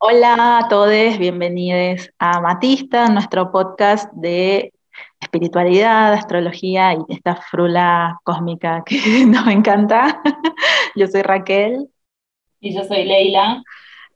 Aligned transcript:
Hola 0.00 0.58
a 0.58 0.68
todos, 0.68 1.18
bienvenidos 1.18 2.10
a 2.20 2.40
Matista, 2.40 3.08
nuestro 3.08 3.50
podcast 3.50 4.08
de 4.12 4.72
espiritualidad, 5.18 6.12
astrología 6.12 6.94
y 6.94 6.98
esta 7.08 7.34
frula 7.34 8.20
cósmica 8.22 8.84
que 8.86 8.96
nos 9.26 9.48
encanta. 9.48 10.22
Yo 10.94 11.08
soy 11.08 11.22
Raquel. 11.22 11.88
Y 12.60 12.76
yo 12.76 12.84
soy 12.84 13.06
Leila. 13.06 13.60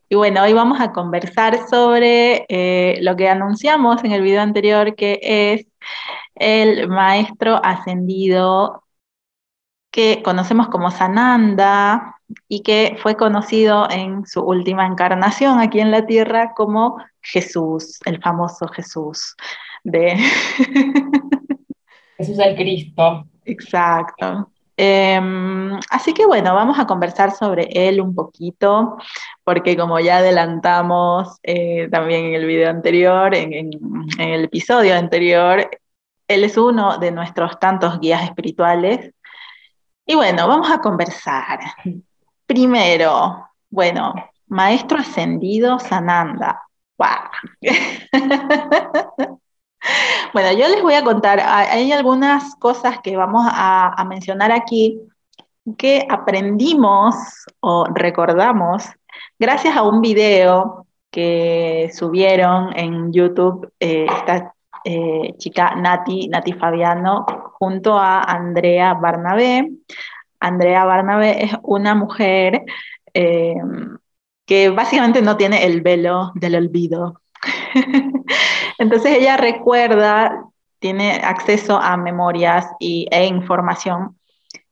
Y 0.09 0.15
bueno, 0.15 0.43
hoy 0.45 0.53
vamos 0.53 0.81
a 0.81 0.93
conversar 0.93 1.68
sobre 1.68 2.46
eh, 2.49 2.99
lo 3.03 3.17
que 3.17 3.29
anunciamos 3.29 4.05
en 4.05 4.12
el 4.12 4.23
video 4.23 4.41
anterior, 4.41 4.95
que 4.95 5.19
es 5.21 5.67
el 6.37 6.89
maestro 6.89 7.61
ascendido 7.62 8.85
que 9.91 10.23
conocemos 10.23 10.69
como 10.69 10.93
Sananda, 10.93 12.21
y 12.49 12.62
que 12.62 12.96
fue 13.03 13.17
conocido 13.17 13.89
en 13.91 14.27
su 14.27 14.43
última 14.43 14.87
encarnación 14.87 15.61
aquí 15.61 15.80
en 15.80 15.91
la 15.91 16.07
tierra 16.07 16.53
como 16.55 16.98
Jesús, 17.21 18.01
el 18.05 18.20
famoso 18.20 18.69
Jesús 18.69 19.37
de... 19.84 20.16
Jesús 22.19 22.39
el 22.39 22.56
Cristo. 22.56 23.27
Exacto. 23.45 24.51
Em, 24.77 25.75
así 25.91 26.15
que 26.15 26.27
bueno, 26.27 26.55
vamos 26.55 26.79
a 26.79 26.87
conversar 26.87 27.33
sobre 27.33 27.69
él 27.73 28.01
un 28.01 28.15
poquito, 28.15 28.97
porque 29.45 29.77
como 29.77 30.01
ya 30.01 30.19
adelantamos 30.19 31.39
eh, 31.42 31.89
también 31.91 32.27
en 32.27 32.34
el 32.34 32.47
video 32.47 32.70
anterior, 32.70 33.34
en, 33.34 33.53
en, 33.53 33.70
el 34.19 34.45
episodio 34.45 34.97
anterior, 34.97 35.69
él 36.28 36.45
es 36.45 36.56
uno 36.56 36.98
de 36.98 37.12
nuestros 37.12 37.59
tantos 37.59 38.01
guías 38.01 38.25
espirituales. 38.25 39.12
Y 40.06 40.14
bueno, 40.14 40.48
vamos 40.48 40.70
a 40.70 40.80
conversar. 40.80 41.61
Primero, 42.52 43.48
bueno, 43.70 44.12
maestro 44.48 44.98
ascendido 44.98 45.79
Sananda. 45.79 46.61
bueno, 50.34 50.53
yo 50.53 50.69
les 50.69 50.83
voy 50.83 50.92
a 50.92 51.03
contar, 51.03 51.41
hay 51.41 51.91
algunas 51.92 52.55
cosas 52.56 52.98
que 53.03 53.17
vamos 53.17 53.47
a, 53.48 54.05
mencionar 54.06 54.53
aquí 54.53 55.00
que 55.78 56.06
aprendimos 56.11 57.14
o 57.61 57.86
recordamos 57.86 58.84
gracias 59.39 59.75
a 59.75 59.83
un 59.84 60.03
video 60.03 60.86
que 61.11 61.91
subieron 61.95 62.77
en 62.77 63.14
YouTube 63.14 63.73
eh, 63.80 64.05
esta 64.14 64.53
eh, 64.84 65.33
chica 65.39 65.75
Nati, 65.75 66.28
Nati 66.28 66.53
Fabiano, 66.53 67.25
junto 67.58 67.98
a 67.98 68.20
Andrea 68.20 68.92
Barnabé. 68.92 69.70
Andrea 70.43 70.85
Barnabé 70.85 71.45
es 71.45 71.53
una 71.62 71.95
mujer 71.95 72.65
eh, 73.15 73.55
que 74.45 74.71
básicamente 74.71 75.23
no 75.23 75.37
tiene 75.37 75.65
el 75.65 75.81
velo 75.83 76.33
del 76.35 76.57
olvido. 76.57 77.21
Entonces 78.79 79.19
ella 79.19 79.37
recuerda, 79.37 80.45
tiene 80.81 81.13
acceso 81.23 81.79
a 81.79 81.97
memorias 81.97 82.67
y, 82.81 83.07
e 83.13 83.25
información 83.27 84.19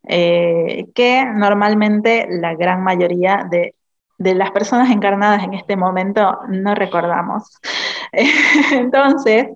eh, 0.09 0.87
que 0.93 1.25
normalmente 1.25 2.27
la 2.29 2.55
gran 2.57 2.83
mayoría 2.83 3.47
de, 3.49 3.75
las 4.19 4.51
personas 4.51 4.91
encarnadas 4.91 5.45
en 5.45 5.55
este 5.55 5.77
momento 5.77 6.41
no 6.49 6.75
recordamos. 6.75 7.59
Entonces, 8.73 9.47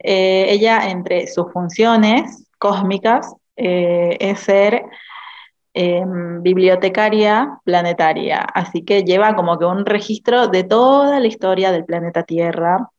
eh, 0.00 0.46
ella 0.48 0.90
entre 0.90 1.28
sus 1.28 1.50
funciones 1.52 2.48
cósmicas 2.58 3.32
es 3.54 4.40
ser 4.40 4.82
Em, 5.74 6.42
bibliotecaria 6.42 7.58
planetaria, 7.64 8.40
así 8.40 8.84
que 8.84 9.04
lleva 9.04 9.34
como 9.34 9.58
que 9.58 9.64
un 9.64 9.86
registro 9.86 10.48
de 10.48 10.64
toda 10.64 11.18
la 11.18 11.26
historia 11.26 11.72
del 11.72 11.86
planeta 11.86 12.24
Tierra. 12.24 12.90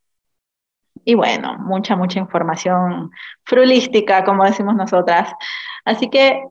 Y 1.06 1.14
bueno, 1.16 1.56
mucha, 1.60 1.96
mucha 1.96 2.20
información 2.20 3.12
frulística, 3.44 4.24
como 4.24 4.44
decimos 4.46 4.76
nosotras. 4.76 5.34
Así 5.86 6.10
que 6.10 6.44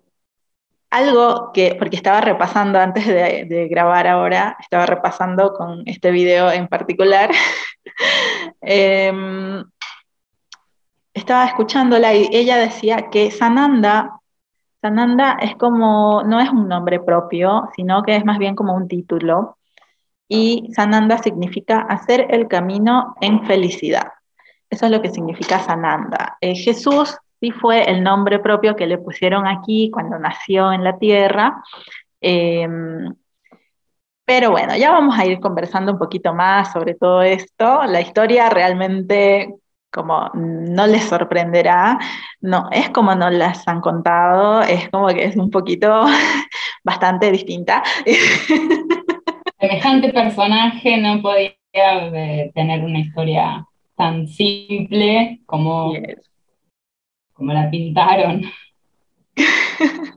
algo 0.90 1.50
que, 1.52 1.74
porque 1.78 1.96
estaba 1.96 2.20
repasando 2.20 2.78
antes 2.78 3.06
de, 3.06 3.68
grabar 3.70 4.06
ahora, 4.06 4.56
estaba 4.60 4.86
repasando 4.86 5.54
con 5.54 5.82
este 5.86 6.10
video 6.12 6.52
en 6.52 6.68
particular, 6.68 7.30
em, 8.60 9.64
estaba 11.14 11.46
escuchándola 11.46 12.14
y 12.14 12.28
ella 12.32 12.56
decía 12.58 13.10
que 13.10 13.30
Sananda 13.30 14.21
Sananda 14.82 15.38
es 15.40 15.54
como, 15.56 16.24
no 16.24 16.40
es 16.40 16.50
un 16.50 16.68
nombre 16.68 16.98
propio, 16.98 17.68
sino 17.76 18.02
que 18.02 18.16
es 18.16 18.24
más 18.24 18.38
bien 18.38 18.56
como 18.56 18.74
un 18.74 18.88
título. 18.88 19.58
Y 20.28 20.68
Sananda 20.74 21.18
significa 21.18 21.82
hacer 21.82 22.26
el 22.30 22.48
camino 22.48 23.14
en 23.20 23.46
felicidad. 23.46 24.12
Eso 24.68 24.86
es 24.86 24.92
lo 24.92 25.00
que 25.00 25.10
significa 25.10 25.60
Sananda. 25.60 26.36
Eh, 26.40 26.56
Jesús 26.56 27.16
sí 27.40 27.52
fue 27.52 27.88
el 27.88 28.02
nombre 28.02 28.40
propio 28.40 28.74
que 28.74 28.88
le 28.88 28.98
pusieron 28.98 29.46
aquí 29.46 29.88
cuando 29.92 30.18
nació 30.18 30.72
en 30.72 30.82
la 30.82 30.98
tierra. 30.98 31.62
Em, 32.20 33.14
pero 34.24 34.50
bueno, 34.50 34.76
ya 34.76 34.90
vamos 34.90 35.16
a 35.18 35.26
ir 35.26 35.38
conversando 35.38 35.92
un 35.92 35.98
poquito 35.98 36.34
más 36.34 36.72
sobre 36.72 36.94
todo 36.94 37.22
esto. 37.22 37.84
La 37.84 38.00
historia 38.00 38.48
realmente 38.50 39.54
como 39.92 40.30
no 40.34 40.86
les 40.86 41.04
sorprenderá, 41.04 41.98
no, 42.40 42.68
es 42.72 42.90
como 42.90 43.14
nos 43.14 43.32
las 43.32 43.66
han 43.68 43.80
contado, 43.80 44.62
es 44.62 44.88
como 44.88 45.08
que 45.08 45.24
es 45.24 45.36
un 45.36 45.50
poquito 45.50 46.04
bastante 46.84 47.30
distinta. 47.30 47.82
Semejante 49.60 50.12
personaje 50.12 50.96
no 50.96 51.22
podía 51.22 51.54
eh, 51.72 52.50
tener 52.54 52.82
una 52.84 53.00
historia 53.00 53.66
tan 53.96 54.26
simple 54.26 55.40
como, 55.46 55.92
como 57.34 57.52
la 57.52 57.70
pintaron. 57.70 58.42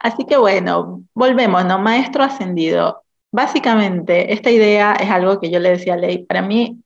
Así 0.00 0.24
que 0.26 0.36
bueno, 0.36 1.02
volvemos, 1.14 1.64
¿no? 1.64 1.78
Maestro 1.78 2.22
ascendido. 2.22 3.02
Básicamente, 3.32 4.32
esta 4.32 4.50
idea 4.50 4.92
es 4.92 5.10
algo 5.10 5.40
que 5.40 5.50
yo 5.50 5.58
le 5.58 5.70
decía 5.70 5.94
a 5.94 5.96
Ley. 5.96 6.24
Para 6.24 6.40
mí, 6.40 6.78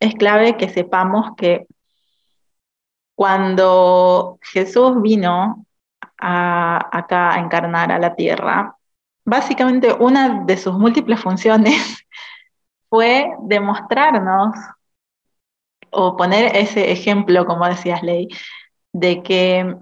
es 0.00 0.14
clave 0.14 0.56
que 0.56 0.68
sepamos 0.68 1.34
que 1.36 1.66
cuando 3.14 4.38
Jesús 4.42 5.02
vino 5.02 5.66
acá 6.16 7.34
a 7.34 7.38
encarnar 7.40 7.90
a 7.92 7.98
la 7.98 8.14
tierra, 8.14 8.76
básicamente 9.24 9.92
una 9.92 10.44
de 10.44 10.56
sus 10.56 10.74
múltiples 10.74 11.20
funciones 11.20 12.06
fue 12.88 13.30
demostrarnos 13.42 14.54
o 15.90 16.16
poner 16.16 16.56
ese 16.56 16.92
ejemplo, 16.92 17.46
como 17.46 17.66
decías 17.66 18.02
Ley, 18.02 18.28
de 18.92 19.22
que, 19.22 19.76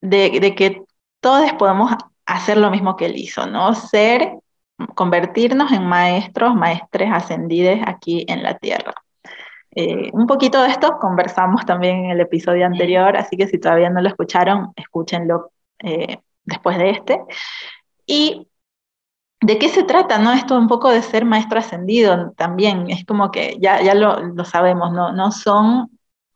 de, 0.00 0.40
de 0.40 0.54
que 0.54 0.82
todos 1.20 1.52
podemos 1.54 1.92
hacer 2.26 2.58
lo 2.58 2.70
mismo 2.70 2.96
que 2.96 3.06
él 3.06 3.16
hizo, 3.16 3.46
¿no? 3.46 3.74
Ser 3.74 4.32
convertirnos 4.94 5.72
en 5.72 5.86
maestros, 5.86 6.54
maestres 6.54 7.10
ascendidos 7.12 7.80
aquí 7.86 8.24
en 8.28 8.42
la 8.42 8.58
tierra. 8.58 8.94
Eh, 9.74 10.10
un 10.12 10.26
poquito 10.26 10.62
de 10.62 10.68
esto 10.68 10.98
conversamos 11.00 11.64
también 11.66 12.06
en 12.06 12.10
el 12.12 12.20
episodio 12.20 12.66
anterior, 12.66 13.16
así 13.16 13.36
que 13.36 13.46
si 13.46 13.58
todavía 13.58 13.90
no 13.90 14.00
lo 14.00 14.08
escucharon, 14.08 14.72
escúchenlo 14.76 15.52
eh, 15.80 16.18
después 16.44 16.78
de 16.78 16.90
este. 16.90 17.20
¿Y 18.06 18.48
de 19.40 19.58
qué 19.58 19.68
se 19.68 19.84
trata? 19.84 20.18
¿no? 20.18 20.32
Esto 20.32 20.56
un 20.58 20.68
poco 20.68 20.90
de 20.90 21.02
ser 21.02 21.24
maestro 21.24 21.58
ascendido 21.58 22.32
también, 22.36 22.90
es 22.90 23.04
como 23.04 23.30
que 23.30 23.56
ya, 23.60 23.82
ya 23.82 23.94
lo, 23.94 24.20
lo 24.20 24.44
sabemos, 24.44 24.92
no, 24.92 25.12
no 25.12 25.30
son 25.30 25.90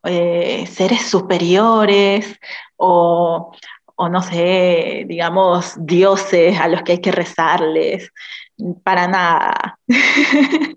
eh, 0.05 0.67
seres 0.67 1.03
superiores 1.09 2.39
o, 2.77 3.53
o 3.97 4.09
no 4.09 4.23
sé, 4.23 5.05
digamos, 5.07 5.75
dioses 5.79 6.59
a 6.59 6.69
los 6.69 6.83
que 6.83 6.93
hay 6.93 7.01
que 7.01 7.13
rezarles, 7.13 8.13
para 8.83 9.09
nada. 9.09 9.79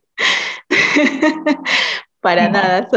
para 2.21 2.49
nada. 2.49 2.87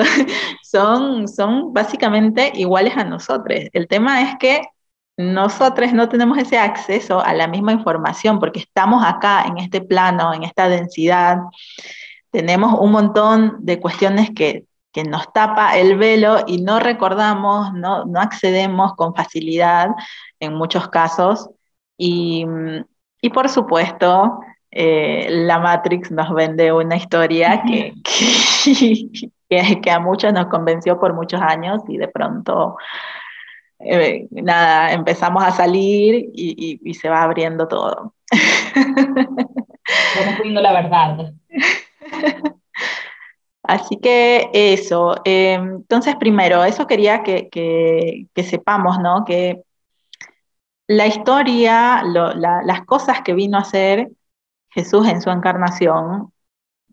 Son, 0.62 1.28
son 1.28 1.72
básicamente 1.72 2.52
iguales 2.54 2.96
a 2.96 3.04
nosotros. 3.04 3.60
El 3.72 3.88
tema 3.88 4.22
es 4.22 4.36
que 4.38 4.62
nosotros 5.18 5.92
no 5.92 6.08
tenemos 6.08 6.38
ese 6.38 6.58
acceso 6.58 7.20
a 7.20 7.34
la 7.34 7.48
misma 7.48 7.72
información 7.72 8.38
porque 8.38 8.60
estamos 8.60 9.04
acá 9.04 9.44
en 9.46 9.58
este 9.58 9.80
plano, 9.80 10.32
en 10.32 10.44
esta 10.44 10.68
densidad. 10.68 11.38
Tenemos 12.30 12.78
un 12.80 12.92
montón 12.92 13.56
de 13.58 13.80
cuestiones 13.80 14.30
que 14.30 14.67
que 14.98 15.04
nos 15.04 15.32
tapa 15.32 15.78
el 15.78 15.96
velo 15.96 16.38
y 16.48 16.60
no 16.60 16.80
recordamos, 16.80 17.72
no, 17.72 18.04
no 18.04 18.20
accedemos 18.20 18.94
con 18.96 19.14
facilidad 19.14 19.90
en 20.40 20.54
muchos 20.54 20.88
casos. 20.88 21.50
Y, 21.96 22.44
y 23.22 23.30
por 23.30 23.48
supuesto, 23.48 24.40
eh, 24.72 25.28
la 25.30 25.60
Matrix 25.60 26.10
nos 26.10 26.34
vende 26.34 26.72
una 26.72 26.96
historia 26.96 27.62
que, 27.64 27.92
que, 29.48 29.80
que, 29.80 29.90
a 29.92 30.00
muchos 30.00 30.32
nos 30.32 30.46
convenció 30.46 30.98
por 30.98 31.14
muchos 31.14 31.40
años 31.40 31.80
y 31.86 31.96
de 31.96 32.08
pronto, 32.08 32.76
eh, 33.78 34.26
nada, 34.32 34.92
empezamos 34.94 35.44
a 35.44 35.52
salir 35.52 36.28
y, 36.34 36.80
y, 36.82 36.90
y 36.90 36.94
se 36.94 37.08
va 37.08 37.22
abriendo 37.22 37.68
todo. 37.68 38.14
Estamos 38.74 40.38
poniendo 40.38 40.60
la 40.60 40.72
verdad. 40.72 41.32
Así 43.68 43.98
que 43.98 44.50
eso. 44.54 45.16
Em, 45.24 45.76
entonces, 45.76 46.16
primero, 46.16 46.64
eso 46.64 46.86
quería 46.86 47.22
que, 47.22 47.50
sepamos, 48.36 48.98
¿no? 49.00 49.24
Que 49.26 49.62
la 50.86 51.06
historia, 51.06 52.02
las 52.02 52.84
cosas 52.86 53.22
que 53.22 53.34
vino 53.34 53.58
a 53.58 53.62
hacer 53.62 54.10
Jesús 54.70 55.06
en 55.08 55.20
su 55.20 55.30
encarnación, 55.30 56.32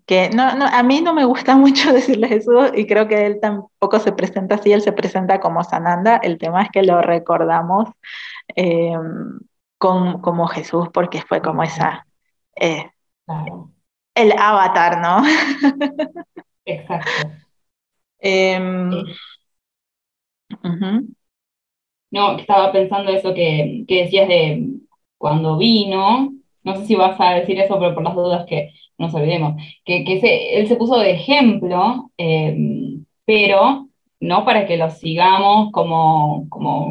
que 0.05 0.29
no, 0.31 0.43
a 0.43 0.83
mí 0.83 1.01
no 1.01 1.13
me 1.13 1.25
gusta 1.25 1.55
mucho 1.57 1.93
decirle 1.93 2.27
Jesús 2.27 2.71
y 2.75 2.87
creo 2.87 3.07
que 3.07 3.25
él 3.25 3.39
tampoco 3.41 3.99
se 3.99 4.11
presenta 4.11 4.55
así, 4.55 4.73
él 4.73 4.81
se 4.81 4.91
presenta 4.93 5.39
como 5.39 5.63
Sananda, 5.63 6.17
el 6.17 6.37
tema 6.37 6.63
es 6.63 6.69
que 6.71 6.83
lo 6.83 7.01
recordamos 7.01 7.89
em, 8.55 9.39
como 9.77 10.47
Jesús 10.47 10.89
porque 10.93 11.21
fue 11.21 11.41
como 11.41 11.63
esa, 11.63 12.05
eh, 12.59 12.91
el 14.15 14.33
avatar, 14.37 14.99
¿no? 15.01 15.23
Exacto. 16.65 17.29
Em, 18.19 18.89
no, 22.11 22.37
estaba 22.37 22.71
pensando 22.71 23.11
eso 23.11 23.33
que, 23.33 23.83
decías 23.87 24.27
de 24.27 24.67
cuando 25.17 25.57
vino, 25.57 26.33
no 26.63 26.75
sé 26.75 26.85
si 26.85 26.95
vas 26.95 27.19
a 27.19 27.35
decir 27.35 27.59
eso, 27.59 27.77
pero 27.79 27.93
por 27.93 28.03
las 28.03 28.15
dudas 28.15 28.45
que 28.47 28.71
nos 28.97 29.13
olvidemos, 29.13 29.61
que, 29.83 30.03
que 30.03 30.59
él 30.59 30.67
se 30.67 30.75
puso 30.75 30.97
de 30.99 31.11
ejemplo, 31.11 32.11
em, 32.17 33.05
pero 33.25 33.87
no 34.19 34.45
para 34.45 34.65
que 34.65 34.77
lo 34.77 34.89
sigamos 34.89 35.71
como, 35.71 36.47
como 36.49 36.89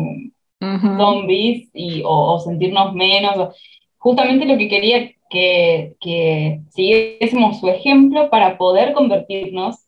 zombies 0.61 1.69
y, 1.75 2.03
o, 2.05 2.39
sentirnos 2.39 2.95
menos. 2.95 3.55
Justamente 3.99 4.47
lo 4.47 4.59
que 4.59 4.69
quería 4.69 5.11
que, 5.31 5.97
que 6.01 6.63
siguiésemos 6.71 7.61
su 7.61 7.69
ejemplo 7.69 8.31
para 8.31 8.59
poder 8.59 8.93
convertirnos 8.95 9.85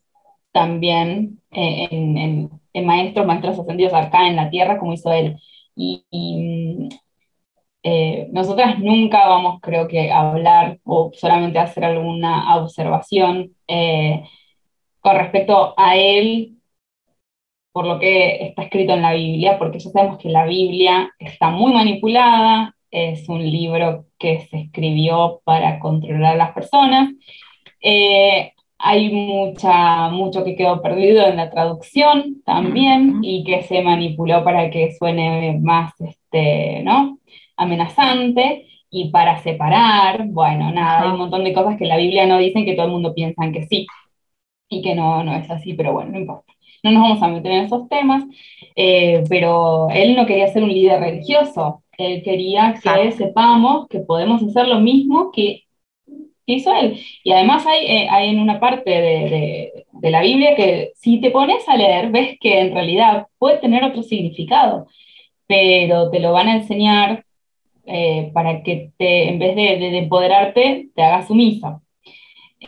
también 0.52 1.42
eh, 1.52 1.88
en, 1.90 2.50
en, 2.72 2.86
maestros, 2.86 3.26
maestros 3.26 3.58
ascendidos 3.58 3.92
acá 3.94 4.26
en 4.28 4.36
la 4.36 4.50
tierra, 4.50 4.78
como 4.78 4.94
hizo 4.94 5.12
él. 5.12 5.36
Y, 5.74 6.88
eh, 7.82 8.28
nosotras 8.32 8.78
nunca 8.80 9.28
vamos, 9.28 9.60
creo 9.62 9.86
que, 9.88 10.10
a 10.10 10.30
hablar 10.30 10.78
o 10.84 11.12
solamente 11.14 11.58
hacer 11.58 11.84
alguna 11.84 12.56
observación 12.56 13.54
eh, 13.68 14.24
con 15.00 15.16
respecto 15.16 15.74
a 15.76 15.96
él 15.96 16.56
por 17.72 17.86
lo 17.86 17.98
que 18.00 18.46
está 18.46 18.62
escrito 18.62 18.94
en 18.94 19.02
la 19.02 19.12
Biblia, 19.12 19.58
porque 19.58 19.78
ya 19.78 19.90
sabemos 19.90 20.18
que 20.18 20.30
la 20.30 20.46
Biblia 20.46 21.10
está 21.18 21.50
muy 21.50 21.74
manipulada, 21.74 22.75
es 22.90 23.28
un 23.28 23.42
libro 23.42 24.06
que 24.18 24.40
se 24.50 24.60
escribió 24.60 25.40
para 25.44 25.78
controlar 25.78 26.34
a 26.34 26.36
las 26.36 26.52
personas. 26.52 27.12
Eh, 27.80 28.52
hay 28.78 29.10
mucha, 29.10 30.08
mucho 30.10 30.44
que 30.44 30.56
quedó 30.56 30.82
perdido 30.82 31.26
en 31.26 31.36
la 31.36 31.50
traducción 31.50 32.42
también 32.44 33.20
y 33.22 33.44
que 33.44 33.62
se 33.62 33.82
manipuló 33.82 34.44
para 34.44 34.70
que 34.70 34.92
suene 34.98 35.58
más 35.62 35.92
este, 36.00 36.82
¿no? 36.82 37.18
amenazante 37.56 38.66
y 38.90 39.10
para 39.10 39.42
separar, 39.42 40.26
bueno, 40.28 40.70
nada, 40.72 41.02
hay 41.02 41.10
un 41.10 41.18
montón 41.18 41.44
de 41.44 41.52
cosas 41.52 41.76
que 41.76 41.86
la 41.86 41.96
Biblia 41.96 42.26
no 42.26 42.38
dicen 42.38 42.64
que 42.64 42.74
todo 42.74 42.86
el 42.86 42.92
mundo 42.92 43.14
piensa 43.14 43.50
que 43.52 43.66
sí 43.66 43.86
y 44.68 44.82
que 44.82 44.94
no, 44.94 45.22
no 45.24 45.34
es 45.36 45.50
así, 45.50 45.74
pero 45.74 45.92
bueno, 45.92 46.12
no 46.12 46.18
importa. 46.18 46.52
No 46.82 46.92
nos 46.92 47.02
vamos 47.02 47.22
a 47.22 47.28
meter 47.28 47.52
en 47.52 47.64
esos 47.64 47.88
temas, 47.88 48.24
eh, 48.76 49.24
pero 49.28 49.88
él 49.90 50.14
no 50.16 50.26
quería 50.26 50.48
ser 50.48 50.62
un 50.62 50.70
líder 50.72 51.00
religioso, 51.00 51.82
él 51.98 52.22
quería 52.22 52.74
que 52.82 53.12
sepamos 53.12 53.88
que 53.88 54.00
podemos 54.00 54.42
hacer 54.42 54.68
lo 54.68 54.80
mismo 54.80 55.30
que 55.32 55.64
hizo 56.46 56.74
él. 56.74 57.00
Y 57.24 57.32
además 57.32 57.66
hay, 57.66 57.86
eh, 57.86 58.08
hay 58.10 58.30
en 58.30 58.40
una 58.40 58.60
parte 58.60 58.90
de, 58.90 59.84
de, 59.92 60.10
la 60.10 60.22
Biblia 60.22 60.54
que 60.54 60.92
si 60.96 61.20
te 61.20 61.30
pones 61.30 61.68
a 61.68 61.76
leer, 61.76 62.10
ves 62.10 62.38
que 62.40 62.60
en 62.60 62.74
realidad 62.74 63.26
puede 63.38 63.58
tener 63.58 63.82
otro 63.84 64.02
significado, 64.02 64.86
pero 65.46 66.10
te 66.10 66.20
lo 66.20 66.32
van 66.32 66.48
a 66.48 66.56
enseñar 66.56 67.24
eh, 67.86 68.30
para 68.32 68.62
que 68.62 68.92
te, 68.98 69.28
en 69.28 69.38
vez 69.38 69.56
de, 69.56 69.78
de 69.78 69.98
empoderarte, 69.98 70.88
te 70.94 71.02
hagas 71.02 71.28
sumisa. 71.28 71.80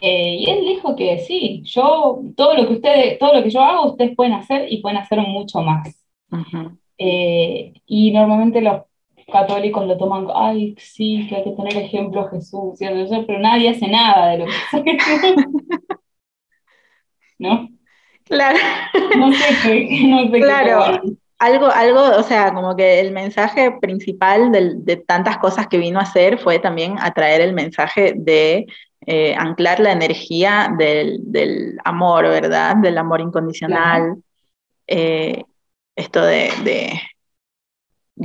Eh, 0.01 0.37
y 0.41 0.51
él 0.51 0.65
dijo 0.67 0.95
que 0.97 1.19
sí, 1.19 1.63
yo, 1.65 2.21
todo 2.37 2.55
lo 2.55 2.67
que 2.67 2.75
ustedes, 2.75 3.19
todo 3.19 3.35
lo 3.35 3.43
que 3.43 3.51
yo 3.51 3.61
hago, 3.63 3.91
ustedes 3.91 4.15
pueden 4.15 4.35
hacer 4.35 4.73
y 4.73 4.81
pueden 4.81 4.99
hacer 4.99 5.19
mucho 5.21 5.61
más. 5.61 6.05
Eh, 6.99 7.73
y 7.87 8.11
normalmente 8.13 8.61
los 8.61 8.83
católicos 9.31 9.87
lo 9.87 9.97
toman, 9.97 10.27
ay, 10.35 10.75
sí, 10.79 11.27
que 11.29 11.37
hay 11.37 11.45
que 11.45 11.53
tener 11.53 11.77
ejemplo 11.77 12.29
Jesús, 12.29 12.79
pero 12.79 13.39
nadie 13.39 13.71
hace 13.71 13.89
nada 13.89 14.31
de 14.31 14.39
lo 14.39 14.47
que 14.47 14.53
hace. 14.53 15.37
¿No? 17.39 17.69
Claro. 18.25 18.59
No 19.17 19.33
sé 19.33 19.89
no 20.07 20.31
sé 20.31 20.41
claro. 20.41 21.01
algo, 21.39 21.67
algo, 21.67 22.01
o 22.19 22.23
sea, 22.23 22.53
como 22.53 22.77
que 22.77 23.01
el 23.01 23.13
mensaje 23.13 23.73
principal 23.81 24.53
de, 24.53 24.75
de, 24.77 24.97
tantas 24.97 25.39
cosas 25.39 25.67
que 25.69 25.79
vino 25.79 25.99
a 25.99 26.03
hacer 26.03 26.39
fue 26.39 26.59
también 26.59 26.97
atraer 26.99 27.41
el 27.41 27.55
mensaje 27.55 28.15
de 28.17 28.67
eh, 29.07 29.35
anclar 29.39 29.81
la 29.81 29.93
energía 29.93 30.71
del, 30.77 31.79
amor, 31.85 32.25
¿verdad? 32.25 32.77
Del 32.77 32.99
amor 32.99 33.21
incondicional. 33.21 34.17
Eh, 34.87 35.45
esto 35.97 36.23
de, 36.23 36.51
de, 36.65 37.01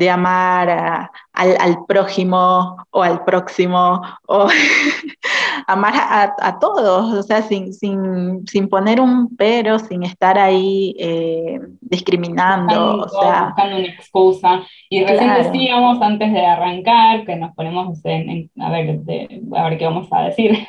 amar 0.10 1.10
al, 1.34 1.86
prójimo 1.88 2.78
o 2.92 3.04
al 3.04 3.24
próximo, 3.24 4.02
o 4.28 4.48
amar 5.68 5.94
a, 5.96 6.60
todos, 6.60 7.14
o 7.14 7.24
sea, 7.24 7.42
sin, 7.42 7.74
sin, 7.74 8.70
poner 8.70 9.00
un 9.00 9.36
pero, 9.36 9.80
sin 9.80 10.04
estar 10.04 10.38
ahí 10.38 10.96
eh, 11.00 11.60
discriminando. 11.82 12.98
Buscando, 12.98 13.06
o 13.06 13.22
sea, 13.22 13.46
buscando 13.46 13.78
una 13.78 13.88
excusa. 13.88 14.64
Y 14.90 15.04
recién 15.04 15.34
decíamos 15.36 16.02
antes 16.02 16.32
de 16.32 16.46
arrancar, 16.46 17.26
que 17.26 17.36
nos 17.36 17.54
ponemos 17.56 18.00
en, 18.06 18.50
a, 18.60 18.70
ver, 18.72 19.00
a 19.56 19.70
ver 19.70 19.78
qué 19.78 19.86
vamos 19.86 20.08
a 20.12 20.24
decir. 20.24 20.58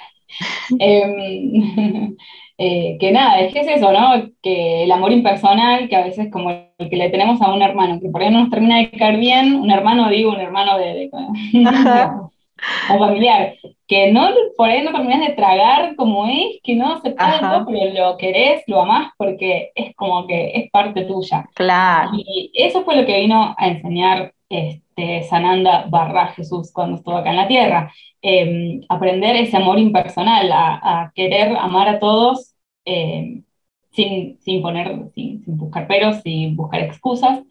Em, 0.80 2.16
eh, 2.56 2.96
que 3.00 3.10
nada, 3.10 3.40
es 3.40 3.52
que 3.52 3.60
es 3.60 3.68
eso, 3.68 3.92
¿no? 3.92 4.30
Que 4.42 4.84
el 4.84 4.92
amor 4.92 5.12
impersonal, 5.12 5.88
que 5.88 5.96
a 5.96 6.04
veces 6.04 6.30
como 6.30 6.50
el 6.50 6.90
que 6.90 6.96
le 6.96 7.10
tenemos 7.10 7.40
a 7.42 7.52
un 7.52 7.62
hermano, 7.62 8.00
que 8.00 8.08
por 8.08 8.22
ahí 8.22 8.30
no 8.30 8.40
nos 8.40 8.50
termina 8.50 8.78
de 8.78 8.90
caer 8.90 9.18
bien, 9.18 9.54
un 9.56 9.70
hermano, 9.70 10.08
digo, 10.08 10.30
un 10.30 10.40
hermano 10.40 10.78
de, 10.78 11.10
un 11.52 12.98
familiar, 12.98 13.54
que 13.86 14.12
no, 14.12 14.28
por 14.56 14.70
ahí 14.70 14.82
no 14.82 14.92
terminas 14.92 15.26
de 15.26 15.34
tragar 15.34 15.96
como 15.96 16.26
es, 16.26 16.60
que 16.62 16.76
no 16.76 17.00
se 17.00 17.10
todo, 17.10 17.66
pero 17.66 17.92
lo 17.92 18.16
querés, 18.16 18.62
lo 18.66 18.82
amás, 18.82 19.12
porque 19.18 19.72
es 19.74 19.94
como 19.96 20.26
que 20.26 20.52
es 20.54 20.70
parte 20.70 21.04
tuya. 21.04 21.48
Claro. 21.54 22.10
Y 22.14 22.50
eso 22.54 22.84
fue 22.84 22.96
lo 22.96 23.04
que 23.04 23.20
vino 23.20 23.54
a 23.58 23.68
enseñar 23.68 24.32
este, 24.48 24.83
Sananda 25.28 25.86
barra 25.88 26.28
Jesús 26.28 26.72
cuando 26.72 26.96
estuvo 26.96 27.16
acá 27.16 27.30
en 27.30 27.36
la 27.36 27.48
tierra. 27.48 27.92
Em, 28.22 28.80
aprender 28.88 29.36
ese 29.36 29.56
amor 29.56 29.78
impersonal, 29.78 30.50
a, 30.52 31.12
querer 31.14 31.56
amar 31.56 31.88
a 31.88 31.98
todos 31.98 32.54
em, 32.84 33.44
sin, 33.92 34.38
sin, 34.40 34.62
poner, 34.62 35.10
sin, 35.14 35.42
buscar 35.46 35.86
peros, 35.86 36.16
sin 36.22 36.56
buscar 36.56 36.80
excusas. 36.80 37.42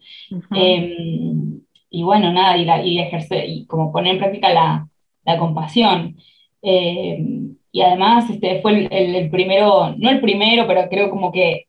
Em, 0.52 1.60
y 1.90 2.02
bueno, 2.02 2.32
nada, 2.32 2.56
y, 2.56 2.88
y, 2.90 2.98
ejercer, 3.00 3.48
y 3.48 3.66
como 3.66 3.92
poner 3.92 4.14
en 4.14 4.18
práctica 4.18 4.52
la, 4.52 4.88
la 5.24 5.38
compasión. 5.38 6.16
y 6.62 7.80
además 7.82 8.30
este 8.30 8.60
fue 8.62 8.88
el, 8.90 9.30
primero, 9.30 9.94
no 9.98 10.10
el 10.10 10.20
primero, 10.20 10.66
pero 10.66 10.88
creo 10.88 11.10
como 11.10 11.32
que, 11.32 11.66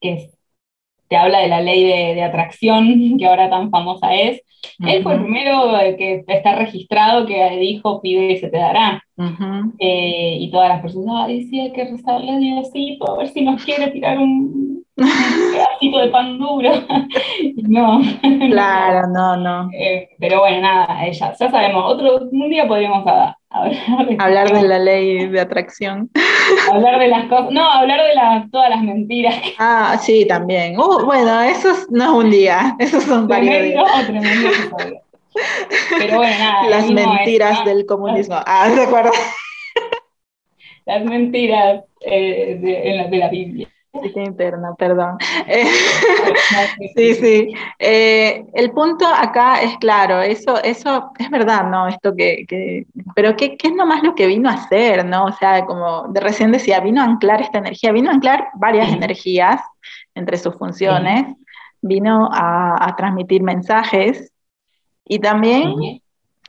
que 0.00 0.30
te 1.12 1.16
habla 1.18 1.40
de 1.40 1.48
la 1.48 1.60
ley 1.60 1.84
de, 1.84 2.22
atracción, 2.22 3.16
que 3.18 3.26
ahora 3.26 3.50
tan 3.50 3.70
famosa 3.70 4.14
es. 4.14 4.42
Él 4.80 5.02
fue 5.02 5.14
el 5.14 5.22
primero 5.22 5.72
que 5.96 6.24
está 6.26 6.56
registrado 6.56 7.26
que 7.26 7.56
dijo, 7.58 8.00
pide 8.00 8.32
y 8.32 8.38
se 8.38 8.48
te 8.48 8.58
dará. 8.58 9.04
Eh, 9.78 10.38
y 10.40 10.50
todas 10.50 10.68
las 10.68 10.82
personas, 10.82 11.26
ay, 11.26 11.44
sí, 11.44 11.60
hay 11.60 11.72
que 11.72 11.84
rezarle 11.84 12.32
a 12.32 12.38
Diosito, 12.38 13.10
a 13.10 13.18
ver 13.18 13.28
si 13.28 13.42
nos 13.42 13.64
quiere 13.64 13.90
tirar 13.90 14.18
un, 14.18 14.84
pedacito 15.52 15.98
de 15.98 16.08
pan 16.08 16.38
duro. 16.38 16.70
no. 17.68 18.00
Claro, 18.50 19.08
no, 19.12 19.36
no. 19.36 19.70
Eh, 19.72 20.10
pero 20.18 20.40
bueno, 20.40 20.60
nada, 20.60 21.10
ya, 21.10 21.32
ya 21.32 21.50
sabemos, 21.50 21.84
otro, 21.92 22.28
un 22.30 22.48
día 22.48 22.66
podríamos 22.66 23.04
hablar 24.18 24.52
de, 24.52 24.62
la 24.62 24.78
ley 24.78 25.28
de 25.28 25.40
atracción. 25.40 26.10
Hablar 26.70 26.98
de 26.98 27.08
las 27.08 27.26
cosas, 27.26 27.50
no, 27.50 27.64
hablar 27.64 28.00
de 28.00 28.48
todas 28.50 28.70
las 28.70 28.82
mentiras. 28.82 29.34
Ah, 29.58 29.96
sí, 30.00 30.26
también. 30.26 30.78
Uh, 30.78 31.04
bueno, 31.04 31.42
eso 31.42 31.68
no 31.90 32.04
es 32.04 32.24
un 32.24 32.30
día, 32.30 32.76
esos 32.78 33.04
son 33.04 33.28
varios 33.28 33.62
días. 33.62 33.84
Pero 35.98 36.16
bueno, 36.16 36.38
nada. 36.38 36.68
Las 36.68 36.90
mentiras 36.90 37.64
del 37.64 37.86
comunismo. 37.86 38.36
Ah, 38.46 38.70
¿se 38.74 38.82
acuerdan? 38.82 39.12
Las 40.84 41.04
mentiras 41.04 41.84
eh, 42.00 42.58
de, 42.60 43.18
la, 43.18 43.28
Biblia. 43.28 43.68
Interna, 44.14 44.74
perdón. 44.74 45.18
sí, 46.96 47.14
sí. 47.14 47.54
Eh, 47.78 48.44
el 48.54 48.70
punto 48.72 49.06
acá 49.06 49.62
es 49.62 49.76
claro, 49.78 50.20
eso, 50.20 50.62
eso 50.62 51.12
es 51.18 51.30
verdad, 51.30 51.68
¿no? 51.68 51.88
Esto 51.88 52.14
que, 52.16 52.44
que 52.48 52.86
pero 53.14 53.36
¿qué, 53.36 53.56
¿qué, 53.56 53.68
es 53.68 53.74
nomás 53.74 54.02
lo 54.02 54.14
que 54.14 54.26
vino 54.26 54.48
a 54.48 54.54
hacer, 54.54 55.04
¿no? 55.04 55.26
O 55.26 55.32
sea, 55.32 55.64
como 55.66 56.08
de 56.08 56.20
recién 56.20 56.52
decía, 56.52 56.80
vino 56.80 57.00
a 57.00 57.04
anclar 57.04 57.42
esta 57.42 57.58
energía, 57.58 57.92
vino 57.92 58.10
a 58.10 58.14
anclar 58.14 58.48
varias 58.54 58.90
energías 58.90 59.60
entre 60.14 60.36
sus 60.36 60.54
funciones, 60.56 61.26
vino 61.80 62.28
a, 62.32 62.94
transmitir 62.96 63.42
mensajes 63.42 64.32
y 65.04 65.18
también 65.18 66.00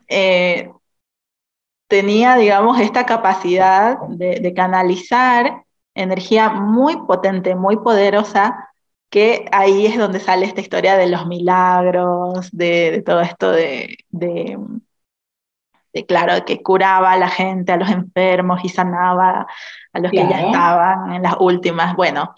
eh, 0.08 0.70
tenía, 1.88 2.36
digamos, 2.36 2.80
esta 2.80 3.06
capacidad 3.06 3.98
de, 4.08 4.54
canalizar 4.56 5.64
energía 5.96 6.50
muy 6.50 6.98
potente, 7.06 7.56
muy 7.56 7.78
poderosa, 7.78 8.70
que 9.10 9.46
ahí 9.52 9.86
es 9.86 9.98
donde 9.98 10.20
sale 10.20 10.46
esta 10.46 10.62
historia 10.62 10.98
de 10.98 11.08
los 11.08 11.28
milagros, 11.28 12.50
de, 12.52 13.04
todo 13.06 13.22
esto 13.22 13.52
de, 13.52 13.98
de, 14.10 14.58
claro, 16.08 16.44
que 16.46 16.64
curaba 16.64 17.12
a 17.12 17.18
la 17.18 17.30
gente, 17.30 17.72
a 17.72 17.78
los 17.78 17.90
enfermos 17.90 18.62
y 18.64 18.70
sanaba 18.70 19.46
a 19.94 20.00
los 20.00 20.12
que 20.12 20.28
ya 20.28 20.48
estaban 20.48 21.14
en 21.14 21.22
las 21.22 21.36
últimas. 21.40 21.96
Bueno, 21.96 22.34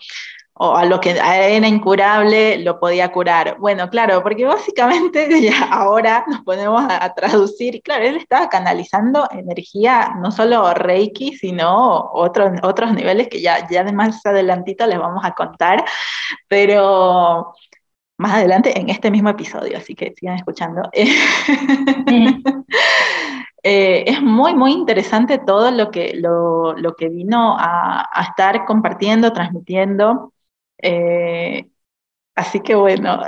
o 0.57 0.75
a 0.75 0.85
lo 0.85 1.01
que 1.01 1.11
era 1.11 1.67
incurable 1.67 2.57
lo 2.59 2.79
podía 2.79 3.11
curar. 3.11 3.57
Bueno, 3.59 3.89
claro, 3.89 4.23
porque 4.23 4.45
básicamente 4.45 5.27
ya 5.41 5.65
ahora 5.65 6.23
nos 6.27 6.41
ponemos 6.41 6.81
a, 6.89 7.13
traducir, 7.13 7.81
claro, 7.81 8.05
él 8.05 8.15
estaba 8.17 8.47
canalizando 8.49 9.27
energía, 9.31 10.15
no 10.21 10.31
solo 10.31 10.73
Reiki, 10.73 11.35
sino 11.35 12.09
otros, 12.13 12.51
otros 12.63 12.93
niveles 12.93 13.27
que 13.27 13.41
ya, 13.41 13.67
ya 13.69 13.83
más 13.91 14.25
adelantito 14.25 14.87
les 14.87 14.97
vamos 14.97 15.23
a 15.25 15.33
contar, 15.33 15.83
pero 16.47 17.53
más 18.17 18.35
adelante 18.35 18.79
en 18.79 18.89
este 18.89 19.11
mismo 19.11 19.29
episodio, 19.29 19.77
así 19.77 19.93
que 19.95 20.13
sigan 20.15 20.37
escuchando. 20.37 20.89
Eh, 23.67 24.03
es 24.11 24.21
muy, 24.21 24.53
muy 24.53 24.73
interesante 24.73 25.39
todo 25.39 25.71
lo 25.71 25.89
que, 25.89 26.13
lo, 26.13 26.73
lo 26.77 26.93
que 26.93 27.09
vino 27.09 27.57
a, 27.57 28.07
a 28.13 28.21
estar 28.21 28.63
compartiendo, 28.63 29.33
transmitiendo. 29.33 30.34
Eh, 30.81 31.65
así 32.35 32.59
que 32.59 32.75
bueno. 32.75 33.21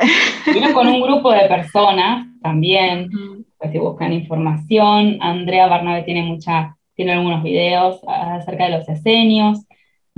Vino 0.53 0.73
con 0.73 0.87
un 0.87 1.01
grupo 1.01 1.31
de 1.31 1.47
personas 1.47 2.27
también, 2.41 3.09
pues 3.57 3.71
si 3.71 3.79
buscan 3.79 4.13
información. 4.13 5.17
Andrea 5.21 5.67
Barnabe 5.67 6.03
tiene 6.03 6.23
mucha, 6.23 6.77
tiene 6.95 7.13
algunos 7.13 7.43
videos 7.43 8.01
acerca 8.07 8.65
de 8.65 8.77
los 8.77 8.89
esenios, 8.89 9.65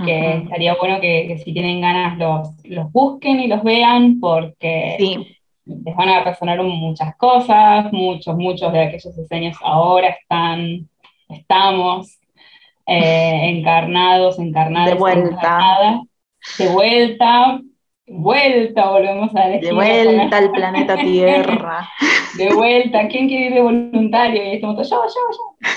que 0.06 0.38
estaría 0.38 0.76
bueno 0.76 1.02
que, 1.02 1.42
si 1.44 1.52
tienen 1.52 1.82
ganas 1.82 2.18
los, 2.18 2.52
los 2.64 2.90
busquen 2.92 3.42
y 3.42 3.48
los 3.48 3.64
vean, 3.64 4.20
porque 4.22 4.96
les 5.66 5.96
van 5.96 6.10
a 6.10 6.24
resonar 6.24 6.62
muchas 6.64 7.16
cosas, 7.18 7.92
muchos, 7.92 8.36
muchos 8.38 8.72
de 8.72 8.80
aquellos 8.80 9.18
esenios 9.18 9.58
ahora 9.62 10.08
están, 10.08 10.90
estamos 11.28 12.18
eh, 12.88 13.50
encarnados, 13.50 14.40
encarnadas, 14.40 14.94
de 14.94 14.96
vuelta 14.96 16.02
de 16.58 16.68
vuelta, 16.70 17.62
vuelta, 18.08 18.90
volvemos 18.90 19.36
a 19.36 19.48
decir. 19.48 19.70
De 19.70 19.74
vuelta 19.74 20.38
al 20.38 20.52
planeta 20.52 20.98
Tierra. 20.98 21.90
De 22.38 22.54
vuelta, 22.54 23.08
¿quién 23.08 23.28
quiere 23.28 23.48
ir 23.48 23.54
de 23.56 23.62
voluntario? 23.62 24.44
Y 24.46 24.56
estamos 24.56 24.88
yo, 24.88 25.02
yo, 25.04 25.22
yo. 25.32 25.70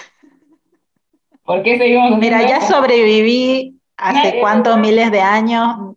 ¿Por 1.44 1.62
qué 1.62 1.78
seguimos 1.78 2.18
Mira, 2.18 2.46
ya 2.46 2.60
sobreviví 2.60 3.74
hace 3.96 4.38
cuántos 4.38 4.78
miles 4.78 5.10
de 5.10 5.20
años, 5.20 5.94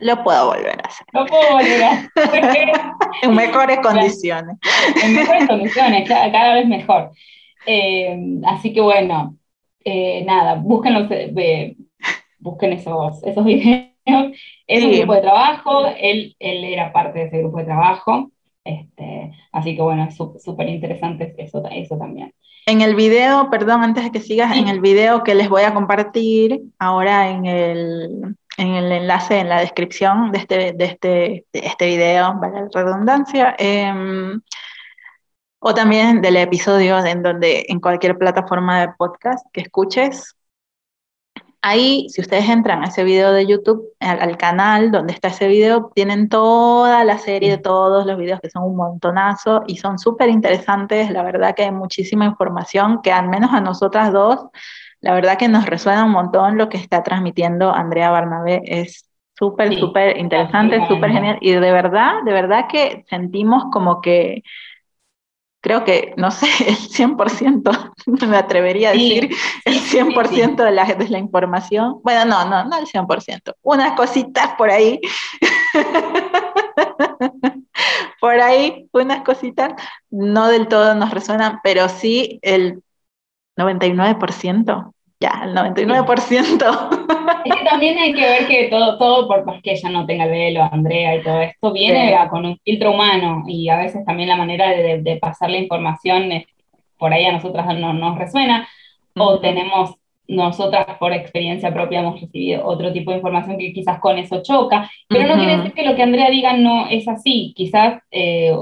lo 0.00 0.24
puedo 0.24 0.46
volver 0.46 0.80
a 0.82 0.88
hacer. 0.88 1.06
Lo 1.12 1.26
puedo 1.26 1.52
volver 1.52 1.82
a 1.82 1.90
hacer. 1.90 2.72
en 3.22 3.34
mejores 3.34 3.78
condiciones. 3.82 4.56
En 5.02 5.14
mejores 5.14 5.46
condiciones, 5.46 6.08
cada 6.08 6.54
vez 6.54 6.66
mejor. 6.66 7.10
Eh, 7.66 8.18
así 8.46 8.72
que 8.72 8.80
bueno, 8.80 9.36
eh, 9.84 10.24
nada, 10.24 10.54
búsquenlos, 10.54 11.10
eh, 11.10 11.76
busquen 12.38 12.72
esos, 12.72 13.22
esos 13.22 13.44
videos 13.44 13.89
es 14.66 14.84
un 14.84 14.92
grupo 14.92 15.14
de 15.14 15.20
trabajo, 15.20 15.86
él, 15.98 16.36
él 16.38 16.64
era 16.64 16.92
parte 16.92 17.20
de 17.20 17.24
ese 17.26 17.38
grupo 17.38 17.58
de 17.58 17.64
trabajo, 17.64 18.30
este, 18.64 19.32
así 19.52 19.74
que 19.76 19.82
bueno, 19.82 20.04
es 20.04 20.16
súper 20.42 20.68
interesante 20.68 21.34
eso, 21.38 21.62
eso 21.70 21.96
también. 21.98 22.32
En 22.66 22.82
el 22.82 22.94
video, 22.94 23.50
perdón, 23.50 23.82
antes 23.82 24.04
de 24.04 24.12
que 24.12 24.20
sigas, 24.20 24.56
en 24.56 24.68
el 24.68 24.80
video 24.80 25.24
que 25.24 25.34
les 25.34 25.48
voy 25.48 25.62
a 25.62 25.74
compartir 25.74 26.60
ahora 26.78 27.30
en 27.30 27.46
el, 27.46 28.36
en 28.58 28.68
el 28.74 28.92
enlace 28.92 29.40
en 29.40 29.48
la 29.48 29.60
descripción 29.60 30.30
de 30.30 30.38
este, 30.38 30.72
de 30.72 30.84
este, 30.84 31.46
de 31.52 31.60
este 31.60 31.86
video, 31.86 32.34
vale 32.38 32.68
la 32.72 32.82
redundancia, 32.84 33.56
em, 33.58 34.40
o 35.58 35.74
también 35.74 36.20
del 36.20 36.36
episodio 36.36 37.04
en 37.04 37.22
donde 37.22 37.66
en 37.68 37.80
cualquier 37.80 38.16
plataforma 38.16 38.80
de 38.80 38.92
podcast 38.96 39.44
que 39.52 39.62
escuches, 39.62 40.36
Ahí, 41.62 42.08
si 42.08 42.22
ustedes 42.22 42.48
entran 42.48 42.82
a 42.82 42.86
ese 42.86 43.04
video 43.04 43.32
de 43.32 43.46
YouTube, 43.46 43.82
al, 44.00 44.38
canal 44.38 44.90
donde 44.90 45.12
está 45.12 45.28
ese 45.28 45.46
video, 45.46 45.90
tienen 45.94 46.30
toda 46.30 47.04
la 47.04 47.18
serie 47.18 47.50
de 47.50 47.58
todos 47.58 48.06
los 48.06 48.16
videos 48.16 48.40
que 48.40 48.48
son 48.48 48.62
un 48.62 48.76
montonazo 48.76 49.64
y 49.66 49.76
son 49.76 49.98
súper 49.98 50.30
interesantes. 50.30 51.10
La 51.10 51.22
verdad 51.22 51.54
que 51.54 51.64
hay 51.64 51.70
muchísima 51.70 52.24
información 52.24 53.02
que 53.02 53.12
al 53.12 53.28
menos 53.28 53.52
a 53.52 53.60
nosotras 53.60 54.10
dos, 54.10 54.46
la 55.00 55.12
verdad 55.12 55.36
que 55.36 55.48
nos 55.48 55.66
resuena 55.66 56.04
un 56.04 56.12
montón 56.12 56.56
lo 56.56 56.70
que 56.70 56.78
está 56.78 57.02
transmitiendo 57.02 57.70
Andrea 57.74 58.10
Barnabé. 58.10 58.62
Es 58.64 59.10
súper, 59.38 59.78
súper 59.78 60.16
interesante, 60.16 60.86
súper 60.88 61.10
genial. 61.10 61.38
Y 61.42 61.52
de 61.52 61.72
verdad, 61.72 62.22
de 62.24 62.32
verdad 62.32 62.66
que 62.70 63.04
sentimos 63.10 63.64
como 63.70 64.00
que 64.00 64.42
creo 65.60 65.84
que, 65.84 66.14
no 66.16 66.30
sé, 66.30 66.46
el 66.66 66.76
100%, 66.76 67.92
me 68.28 68.36
atrevería 68.36 68.90
a 68.90 68.92
decir, 68.92 69.30
el 69.64 69.80
100% 69.80 70.56
de, 70.56 70.70
la, 70.70 70.84
de 70.84 71.08
la 71.08 71.18
información. 71.18 72.00
Bueno, 72.02 72.24
no, 72.24 72.48
no, 72.48 72.64
no 72.64 72.78
el 72.78 72.86
100%, 72.86 73.54
unas 73.62 73.92
cositas 73.92 74.54
por 74.56 74.70
ahí. 74.70 75.00
por 78.20 78.40
ahí, 78.40 78.88
unas 78.92 79.22
cositas, 79.22 79.72
no 80.10 80.48
del 80.48 80.68
todo 80.68 80.94
nos 80.94 81.10
resuenan, 81.10 81.60
pero 81.62 81.88
sí 81.88 82.38
el 82.42 82.82
99% 83.56 84.92
ya, 85.20 85.42
el 85.44 85.54
99%. 85.54 87.10
Es 87.44 87.54
que 87.54 87.64
también 87.64 87.98
hay 87.98 88.14
que 88.14 88.22
ver 88.22 88.46
que 88.46 88.68
todo, 88.68 88.96
todo 88.98 89.28
por 89.28 89.44
más 89.44 89.62
que 89.62 89.72
ella 89.72 89.90
no 89.90 90.06
tenga 90.06 90.24
el 90.24 90.30
velo, 90.30 90.68
Andrea 90.70 91.16
y 91.16 91.22
todo 91.22 91.40
esto, 91.42 91.72
viene 91.72 92.16
con 92.30 92.46
un 92.46 92.58
filtro 92.64 92.92
humano 92.92 93.44
y 93.46 93.68
a 93.68 93.76
veces 93.76 94.04
también 94.04 94.30
la 94.30 94.36
manera 94.36 94.70
de, 94.70 95.18
pasar 95.20 95.50
la 95.50 95.58
información 95.58 96.30
por 96.98 97.12
ahí 97.12 97.26
a 97.26 97.32
nosotras 97.32 97.66
no 97.78 97.92
nos 97.92 98.18
resuena 98.18 98.66
o 99.14 99.40
tenemos 99.40 99.94
nosotras 100.26 100.86
por 100.98 101.12
experiencia 101.12 101.72
propia 101.72 102.00
hemos 102.00 102.20
recibido 102.20 102.64
otro 102.64 102.92
tipo 102.92 103.10
de 103.10 103.18
información 103.18 103.58
que 103.58 103.72
quizás 103.72 103.98
con 103.98 104.16
eso 104.16 104.42
choca, 104.42 104.90
pero 105.08 105.26
no 105.26 105.34
quiere 105.34 105.56
decir 105.56 105.72
que 105.72 105.84
lo 105.84 105.96
que 105.96 106.02
Andrea 106.02 106.30
diga 106.30 106.52
no 106.54 106.86
es 106.88 107.08
así, 107.08 107.52
quizás 107.56 108.00
eh, 108.10 108.54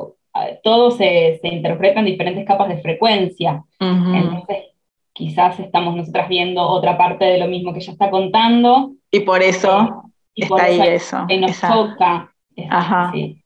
todo 0.62 0.90
se, 0.90 1.38
se, 1.40 1.48
interpreta 1.48 2.00
en 2.00 2.06
diferentes 2.06 2.46
capas 2.46 2.68
de 2.68 2.78
frecuencia. 2.78 3.64
Entonces, 3.80 4.68
quizás 5.18 5.58
estamos 5.58 5.96
nosotras 5.96 6.28
viendo 6.28 6.62
otra 6.62 6.96
parte 6.96 7.24
de 7.24 7.38
lo 7.38 7.48
mismo 7.48 7.72
que 7.72 7.80
ella 7.80 7.92
está 7.92 8.08
contando. 8.08 8.92
Y 9.10 9.20
por 9.20 9.42
eso 9.42 10.04
está 10.32 10.62
ahí 10.62 10.80
eso. 10.80 11.24
Que 11.28 11.38
nos 11.38 11.60
toca. 11.60 12.32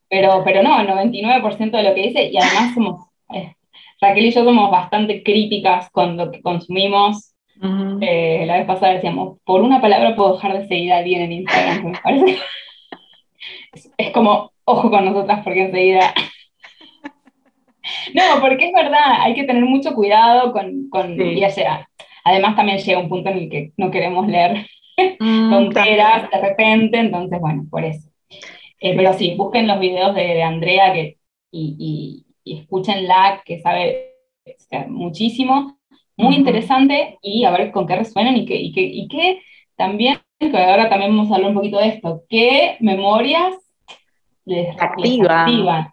Pero, 0.08 0.42
pero 0.44 0.62
no, 0.62 0.78
el 0.78 0.86
99% 0.86 1.70
de 1.70 1.82
lo 1.82 1.94
que 1.94 2.02
dice, 2.02 2.24
y 2.30 2.36
además 2.36 2.74
somos, 2.74 3.06
eh, 3.34 3.54
Raquel 3.98 4.26
y 4.26 4.30
yo 4.30 4.44
somos 4.44 4.70
bastante 4.70 5.22
críticas 5.22 5.88
con 5.90 6.18
lo 6.18 6.30
que 6.30 6.42
consumimos. 6.42 7.34
Eh, 8.00 8.44
la 8.44 8.58
vez 8.58 8.66
pasada 8.66 8.94
decíamos, 8.94 9.38
por 9.44 9.62
una 9.62 9.80
palabra 9.80 10.14
puedo 10.14 10.34
dejar 10.34 10.58
de 10.58 10.68
seguir 10.68 10.92
a 10.92 10.98
alguien 10.98 11.22
en 11.22 11.32
Instagram, 11.32 11.84
me 11.92 11.98
parece. 11.98 12.38
es 13.96 14.10
como, 14.10 14.50
ojo 14.64 14.90
con 14.90 15.06
nosotras 15.06 15.40
porque 15.42 15.64
enseguida 15.66 16.12
no, 18.14 18.40
porque 18.40 18.66
es 18.66 18.72
verdad, 18.72 19.20
hay 19.20 19.34
que 19.34 19.44
tener 19.44 19.64
mucho 19.64 19.94
cuidado 19.94 20.52
con, 20.52 20.88
con 20.88 21.16
ya 21.16 21.50
sea. 21.50 21.88
Además 22.24 22.56
también 22.56 22.78
llega 22.78 23.00
un 23.00 23.08
punto 23.08 23.30
en 23.30 23.38
el 23.38 23.50
que 23.50 23.72
no 23.76 23.90
queremos 23.90 24.28
leer 24.28 24.66
mm, 25.18 25.50
tonteras 25.50 26.30
de 26.30 26.40
repente, 26.40 26.98
entonces 26.98 27.40
bueno, 27.40 27.64
por 27.70 27.84
eso. 27.84 28.08
Eh, 28.80 28.94
pero 28.96 29.12
sí, 29.12 29.34
busquen 29.36 29.66
los 29.66 29.78
videos 29.78 30.14
de, 30.14 30.42
Andrea 30.42 30.92
que, 30.92 31.18
y, 31.50 32.24
y, 32.44 32.60
escúchenla, 32.60 33.42
que 33.44 33.60
sabe 33.60 34.16
muchísimo, 34.88 35.78
muy 36.16 36.34
interesante, 36.34 37.18
y 37.22 37.44
a 37.44 37.50
ver 37.52 37.70
con 37.70 37.86
qué 37.86 37.96
resuenan 37.96 38.36
y 38.36 38.44
que, 38.44 38.56
y 38.56 38.72
que, 38.72 38.82
y 38.82 39.06
que 39.08 39.40
también, 39.76 40.18
que 40.38 40.56
ahora 40.56 40.88
también 40.88 41.16
vamos 41.16 41.30
a 41.30 41.36
hablar 41.36 41.50
un 41.50 41.56
poquito 41.56 41.78
de 41.78 41.88
esto, 41.88 42.22
qué 42.28 42.76
memorias 42.80 43.54
les, 44.44 44.68
activan. 44.80 45.92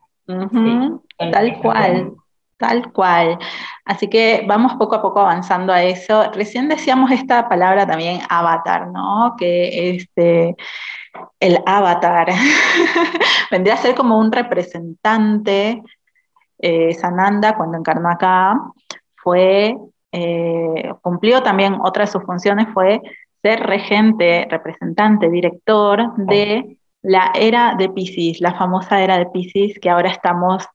Tal 1.20 1.60
cual, 1.60 2.14
tal 2.58 2.92
cual. 2.94 3.38
Así 3.84 4.08
que 4.08 4.46
vamos 4.48 4.74
poco 4.76 4.96
a 4.96 5.02
poco 5.02 5.20
avanzando 5.20 5.74
a 5.74 5.84
eso. 5.84 6.32
Recién 6.32 6.70
decíamos 6.70 7.12
esta 7.12 7.50
palabra 7.50 7.86
también, 7.86 8.22
avatar, 8.30 8.88
¿no? 8.88 9.36
Que 9.38 9.90
este, 9.90 10.56
el 11.40 11.60
avatar. 11.66 12.30
Vendría 13.52 13.74
a 13.74 13.78
ser 13.78 13.96
como 13.96 14.18
un 14.18 14.32
representante. 14.32 15.84
Eh, 16.58 16.94
Sananda, 16.94 17.56
cuando 17.56 17.78
encarnó 17.78 18.10
acá, 18.10 18.60
fue, 19.16 19.78
eh, 20.12 20.94
cumplió 21.02 21.44
también 21.44 21.78
otra 21.82 22.06
de 22.06 22.12
sus 22.12 22.24
funciones, 22.24 22.68
fue 22.74 23.02
ser 23.42 23.62
regente, 23.62 24.48
representante, 24.50 25.30
director 25.30 26.16
de 26.18 26.78
la 27.02 27.32
era 27.34 27.76
de 27.78 27.90
Pisces, 27.90 28.42
la 28.42 28.54
famosa 28.56 29.02
era 29.02 29.18
de 29.18 29.28
Pisces, 29.28 29.80
que 29.80 29.90
ahora 29.90 30.10
estamos 30.10 30.68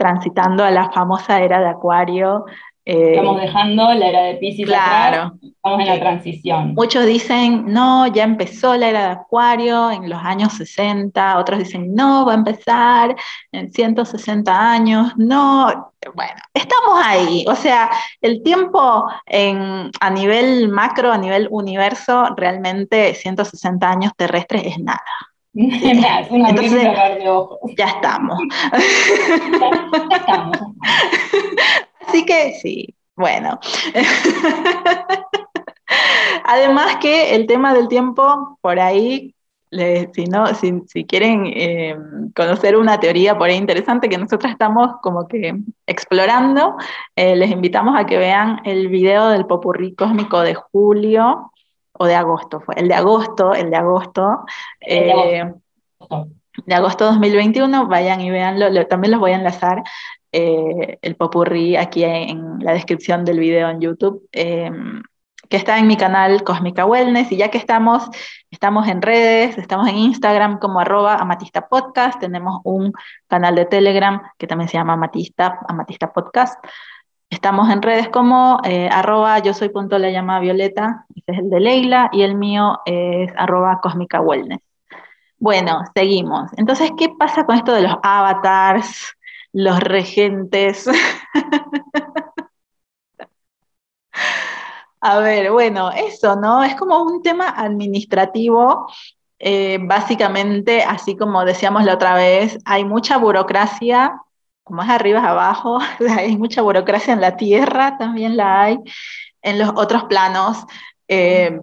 transitando 0.00 0.64
a 0.64 0.70
la 0.70 0.90
famosa 0.90 1.40
era 1.40 1.60
de 1.60 1.68
Acuario, 1.68 2.46
eh, 2.86 3.10
estamos 3.10 3.38
dejando 3.38 3.92
la 3.92 4.08
era 4.08 4.22
de 4.22 4.34
Pisces 4.36 4.66
claro, 4.66 5.34
estamos 5.42 5.80
en 5.80 5.86
la 5.86 6.00
transición. 6.00 6.74
Muchos 6.74 7.04
dicen, 7.04 7.66
no, 7.66 8.06
ya 8.06 8.24
empezó 8.24 8.74
la 8.74 8.88
era 8.88 9.00
de 9.00 9.12
Acuario 9.12 9.90
en 9.90 10.08
los 10.08 10.18
años 10.24 10.54
60, 10.54 11.38
otros 11.38 11.58
dicen, 11.58 11.94
no, 11.94 12.24
va 12.24 12.32
a 12.32 12.36
empezar 12.36 13.14
en 13.52 13.70
160 13.70 14.72
años, 14.72 15.12
no, 15.18 15.92
bueno, 16.14 16.40
estamos 16.54 16.98
ahí, 17.04 17.44
o 17.46 17.54
sea, 17.54 17.90
el 18.22 18.42
tiempo 18.42 19.06
en, 19.26 19.90
a 20.00 20.10
nivel 20.10 20.70
macro, 20.70 21.12
a 21.12 21.18
nivel 21.18 21.48
universo, 21.50 22.34
realmente 22.34 23.12
160 23.12 23.90
años 23.90 24.12
terrestres 24.16 24.62
es 24.64 24.78
nada. 24.78 25.04
Entonces, 25.54 26.82
ya 27.76 27.86
estamos. 27.86 28.38
ya 30.10 30.16
estamos. 30.16 30.58
Así 32.06 32.24
que 32.24 32.52
sí, 32.54 32.94
bueno. 33.16 33.58
Además 36.44 36.96
que 37.00 37.34
el 37.34 37.46
tema 37.46 37.74
del 37.74 37.88
tiempo, 37.88 38.58
por 38.60 38.78
ahí, 38.78 39.34
si, 39.70 40.24
no, 40.24 40.46
si, 40.54 41.04
quieren 41.04 41.46
eh, 41.46 41.96
conocer 42.34 42.76
una 42.76 42.98
teoría 43.00 43.36
por 43.36 43.48
ahí 43.48 43.56
interesante 43.56 44.08
que 44.08 44.18
nosotros 44.18 44.52
estamos 44.52 44.92
como 45.02 45.26
que 45.26 45.56
explorando, 45.86 46.76
eh, 47.16 47.34
les 47.36 47.50
invitamos 47.50 47.96
a 47.98 48.06
que 48.06 48.18
vean 48.18 48.60
el 48.64 48.88
video 48.88 49.28
del 49.30 49.46
popurrí 49.46 49.94
cósmico 49.94 50.40
de 50.40 50.54
julio 50.54 51.49
o 52.00 52.06
de 52.06 52.14
agosto, 52.14 52.60
fue 52.60 52.76
el 52.78 52.88
de 52.88 52.94
agosto, 52.94 53.52
el 53.52 53.70
de 53.70 53.76
agosto. 53.76 54.46
de 54.80 55.12
agosto. 55.12 55.60
Eh, 56.08 56.24
de 56.64 56.74
agosto 56.74 57.04
2021, 57.04 57.88
vayan 57.88 58.22
y 58.22 58.30
véanlo, 58.30 58.86
también 58.86 59.10
los 59.10 59.20
voy 59.20 59.32
a 59.32 59.36
enlazar 59.36 59.82
eh, 60.32 60.98
el 61.02 61.16
popurrí 61.16 61.76
aquí 61.76 62.02
en 62.04 62.58
la 62.60 62.72
descripción 62.72 63.26
del 63.26 63.38
video 63.38 63.68
en 63.68 63.82
YouTube, 63.82 64.26
em, 64.32 65.02
que 65.50 65.58
está 65.58 65.78
en 65.78 65.88
mi 65.88 65.98
canal 65.98 66.42
Cósmica 66.42 66.86
Wellness. 66.86 67.32
Y 67.32 67.36
ya 67.36 67.50
que 67.50 67.58
estamos, 67.58 68.08
estamos 68.50 68.88
en 68.88 69.02
redes, 69.02 69.58
estamos 69.58 69.86
en 69.86 69.96
Instagram 69.96 70.58
como 70.58 70.80
arroba 70.80 71.16
amatista 71.16 71.68
podcast, 71.68 72.18
tenemos 72.18 72.62
un 72.64 72.94
canal 73.28 73.56
de 73.56 73.66
Telegram 73.66 74.22
que 74.38 74.46
también 74.46 74.68
se 74.68 74.78
llama 74.78 74.94
amatista, 74.94 75.58
amatista 75.68 76.10
podcast. 76.14 76.64
Estamos 77.30 77.70
en 77.70 77.80
redes 77.80 78.08
como 78.08 78.60
eh, 78.64 78.88
arroba 78.92 79.38
yo 79.38 79.54
soy 79.54 79.70
punto 79.70 79.98
la 79.98 80.10
llama 80.10 80.40
violeta, 80.40 81.06
ese 81.14 81.32
es 81.32 81.38
el 81.38 81.50
de 81.50 81.60
Leila, 81.60 82.10
y 82.12 82.22
el 82.22 82.34
mío 82.34 82.80
es 82.84 83.32
arroba 83.36 83.80
cósmica 83.80 84.20
wellness. 84.20 84.60
Bueno, 85.38 85.84
seguimos. 85.94 86.50
Entonces, 86.58 86.90
¿qué 86.98 87.08
pasa 87.18 87.46
con 87.46 87.56
esto 87.56 87.72
de 87.72 87.82
los 87.82 87.94
avatars? 88.02 89.14
los 89.52 89.80
regentes. 89.80 90.88
A 95.02 95.18
ver, 95.20 95.50
bueno, 95.50 95.90
eso, 95.90 96.36
¿no? 96.36 96.62
Es 96.62 96.74
como 96.74 97.02
un 97.02 97.22
tema 97.22 97.48
administrativo, 97.48 98.86
eh, 99.38 99.78
básicamente, 99.80 100.82
así 100.82 101.16
como 101.16 101.44
decíamos 101.44 101.84
la 101.84 101.94
otra 101.94 102.14
vez, 102.14 102.58
hay 102.66 102.84
mucha 102.84 103.16
burocracia, 103.16 104.20
como 104.70 104.82
es 104.82 104.88
arriba 104.88 105.18
es 105.18 105.24
abajo, 105.24 105.80
hay 106.16 106.36
mucha 106.36 106.62
burocracia 106.62 107.12
en 107.12 107.20
la 107.20 107.36
tierra, 107.36 107.98
también 107.98 108.36
la 108.36 108.62
hay, 108.62 108.78
en 109.42 109.58
los 109.58 109.70
otros 109.70 110.04
planos, 110.04 110.64
eh, 111.08 111.60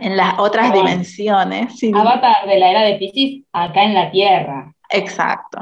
en 0.00 0.16
las 0.16 0.38
otras 0.38 0.72
dimensiones. 0.72 1.78
Avatar 1.94 2.48
de 2.48 2.58
la 2.58 2.70
era 2.70 2.80
de 2.80 2.94
Pisces, 2.96 3.44
acá 3.52 3.84
en 3.84 3.94
la 3.94 4.10
tierra. 4.10 4.72
Exacto. 4.88 5.58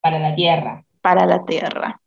Para 0.00 0.20
la 0.20 0.34
Tierra. 0.36 0.84
Para 1.00 1.26
la 1.26 1.44
Tierra. 1.44 2.00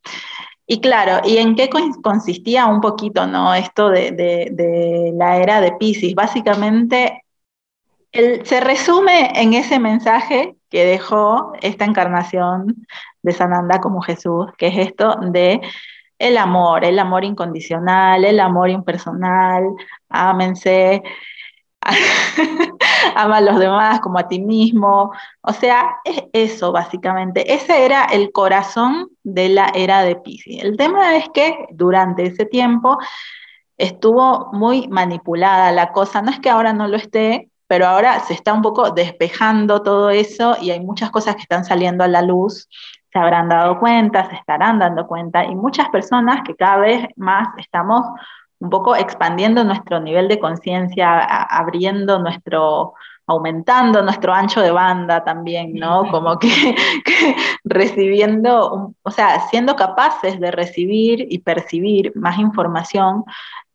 Y 0.65 0.79
claro, 0.79 1.27
¿y 1.27 1.37
en 1.37 1.55
qué 1.55 1.69
consistía 2.01 2.67
un 2.67 2.79
poquito 2.79 3.27
¿no? 3.27 3.53
esto 3.53 3.89
de, 3.89 5.11
la 5.15 5.37
era 5.37 5.59
de 5.59 5.73
Pisces? 5.73 6.15
Básicamente, 6.15 7.23
se 8.13 8.59
resume 8.61 9.31
en 9.35 9.53
ese 9.53 9.79
mensaje 9.79 10.55
que 10.69 10.85
dejó 10.85 11.53
esta 11.61 11.85
encarnación 11.85 12.87
de 13.21 13.31
Sananda 13.31 13.79
como 13.79 14.01
Jesús, 14.01 14.47
que 14.57 14.67
es 14.67 14.77
esto 14.77 15.17
de 15.21 15.61
el 16.19 16.37
amor, 16.37 16.83
el 16.83 16.99
amor 16.99 17.23
incondicional, 17.23 18.25
el 18.25 18.39
amor 18.39 18.69
impersonal, 18.69 19.63
ámense, 20.09 21.01
ama 23.15 23.37
a 23.37 23.41
los 23.41 23.59
demás 23.59 23.99
como 24.01 24.19
a 24.19 24.27
ti 24.27 24.39
mismo. 24.39 25.11
O 25.41 25.53
sea, 25.53 25.97
es 26.03 26.21
eso 26.33 26.71
básicamente. 26.71 27.53
Ese 27.53 27.85
era 27.85 28.05
el 28.05 28.31
corazón 28.31 29.09
de 29.23 29.49
la 29.49 29.71
era 29.73 30.03
de 30.03 30.15
Pisces. 30.17 30.63
El 30.63 30.77
tema 30.77 31.15
es 31.15 31.29
que 31.33 31.67
durante 31.71 32.25
ese 32.25 32.45
tiempo 32.45 32.97
estuvo 33.77 34.49
muy 34.51 34.87
manipulada 34.89 35.71
la 35.71 35.91
cosa. 35.91 36.21
No 36.21 36.31
es 36.31 36.39
que 36.39 36.49
ahora 36.49 36.73
no 36.73 36.87
lo 36.87 36.97
esté, 36.97 37.49
pero 37.67 37.87
ahora 37.87 38.19
se 38.21 38.33
está 38.33 38.53
un 38.53 38.61
poco 38.61 38.91
despejando 38.91 39.81
todo 39.81 40.09
eso 40.09 40.57
y 40.61 40.71
hay 40.71 40.81
muchas 40.81 41.11
cosas 41.11 41.35
que 41.35 41.43
están 41.43 41.65
saliendo 41.65 42.03
a 42.03 42.07
la 42.07 42.21
luz. 42.21 42.67
Se 43.11 43.19
habrán 43.19 43.49
dado 43.49 43.79
cuenta, 43.79 44.29
se 44.29 44.35
estarán 44.35 44.79
dando 44.79 45.07
cuenta 45.07 45.45
y 45.45 45.55
muchas 45.55 45.89
personas 45.89 46.41
que 46.45 46.55
cada 46.55 46.77
vez 46.77 47.07
más 47.15 47.47
estamos 47.57 48.05
un 48.59 48.69
poco 48.69 48.95
expandiendo 48.95 49.63
nuestro 49.63 49.99
nivel 49.99 50.27
de 50.27 50.39
conciencia, 50.39 51.19
abriendo 51.19 52.19
nuestro, 52.19 52.93
aumentando 53.25 54.01
nuestro 54.01 54.33
ancho 54.33 54.61
de 54.61 54.71
banda 54.71 55.23
también, 55.23 55.73
¿no? 55.73 56.09
Como 56.11 56.37
que, 56.37 56.49
recibiendo, 57.63 58.93
o 59.01 59.11
sea, 59.11 59.39
siendo 59.49 59.75
capaces 59.75 60.39
de 60.39 60.51
recibir 60.51 61.25
y 61.29 61.39
percibir 61.39 62.11
más 62.15 62.37
información 62.37 63.23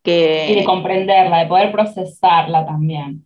que... 0.03 0.51
Y 0.51 0.55
de 0.55 0.65
comprenderla, 0.65 1.39
de 1.39 1.47
poder 1.47 1.71
procesarla 1.71 2.65
también. 2.65 3.25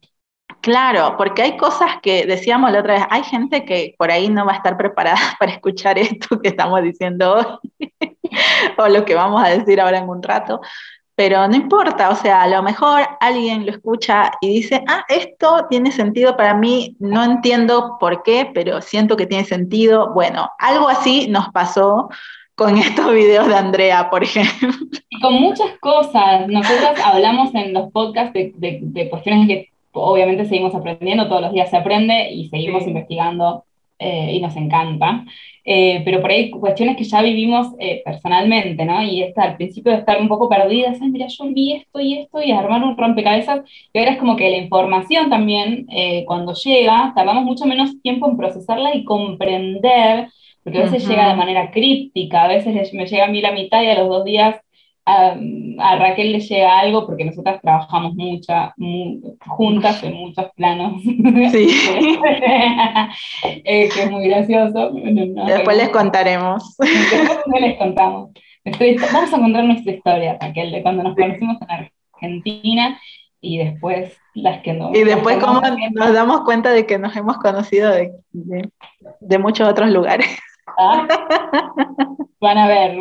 Claro, 0.62 1.16
porque 1.18 1.42
hay 1.42 1.58
cosas 1.58 2.02
que 2.02 2.26
decíamos 2.26 2.72
la 2.72 2.80
otra 2.80 2.96
vez, 2.96 3.04
hay 3.10 3.24
gente 3.24 3.64
que 3.64 3.96
por 3.98 4.12
ahí 4.12 4.30
no 4.30 4.46
va 4.46 4.54
a 4.54 4.56
estar 4.58 4.78
preparada 4.78 5.18
para 5.40 5.54
escuchar 5.54 5.98
esto 5.98 6.40
que 6.42 6.50
estamos 6.50 6.82
diciendo 6.82 7.36
hoy, 7.36 7.94
o 8.78 8.88
lo 8.88 9.06
que 9.06 9.16
vamos 9.16 9.44
a 9.44 9.50
decir 9.50 9.80
ahora 9.80 10.00
en 10.00 10.10
un 10.10 10.22
rato, 10.22 10.60
pero 11.20 11.46
no 11.50 11.56
importa, 11.58 12.12
o 12.12 12.16
sea, 12.16 12.44
a 12.44 12.48
lo 12.48 12.64
mejor 12.64 13.02
alguien 13.20 13.66
lo 13.66 13.74
escucha 13.74 14.32
y 14.40 14.54
dice, 14.54 14.82
ah, 14.88 15.04
esto 15.10 15.66
tiene 15.70 15.92
sentido 15.92 16.38
para 16.38 16.54
mí, 16.54 16.96
no 16.98 17.22
entiendo 17.26 17.98
por 18.00 18.24
qué, 18.24 18.50
pero 18.54 18.82
siento 18.82 19.18
que 19.18 19.26
tiene 19.26 19.44
sentido. 19.44 20.14
Bueno, 20.14 20.50
algo 20.58 20.88
así 20.88 21.28
nos 21.28 21.50
pasó 21.50 22.10
con 22.56 22.78
estos 22.78 23.12
videos 23.12 23.48
de 23.48 23.56
Andrea, 23.56 24.10
por 24.10 24.24
ejemplo. 24.24 24.70
Con 25.22 25.34
muchas 25.34 25.78
cosas. 25.82 26.48
Nosotros 26.48 26.92
hablamos 27.04 27.54
en 27.54 27.74
los 27.74 27.92
podcasts 27.92 28.32
de, 28.34 29.10
cuestiones 29.10 29.48
que 29.50 29.70
obviamente 30.02 30.46
seguimos 30.46 30.76
aprendiendo, 30.76 31.28
todos 31.28 31.42
los 31.42 31.54
días 31.54 31.70
se 31.70 31.78
aprende 31.78 32.32
y 32.32 32.50
seguimos 32.50 32.88
investigando 32.88 33.66
eh, 34.02 34.32
y 34.34 34.40
nos 34.40 34.56
encanta. 34.56 35.26
Eh, 35.66 36.02
pero 36.06 36.22
por 36.22 36.32
ahí 36.32 36.50
cuestiones 36.50 36.96
que 36.96 37.04
ya 37.04 37.22
vivimos 37.22 37.68
eh, 37.80 38.02
personalmente, 38.04 38.86
¿no? 38.86 39.04
Y 39.04 39.22
está 39.22 39.44
al 39.44 39.58
principio 39.58 39.92
de 39.92 40.00
estar 40.00 40.20
un 40.22 40.30
poco 40.30 40.48
perdidas, 40.48 41.02
mira, 41.02 41.28
yo 41.28 41.46
vi 41.50 41.74
esto 41.74 42.00
y 42.00 42.18
esto 42.20 42.42
y 42.42 42.52
armar 42.52 42.82
un 42.82 42.98
rompecabezas, 42.98 43.62
y 43.94 44.00
ahora 44.00 44.12
es 44.12 44.18
como 44.18 44.38
que 44.38 44.50
la 44.50 44.58
información 44.58 45.30
también, 45.30 45.86
cuando 46.26 46.54
llega, 46.54 47.12
tardamos 47.14 47.44
mucho 47.44 47.66
menos 47.66 48.02
tiempo 48.02 48.30
en 48.30 48.38
procesarla 48.38 48.96
y 48.96 49.04
comprender, 49.04 50.30
porque 50.64 50.80
a 50.80 50.84
veces 50.84 51.08
llega 51.08 51.30
de 51.30 51.36
manera 51.36 51.70
críptica, 51.72 52.46
a 52.46 52.48
veces 52.48 52.94
me 52.94 53.06
llega 53.06 53.26
a 53.26 53.30
mí 53.30 53.42
la 53.42 53.52
mitad 53.52 53.84
y 53.84 53.88
a 53.88 54.00
los 54.00 54.08
dos 54.08 54.24
días 54.24 54.56
a, 55.06 55.96
Raquel 55.98 56.32
le 56.32 56.40
llega 56.40 56.80
algo 56.80 57.06
porque 57.06 57.26
nosotras 57.26 57.62
trabajamos 57.62 58.14
mucha, 58.16 58.74
juntas 59.48 60.04
en 60.04 60.14
muchos 60.14 60.52
planos. 60.56 61.02
Sí. 61.52 61.70
Eh, 63.64 63.90
que 63.90 64.04
es 64.04 64.12
muy 64.12 64.28
gracioso. 64.28 64.92
Después 64.92 65.78
les 65.78 65.90
contaremos. 65.90 66.78
Después 66.78 67.62
les 67.62 67.78
contamos. 67.78 68.32
Vamos 68.66 69.34
a 69.34 69.40
contar 69.40 69.64
nuestra 69.64 69.94
historia, 69.94 70.38
Raquel, 70.40 70.72
de 70.72 70.82
cuando 70.82 71.04
nos 71.04 71.16
conocimos 71.16 71.58
en 71.62 71.90
Argentina 72.14 73.00
y 73.42 73.58
después 73.60 74.18
las 74.34 74.62
que 74.62 74.74
no. 74.74 74.92
Y 74.94 75.04
después 75.04 75.38
cómo 75.38 75.62
nos 75.94 76.14
damos 76.14 76.42
cuenta 76.42 76.72
de 76.72 76.86
que 76.86 76.98
nos 76.98 77.16
hemos 77.16 77.38
conocido 77.38 77.92
de, 77.92 78.12
de, 78.32 79.38
muchos 79.38 79.68
otros 79.68 79.90
lugares. 79.90 80.28
Ah. 80.78 81.08
van 82.42 82.58
a 82.58 82.68
ver, 82.68 82.96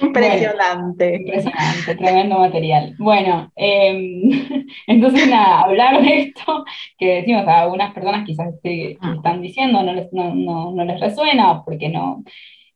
Impresionante. 0.00 1.16
impresionante, 1.16 1.94
tremendo 1.96 2.38
material. 2.38 2.94
Bueno, 2.98 3.50
em, 3.56 4.66
entonces 4.86 5.28
nada, 5.28 5.62
hablar 5.62 6.02
de 6.02 6.18
esto, 6.20 6.64
que 6.98 7.16
decimos 7.16 7.46
a 7.46 7.62
algunas 7.62 7.92
personas 7.92 8.24
quizás 8.26 8.54
Mm. 8.62 9.16
están 9.16 9.42
diciendo 9.42 9.82
no 9.82 9.92
les, 9.92 10.12
no, 10.12 10.34
no, 10.34 10.72
no 10.72 10.84
les 10.84 11.00
resuena, 11.00 11.62
porque 11.64 11.88
no. 11.88 12.22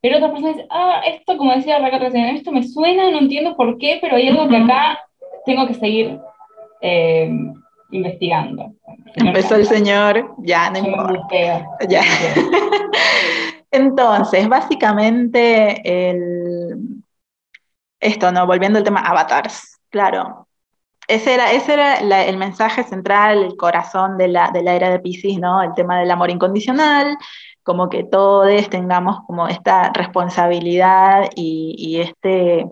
Pero 0.00 0.16
otras 0.16 0.32
personas 0.32 0.56
dicen, 0.56 0.68
ah, 0.70 1.00
esto, 1.06 1.36
como 1.36 1.54
decía 1.54 1.78
Raquel 1.78 2.00
recién, 2.00 2.24
esto 2.26 2.52
me 2.52 2.62
suena, 2.62 3.10
no 3.10 3.18
entiendo 3.18 3.56
por 3.56 3.78
qué, 3.78 3.98
pero 4.00 4.16
hay 4.16 4.28
algo 4.28 4.48
que 4.48 4.56
acá 4.56 4.98
tengo 5.46 5.66
que 5.66 5.74
seguir 5.74 6.18
em, 6.82 7.54
investigando. 7.90 8.72
Empezó 9.16 9.54
el 9.56 9.64
señor, 9.64 10.34
ya 10.38 10.70
no 10.70 10.78
importa. 10.78 11.66
Ya. 11.88 12.02
Entonces, 13.70 14.48
básicamente, 14.48 16.10
el, 16.10 17.02
esto, 18.04 18.30
¿no? 18.30 18.46
Volviendo 18.46 18.78
al 18.78 18.84
tema 18.84 19.00
avatars, 19.00 19.80
claro. 19.90 20.46
Ese 21.06 21.34
era, 21.34 21.52
ese 21.52 21.74
era 21.74 22.24
el 22.24 22.36
mensaje 22.38 22.82
central, 22.82 23.44
el 23.44 23.56
corazón 23.56 24.16
de 24.16 24.28
la, 24.28 24.50
de 24.52 24.62
la 24.62 24.74
era 24.74 24.90
de 24.90 25.00
Pisces, 25.00 25.38
¿no? 25.38 25.62
El 25.62 25.74
tema 25.74 25.98
del 25.98 26.10
amor 26.10 26.30
incondicional, 26.30 27.18
como 27.62 27.88
que 27.88 28.04
todos 28.04 28.68
tengamos 28.70 29.20
como 29.26 29.48
esta 29.48 29.90
responsabilidad 29.92 31.30
y, 31.34 32.00
este, 32.00 32.66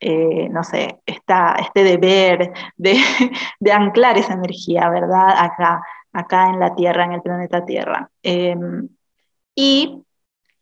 eh, 0.00 0.48
no 0.50 0.64
sé, 0.64 1.00
esta, 1.06 1.56
este 1.60 1.84
deber 1.84 2.52
de, 2.76 3.72
anclar 3.72 4.18
esa 4.18 4.34
energía, 4.34 4.88
¿verdad? 4.90 5.28
Acá, 5.36 5.82
acá 6.12 6.48
en 6.50 6.60
la 6.60 6.74
Tierra, 6.74 7.04
en 7.04 7.12
el 7.12 7.22
planeta 7.22 7.64
Tierra. 7.64 8.10
Eh, 8.22 8.56
y 9.54 10.02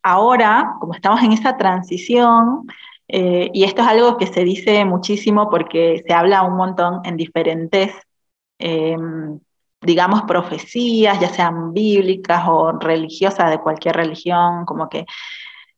ahora, 0.03 0.75
como 0.81 0.95
estamos 0.95 1.23
en 1.23 1.33
esa 1.33 1.57
transición, 1.57 2.67
eh, 3.15 3.51
y 3.53 3.65
esto 3.65 3.83
es 3.83 3.89
algo 3.89 4.17
que 4.17 4.27
se 4.27 4.43
dice 4.43 4.87
muchísimo 4.87 5.51
porque 5.51 6.03
se 6.07 6.15
habla 6.15 6.45
un 6.45 6.57
montón 6.57 7.03
en 7.05 7.19
diferentes, 7.19 7.93
eh, 8.59 8.97
digamos, 9.83 10.23
profecías, 10.23 11.21
ya 11.21 11.29
sean 11.29 11.75
bíblicas 11.75 12.45
o 12.49 12.73
religiosas 12.73 13.51
de 13.51 13.59
cualquier 13.61 13.97
religión, 13.97 14.65
como 14.65 14.89
que, 14.89 15.05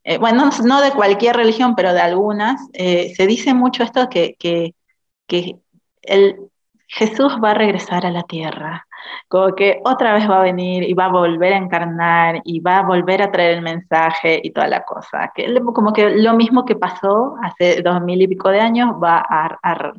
eh, 0.05 0.19
bueno, 0.19 0.45
no, 0.47 0.65
no 0.65 0.81
de 0.81 0.93
cualquier 0.93 1.37
religión, 1.37 1.75
pero 1.75 1.93
de 1.93 2.03
algunas, 2.03 2.61
eh, 2.73 3.13
se 3.17 3.27
dice 3.27 3.53
mucho 3.53 3.83
esto 3.83 4.09
que, 4.09 4.37
que, 4.39 4.77
que 5.27 5.57
el, 6.03 6.37
Jesús 6.87 7.33
va 7.43 7.51
a 7.51 7.55
regresar 7.55 8.07
a 8.07 8.13
la 8.13 8.23
tierra, 8.23 8.87
como 9.29 9.55
que 9.55 9.81
otra 9.85 10.15
vez 10.15 10.29
va 10.29 10.41
a 10.41 10.43
venir 10.43 10.83
y 10.85 10.95
va 10.95 11.07
a 11.07 11.13
volver 11.13 11.53
a 11.55 11.59
encarnar 11.59 12.41
y 12.45 12.61
va 12.61 12.79
a 12.79 12.83
volver 12.83 13.23
a 13.23 13.31
traer 13.33 13.57
el 13.57 13.63
mensaje 13.63 14.41
y 14.43 14.51
toda 14.53 14.69
la 14.69 14.85
cosa, 14.85 15.33
que 15.35 15.53
como 15.75 15.93
que 15.93 16.11
lo 16.11 16.35
mismo 16.35 16.65
que 16.65 16.77
pasó 16.77 17.37
hace 17.43 17.83
dos 17.83 18.01
mil 18.03 18.21
y 18.23 18.29
pico 18.29 18.51
de 18.51 18.61
años 18.61 18.91
va 19.03 19.19
a, 19.19 19.59
a, 19.63 19.93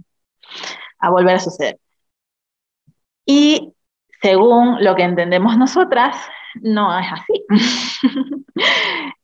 a 1.00 1.10
volver 1.10 1.36
a 1.36 1.39
suceder. 1.39 1.78
Y 3.26 3.74
según 4.22 4.84
lo 4.84 4.96
que 4.96 5.04
entendemos 5.04 5.58
nosotras, 5.58 6.18
no 6.62 6.98
es 6.98 7.08
así. 7.12 7.46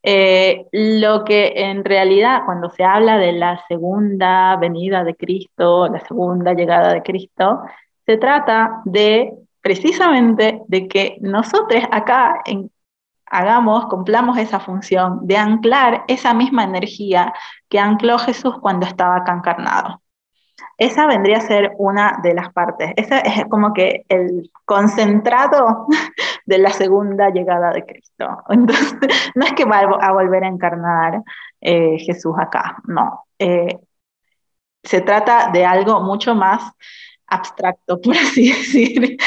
eh, 0.03 0.65
lo 0.71 1.23
que 1.23 1.53
en 1.55 1.83
realidad 1.85 2.43
cuando 2.45 2.69
se 2.69 2.83
habla 2.83 3.17
de 3.17 3.31
la 3.33 3.63
segunda 3.67 4.55
venida 4.57 5.03
de 5.03 5.15
Cristo, 5.15 5.87
la 5.87 5.99
segunda 6.01 6.53
llegada 6.53 6.93
de 6.93 7.01
Cristo, 7.03 7.61
se 8.05 8.17
trata 8.17 8.81
de 8.85 9.33
precisamente 9.61 10.61
de 10.67 10.87
que 10.87 11.17
nosotros 11.21 11.83
acá 11.91 12.41
hagamos, 13.25 13.85
cumplamos 13.87 14.37
esa 14.37 14.59
función 14.59 15.25
de 15.25 15.37
anclar 15.37 16.03
esa 16.07 16.33
misma 16.33 16.63
energía 16.63 17.33
que 17.69 17.79
ancló 17.79 18.19
Jesús 18.19 18.55
cuando 18.59 18.85
estaba 18.85 19.17
acá 19.17 19.33
encarnado. 19.33 20.01
Esa 20.77 21.05
vendría 21.05 21.37
a 21.37 21.41
ser 21.41 21.71
una 21.77 22.19
de 22.23 22.33
las 22.33 22.51
partes. 22.51 22.91
Ese 22.95 23.21
es 23.23 23.45
como 23.49 23.73
que 23.73 24.03
el 24.09 24.51
concentrado 24.65 25.85
de 26.45 26.57
la 26.57 26.71
segunda 26.71 27.29
llegada 27.29 27.71
de 27.71 27.85
Cristo. 27.85 28.43
Entonces, 28.49 28.97
no 29.35 29.45
es 29.45 29.53
que 29.53 29.65
va 29.65 29.79
a 29.79 30.11
volver 30.11 30.43
a 30.43 30.47
encarnar 30.47 31.21
eh, 31.61 31.97
Jesús 31.99 32.35
acá, 32.37 32.77
no. 32.85 33.25
Eh, 33.39 33.77
se 34.83 35.01
trata 35.01 35.51
de 35.51 35.65
algo 35.65 36.01
mucho 36.01 36.33
más 36.33 36.63
abstracto, 37.31 37.99
por 38.01 38.15
así 38.15 38.47
decir. 38.49 39.17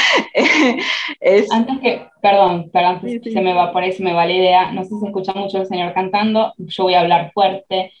es... 1.19 1.51
Antes 1.51 1.79
que, 1.79 2.01
perdón, 2.21 2.69
perdón, 2.71 3.01
sí, 3.03 3.19
sí. 3.21 3.31
se 3.31 3.41
me 3.41 3.53
va 3.53 3.73
por 3.73 3.83
ahí, 3.83 3.91
se 3.91 4.03
me 4.03 4.13
va 4.13 4.25
la 4.25 4.33
idea. 4.33 4.71
No 4.71 4.83
sé 4.83 4.89
si 4.89 4.99
se 4.99 5.07
escucha 5.07 5.33
mucho 5.33 5.57
el 5.57 5.65
señor 5.65 5.93
cantando, 5.93 6.53
yo 6.57 6.83
voy 6.83 6.93
a 6.93 7.01
hablar 7.01 7.31
fuerte. 7.33 7.91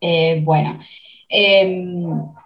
Eh, 0.00 0.40
bueno, 0.42 0.80
eh, 1.28 1.86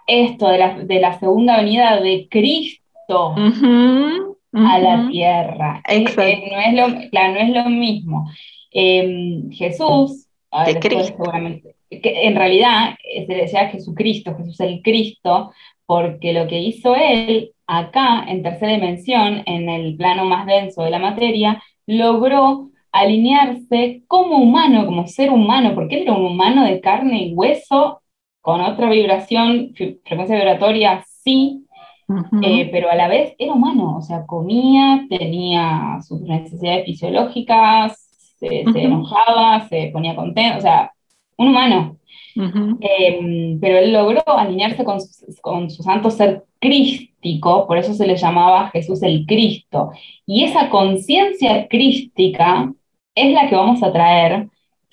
esto 0.05 0.49
de 0.49 0.57
la, 0.57 0.77
de 0.79 0.99
la, 0.99 1.17
segunda 1.19 1.57
venida 1.57 1.99
de 2.01 2.27
Cristo 2.29 3.29
uh 3.31 3.35
-huh, 3.35 4.35
uh 4.51 4.59
-huh. 4.59 4.67
a 4.69 4.79
la 4.79 5.09
tierra. 5.09 5.81
Exacto. 5.87 6.21
Eh, 6.21 6.51
no, 6.51 6.59
es 6.59 6.73
lo, 6.73 7.09
claro, 7.09 7.33
no 7.33 7.39
es 7.39 7.49
lo 7.49 7.69
mismo. 7.69 8.29
Eh, 8.71 9.41
Jesús, 9.51 10.27
a 10.51 10.65
ver, 10.65 10.81
seguramente, 10.81 11.75
que 11.89 12.27
en 12.27 12.35
realidad 12.35 12.95
se 13.25 13.33
decía 13.33 13.69
Jesucristo, 13.69 14.35
Jesús 14.35 14.59
el 14.59 14.81
Cristo, 14.81 15.53
porque 15.85 16.33
lo 16.33 16.47
que 16.47 16.59
hizo 16.61 16.95
él 16.95 17.51
acá, 17.67 18.25
en 18.27 18.43
tercera 18.43 18.73
dimensión, 18.73 19.43
en 19.45 19.69
el 19.69 19.95
plano 19.95 20.25
más 20.25 20.45
denso 20.45 20.83
de 20.83 20.91
la 20.91 20.99
materia, 20.99 21.61
logró 21.85 22.69
alinearse 22.91 24.03
como 24.07 24.37
humano, 24.37 24.85
como 24.85 25.07
ser 25.07 25.29
humano, 25.31 25.75
porque 25.75 25.97
él 25.97 26.01
era 26.03 26.13
un 26.13 26.25
humano 26.25 26.63
de 26.63 26.79
carne 26.79 27.23
y 27.23 27.33
hueso, 27.33 28.01
con 28.41 28.61
otra 28.61 28.89
vibración, 28.89 29.73
frecuencia 29.75 30.35
vibratoria, 30.35 31.03
sí, 31.07 31.65
uh 32.07 32.13
-huh. 32.13 32.45
eh, 32.45 32.69
pero 32.71 32.89
a 32.89 32.95
la 32.95 33.07
vez 33.07 33.33
era 33.39 33.53
humano, 33.53 33.97
o 33.97 34.01
sea, 34.01 34.25
comía, 34.25 35.05
tenía 35.09 35.99
sus 36.07 36.21
necesidades 36.21 36.85
fisiológicas, 36.85 37.97
se, 38.37 38.45
uh 38.45 38.65
-huh. 38.65 38.73
se 38.73 38.83
enojaba, 38.83 39.67
se 39.67 39.89
ponía 39.91 40.15
contento, 40.15 40.59
o 40.59 40.61
sea, 40.61 40.91
un 41.37 41.49
humano. 41.49 41.97
Uh 42.35 42.41
-huh. 42.41 42.77
eh, 42.81 43.57
pero 43.61 43.77
él 43.77 43.93
logró 43.93 44.21
alinearse 44.27 44.83
con 44.83 44.99
su, 44.99 45.25
con 45.41 45.69
su 45.69 45.83
santo 45.83 46.09
ser 46.09 46.43
crístico, 46.59 47.65
por 47.67 47.77
eso 47.77 47.93
se 47.93 48.05
le 48.05 48.17
llamaba 48.17 48.69
Jesús 48.71 49.01
el 49.03 49.25
Cristo. 49.25 49.91
Y 50.25 50.43
esa 50.43 50.69
conciencia 50.69 51.67
crística 51.67 52.73
es 53.15 53.33
la 53.33 53.47
que 53.49 53.55
vamos 53.55 53.81
a 53.83 53.91
traer 53.91 54.47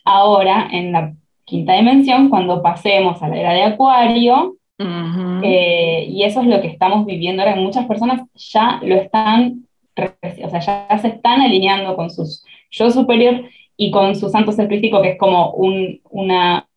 ahora 0.05 0.68
en 0.70 0.92
la 0.92 1.14
quinta 1.44 1.74
dimensión 1.74 2.28
cuando 2.28 2.62
pasemos 2.62 3.22
a 3.22 3.28
la 3.28 3.37
era 3.37 3.52
de 3.52 3.62
Acuario. 3.64 4.57
Uh 4.78 4.85
-huh. 4.85 5.40
eh, 5.44 6.07
y 6.09 6.22
eso 6.24 6.40
es 6.40 6.46
lo 6.46 6.61
que 6.61 6.68
estamos 6.68 7.07
viviendo 7.07 7.42
ahora. 7.42 7.57
Muchas 7.57 7.87
personas 7.87 8.22
ya 8.35 8.81
lo 8.83 8.94
están, 8.94 9.66
o 9.96 10.50
sea, 10.50 10.61
ya 10.61 10.98
se 10.98 11.09
están 11.09 11.40
alineando 11.40 11.94
con 11.96 12.11
sus 12.11 12.44
yo 12.70 12.90
superior 12.90 13.44
y 13.82 13.90
con 13.90 14.14
su 14.14 14.28
santo 14.28 14.52
ser 14.52 14.68
crístico, 14.68 15.02
que 15.02 15.10
es 15.10 15.18
como 15.18 15.50
un, 15.54 16.00
una, 16.10 16.68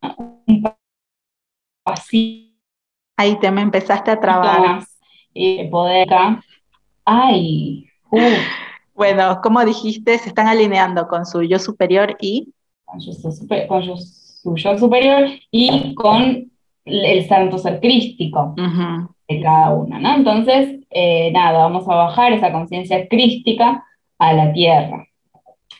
un. 0.46 0.64
Ahí 3.16 3.38
te 3.38 3.50
me 3.52 3.60
empezaste 3.60 4.10
a 4.10 4.20
trabar. 4.20 4.60
Más, 4.60 4.98
eh, 5.32 5.68
poder 5.70 6.12
acá. 6.12 6.42
Ay, 7.04 7.86
uh. 8.10 8.18
Bueno, 8.94 9.40
como 9.40 9.64
dijiste, 9.64 10.18
se 10.18 10.30
están 10.30 10.48
alineando 10.48 11.06
con 11.06 11.26
su 11.26 11.42
yo 11.42 11.60
superior 11.60 12.16
y. 12.20 12.52
Con, 12.84 13.00
su, 13.00 13.12
super, 13.12 13.68
con 13.68 13.84
su, 13.84 13.96
su, 13.96 14.56
yo 14.56 14.76
superior 14.76 15.28
y 15.52 15.94
con 15.94 16.50
el 16.84 17.28
santo 17.28 17.58
ser 17.58 17.80
crístico 17.80 18.54
uh 18.56 18.60
-huh. 18.60 19.08
de 19.28 19.42
cada 19.42 19.74
una, 19.74 20.00
¿no? 20.00 20.14
Entonces, 20.16 20.80
eh, 20.90 21.30
nada, 21.30 21.58
vamos 21.58 21.88
a 21.88 21.94
bajar 21.94 22.32
esa 22.32 22.50
conciencia 22.50 23.06
crística 23.06 23.84
a 24.18 24.32
la 24.32 24.52
tierra. 24.52 25.06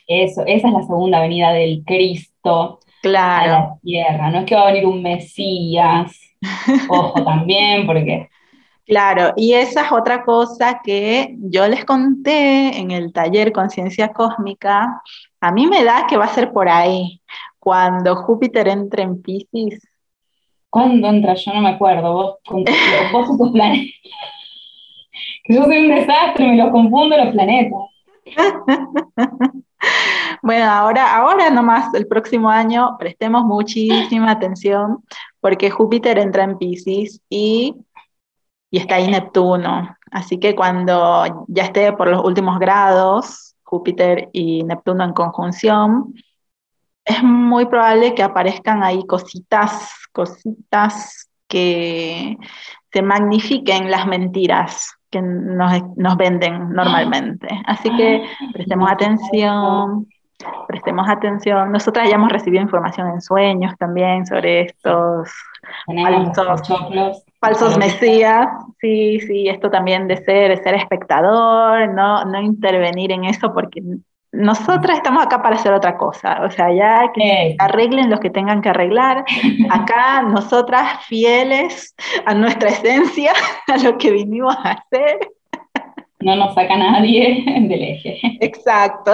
Eso, 0.07 0.43
esa 0.47 0.69
es 0.69 0.75
la 0.75 0.83
segunda 0.83 1.21
venida 1.21 1.53
del 1.53 1.83
Cristo 1.85 2.81
claro. 3.03 3.43
a 3.43 3.59
la 3.59 3.79
tierra. 3.83 4.31
No 4.31 4.41
es 4.41 4.45
que 4.47 4.55
va 4.55 4.63
a 4.63 4.73
venir 4.73 4.87
un 4.87 5.03
Mesías, 5.03 6.19
ojo 6.89 7.25
también, 7.25 7.87
porque 7.87 8.29
Claro, 8.87 9.33
y 9.37 9.55
esa 9.55 9.85
es 9.85 9.91
otra 9.91 10.25
cosa 10.25 10.81
que 10.85 11.35
yo 11.41 11.67
les 11.67 11.85
conté 11.85 12.79
en 12.79 12.93
el 12.93 13.13
taller 13.13 13.51
Conciencia 13.51 14.13
Cósmica. 14.13 15.03
A 15.41 15.51
mí 15.51 15.67
me 15.67 15.83
da 15.83 16.07
que 16.09 16.17
va 16.17 16.27
a 16.27 16.35
ser 16.35 16.53
por 16.53 16.69
ahí, 16.69 17.21
cuando 17.59 18.15
Júpiter 18.15 18.69
entre 18.69 19.03
en 19.03 19.21
Pisces. 19.21 19.89
¿Cuándo 20.71 21.09
entra? 21.09 21.35
Yo 21.35 21.53
no 21.53 21.63
me 21.63 21.71
acuerdo. 21.71 22.13
Vos, 22.13 22.37
con, 22.47 22.63
vos 23.13 23.29
y 23.35 23.39
tus 23.39 23.51
planetas. 23.51 23.87
Yo 25.49 25.65
soy 25.65 25.79
un 25.79 25.89
desastre, 25.89 26.47
me 26.47 26.57
los 26.57 26.71
confundo 26.71 27.17
los 27.17 27.33
planetas. 27.33 27.81
Bueno, 30.43 30.71
ahora, 30.71 31.17
ahora 31.17 31.51
nomás 31.51 31.93
el 31.95 32.07
próximo 32.07 32.51
año 32.51 32.97
prestemos 32.99 33.45
muchísima 33.45 34.33
atención 34.33 35.05
porque 35.41 35.71
Júpiter 35.71 36.19
entra 36.19 36.45
en 36.45 36.59
Pisces 36.59 37.21
y 37.29 37.75
y 38.71 38.79
está 38.79 38.97
ahí 38.97 39.09
Neptuno. 39.09 39.97
Así 40.11 40.39
que 40.39 40.55
cuando 40.55 41.47
ya 41.49 41.65
esté 41.65 41.93
por 41.93 42.09
los 42.09 42.25
últimos 42.25 42.59
grados, 42.59 43.55
Júpiter 43.63 44.29
y 44.33 44.63
Neptuno 44.65 45.05
en 45.05 45.13
conjunción, 45.13 46.15
es 47.05 47.23
muy 47.23 47.67
probable 47.67 48.15
que 48.15 48.23
aparezcan 48.23 48.83
ahí 48.83 49.07
cositas, 49.07 49.91
cositas 50.13 51.31
que 51.49 52.37
se 52.93 53.03
magnifiquen 53.03 53.91
las 53.91 54.07
mentiras 54.07 54.96
que 55.17 55.23
nos, 55.23 56.17
venden 56.17 56.71
normalmente. 56.73 57.49
Así 57.67 57.91
que 57.97 58.25
prestemos 58.53 58.91
atención, 58.91 60.07
prestemos 60.69 61.09
atención. 61.09 61.73
Nosotras 61.73 62.09
ya 62.09 62.17
hemos 62.17 62.31
recibido 62.31 62.63
información 62.63 63.09
en 63.09 63.21
sueños 63.21 63.75
también 63.79 64.27
sobre 64.27 64.63
estos 64.63 65.31
falsos, 65.87 67.25
falsos 67.41 67.79
mesías. 67.79 68.47
Sí, 68.81 69.21
sí, 69.21 69.49
esto 69.49 69.71
también 69.71 70.09
de 70.09 70.17
ser, 70.19 70.63
ser 70.63 70.75
espectador, 70.75 71.89
no, 71.95 72.25
no 72.25 72.41
intervenir 72.41 73.13
en 73.13 73.25
eso 73.25 73.53
porque 73.53 73.83
nosotras 74.37 74.99
estamos 74.99 75.25
acá 75.25 75.43
para 75.43 75.57
hacer 75.57 75.73
otra 75.73 75.97
cosa, 75.97 76.43
o 76.45 76.51
sea, 76.51 76.73
ya 76.73 77.11
que 77.13 77.57
arreglen 77.59 78.11
los 78.11 78.21
que 78.21 78.31
tengan 78.31 78.61
que 78.61 78.69
arreglar. 78.69 79.25
Acá 79.71 80.23
nosotras 80.23 81.05
fieles 81.07 81.95
a 82.25 82.35
nuestra 82.35 82.71
esencia, 82.71 83.33
a 83.69 83.79
lo 83.79 83.97
que 83.99 84.11
vinimos 84.11 84.55
a 84.57 84.73
hacer. 84.73 85.19
No 86.21 86.37
nos 86.37 86.55
saca 86.55 86.77
nadie 86.77 87.45
del 87.69 87.83
eje. 87.83 88.19
Exacto. 88.41 89.13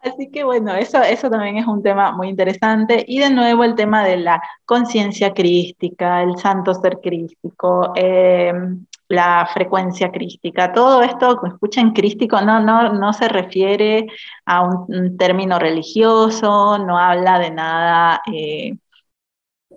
Así 0.00 0.30
que 0.30 0.44
bueno, 0.44 0.74
eso, 0.74 1.02
eso 1.02 1.28
también 1.28 1.58
es 1.58 1.66
un 1.66 1.82
tema 1.82 2.12
muy 2.12 2.28
interesante. 2.28 3.04
Y 3.06 3.18
de 3.18 3.30
nuevo 3.30 3.64
el 3.64 3.74
tema 3.74 4.04
de 4.04 4.18
la 4.18 4.40
conciencia 4.64 5.32
crística, 5.32 6.22
el 6.22 6.36
santo 6.36 6.74
ser 6.74 7.00
crístico, 7.00 7.92
eh, 7.96 8.52
la 9.08 9.48
frecuencia 9.52 10.10
crística. 10.10 10.72
Todo 10.72 11.02
esto 11.02 11.40
que 11.40 11.48
escuchan 11.48 11.92
crístico 11.92 12.40
no, 12.40 12.60
no, 12.60 12.92
no 12.92 13.12
se 13.12 13.28
refiere 13.28 14.06
a 14.44 14.62
un, 14.62 15.16
término 15.16 15.58
religioso, 15.58 16.78
no 16.78 16.98
habla 16.98 17.38
de 17.38 17.50
nada, 17.50 18.20
eh, 18.32 18.76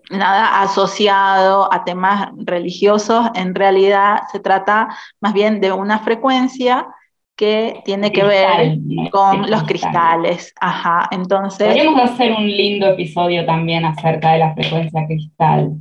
nada 0.10 0.62
asociado 0.62 1.74
a 1.74 1.84
temas 1.84 2.30
religiosos. 2.36 3.30
En 3.36 3.56
realidad 3.56 4.24
se 4.32 4.40
trata 4.40 4.90
más 5.22 5.34
bien 5.34 5.62
de 5.62 5.72
una 5.72 6.00
frecuencia 6.00 6.88
que 7.36 7.82
tiene 7.86 8.12
que 8.12 8.24
ver 8.24 8.78
con 9.12 9.50
los 9.50 9.64
cristales. 9.64 10.54
Ajá, 10.60 11.08
entonces... 11.10 11.70
Podríamos 11.70 12.02
hacer 12.02 12.34
un 12.34 12.46
lindo 12.46 12.88
episodio 12.88 13.46
también 13.46 13.86
acerca 13.86 14.34
de 14.34 14.40
la 14.40 14.54
frecuencia 14.54 15.08
cristal. 15.08 15.72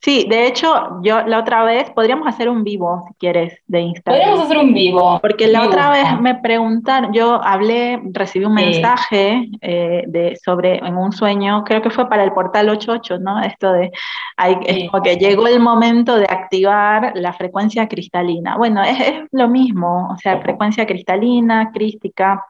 Sí, 0.00 0.26
de 0.28 0.46
hecho, 0.46 1.00
yo 1.02 1.22
la 1.26 1.40
otra 1.40 1.64
vez, 1.64 1.90
podríamos 1.90 2.28
hacer 2.28 2.48
un 2.48 2.62
vivo, 2.62 3.04
si 3.08 3.14
quieres, 3.14 3.58
de 3.66 3.80
Instagram. 3.80 4.20
Podríamos 4.20 4.44
hacer 4.44 4.58
un 4.58 4.72
vivo. 4.72 5.18
Porque 5.20 5.48
la 5.48 5.66
otra 5.66 5.90
vez 5.90 6.20
me 6.20 6.36
preguntaron, 6.36 7.12
yo 7.12 7.42
hablé, 7.42 8.00
recibí 8.12 8.44
un 8.44 8.54
mensaje 8.54 9.48
eh, 9.60 10.04
de, 10.06 10.38
sobre, 10.44 10.76
en 10.78 10.96
un 10.96 11.10
sueño, 11.10 11.64
creo 11.64 11.82
que 11.82 11.90
fue 11.90 12.08
para 12.08 12.22
el 12.22 12.32
portal 12.32 12.68
88, 12.68 13.18
¿no? 13.18 13.42
Esto 13.42 13.72
de, 13.72 13.90
hay, 14.36 14.88
porque 14.92 15.16
llegó 15.16 15.48
el 15.48 15.58
momento 15.58 16.16
de 16.16 16.26
activar 16.26 17.12
la 17.16 17.32
frecuencia 17.32 17.88
cristalina. 17.88 18.56
Bueno, 18.56 18.82
es, 18.84 19.00
es 19.00 19.14
lo 19.32 19.48
mismo, 19.48 20.10
o 20.12 20.16
sea, 20.18 20.38
frecuencia 20.40 20.86
cristalina, 20.86 21.72
crística, 21.72 22.44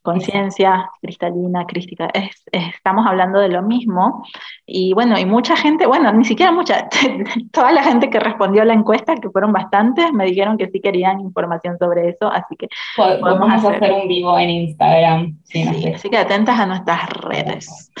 conciencia 0.00 0.90
cristalina, 1.02 1.66
crística, 1.66 2.08
estamos 2.50 3.06
hablando 3.06 3.40
de 3.40 3.48
lo 3.48 3.62
mismo. 3.62 4.26
Y 4.66 4.94
bueno, 4.94 5.18
y 5.18 5.26
mucha 5.26 5.54
gente, 5.56 5.86
bueno, 5.86 6.10
ni 6.12 6.24
siquiera 6.24 6.50
mucha, 6.52 6.88
toda 7.52 7.72
la 7.72 7.82
gente 7.82 8.10
que 8.10 8.20
respondió 8.20 8.62
a 8.62 8.64
la 8.64 8.74
encuesta, 8.74 9.14
que 9.16 9.30
fueron 9.30 9.52
bastantes, 9.52 10.12
me 10.12 10.24
dijeron 10.26 10.58
que 10.58 10.68
sí 10.68 10.80
querían 10.80 11.20
información 11.20 11.76
sobre 11.78 12.10
eso, 12.10 12.30
así 12.30 12.56
que 12.56 12.68
podemos 12.96 13.52
hacer, 13.52 13.92
un 13.92 14.08
vivo 14.08 14.38
en 14.38 14.50
Instagram. 14.50 15.38
Sí, 15.44 15.62
así 15.94 16.10
que 16.10 16.16
atentas 16.16 16.58
a 16.58 16.66
nuestras 16.66 17.08
redes. 17.10 17.92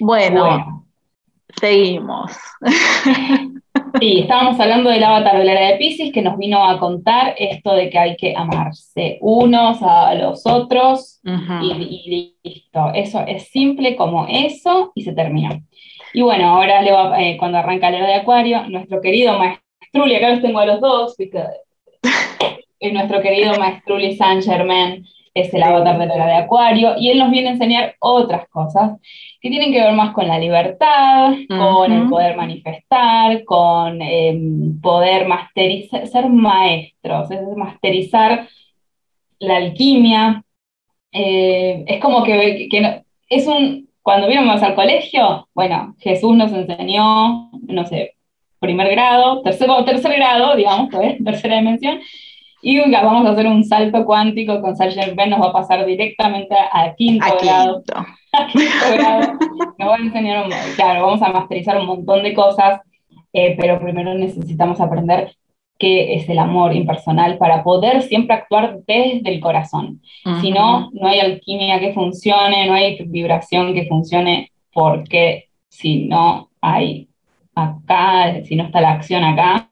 bueno. 0.00 0.84
seguimos. 1.60 2.36
Sí, 3.98 4.20
estábamos 4.20 4.58
hablando 4.60 4.90
del 4.90 5.02
avatar 5.02 5.38
de 5.38 5.44
la 5.44 5.52
era 5.52 5.66
de 5.68 5.76
Pisces 5.76 6.12
que 6.12 6.22
nos 6.22 6.38
vino 6.38 6.64
a 6.64 6.78
contar 6.78 7.34
esto 7.38 7.74
de 7.74 7.90
que 7.90 7.98
hay 7.98 8.16
que 8.16 8.34
amarse 8.36 9.18
unos 9.20 9.78
a 9.82 10.14
los 10.14 10.46
otros 10.46 11.20
y, 11.24 12.40
listo. 12.42 12.92
Eso 12.94 13.20
es 13.26 13.48
simple 13.48 13.96
como 13.96 14.26
eso 14.28 14.92
y 14.94 15.02
se 15.02 15.12
termina. 15.12 15.60
Y 16.12 16.22
bueno, 16.22 16.48
ahora 16.48 16.82
eh, 17.20 17.36
cuando 17.38 17.58
arranca 17.58 17.90
la 17.90 17.98
era 17.98 18.06
de 18.06 18.14
Acuario, 18.14 18.68
nuestro 18.68 19.00
querido 19.00 19.38
Maestruli, 19.38 20.16
acá 20.16 20.30
los 20.30 20.42
tengo 20.42 20.58
a 20.58 20.66
los 20.66 20.80
dos, 20.80 21.16
es 22.80 22.92
nuestro 22.92 23.20
querido 23.20 23.58
Maestruli 23.58 24.16
Saint 24.16 24.44
Germain 24.44 25.06
es 25.34 25.52
el 25.54 25.62
avatar 25.62 25.98
de 25.98 26.06
la 26.06 26.14
era 26.14 26.26
de 26.26 26.34
Acuario, 26.34 26.94
y 26.98 27.10
él 27.10 27.18
nos 27.18 27.30
viene 27.30 27.50
a 27.50 27.52
enseñar 27.52 27.94
otras 28.00 28.48
cosas 28.48 28.98
que 29.40 29.48
tienen 29.48 29.72
que 29.72 29.80
ver 29.80 29.92
más 29.92 30.12
con 30.12 30.26
la 30.26 30.38
libertad, 30.38 31.34
con 31.48 31.92
el 31.92 32.08
poder 32.08 32.36
manifestar, 32.36 33.44
con 33.44 34.02
em, 34.02 34.80
poder 34.80 35.26
masterizar, 35.28 36.06
ser 36.06 36.28
maestros, 36.28 37.30
es 37.30 37.40
masterizar 37.56 38.48
la 39.38 39.56
alquimia. 39.56 40.44
Eh, 41.12 41.84
es 41.86 42.00
como 42.00 42.22
que, 42.24 42.68
es 43.28 43.46
un, 43.46 43.88
cuando 44.02 44.30
íbamos 44.30 44.62
al 44.62 44.74
colegio, 44.74 45.48
bueno, 45.54 45.94
Jesús 45.98 46.34
nos 46.36 46.52
enseñó, 46.52 47.50
no 47.68 47.84
sé, 47.86 48.14
primer 48.58 48.90
grado, 48.90 49.42
tercer, 49.42 49.68
tercer 49.84 50.16
grado, 50.16 50.56
digamos, 50.56 50.88
tercera 51.24 51.56
dimensión, 51.56 52.00
y 52.62 52.78
vamos 52.78 53.26
a 53.26 53.30
hacer 53.32 53.46
un 53.46 53.64
salto 53.64 54.04
cuántico 54.04 54.60
con 54.60 54.76
Saint 54.76 55.14
Ben, 55.16 55.30
nos 55.30 55.40
va 55.40 55.48
a 55.48 55.52
pasar 55.52 55.84
directamente 55.86 56.54
a 56.54 56.94
quinto 56.94 57.26
grado. 57.42 57.82
A 58.32 58.46
quinto 58.46 58.92
grado. 58.92 59.32
Nos 59.76 59.88
va 59.88 59.96
a 59.96 59.98
enseñar, 59.98 60.44
un, 60.44 60.52
claro, 60.76 61.04
vamos 61.04 61.20
a 61.20 61.32
masterizar 61.32 61.76
un 61.78 61.86
montón 61.86 62.22
de 62.22 62.32
cosas, 62.32 62.80
eh, 63.32 63.56
pero 63.58 63.80
primero 63.80 64.14
necesitamos 64.14 64.80
aprender 64.80 65.34
qué 65.80 66.14
es 66.14 66.28
el 66.28 66.38
amor 66.38 66.76
impersonal 66.76 67.38
para 67.38 67.64
poder 67.64 68.02
siempre 68.02 68.36
actuar 68.36 68.78
desde 68.86 69.22
el 69.24 69.40
corazón. 69.40 70.02
Si 70.40 70.52
no, 70.52 70.90
no 70.92 71.08
hay 71.08 71.18
alquimia 71.18 71.80
que 71.80 71.94
funcione, 71.94 72.66
no 72.66 72.74
hay 72.74 73.02
vibración 73.06 73.74
que 73.74 73.86
funcione, 73.86 74.52
porque 74.72 75.48
si 75.68 76.06
no 76.06 76.50
hay 76.60 77.08
acá, 77.54 78.44
si 78.44 78.54
no 78.54 78.64
está 78.64 78.80
la 78.80 78.92
acción 78.92 79.24
acá, 79.24 79.70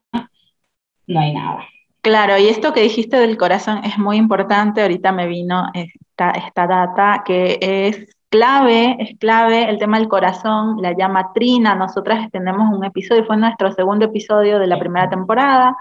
no 1.07 1.19
hay 1.19 1.33
nada. 1.33 1.65
Claro, 2.01 2.37
y 2.37 2.47
esto 2.47 2.73
que 2.73 2.81
dijiste 2.81 3.17
del 3.17 3.37
corazón 3.37 3.81
es 3.83 3.97
muy 3.99 4.17
importante. 4.17 4.81
Ahorita 4.81 5.11
me 5.11 5.27
vino 5.27 5.67
esta, 5.73 6.31
esta 6.31 6.65
data 6.65 7.23
que 7.23 7.59
es 7.61 8.07
clave, 8.29 8.97
es 8.99 9.17
clave 9.19 9.69
el 9.69 9.77
tema 9.79 9.99
del 9.99 10.07
corazón, 10.07 10.81
la 10.81 10.95
llama 10.95 11.31
trina. 11.33 11.75
Nosotras 11.75 12.29
tenemos 12.31 12.71
un 12.71 12.85
episodio, 12.85 13.25
fue 13.25 13.37
nuestro 13.37 13.71
segundo 13.71 14.05
episodio 14.05 14.59
de 14.59 14.67
la 14.67 14.79
primera 14.79 15.09
temporada. 15.09 15.75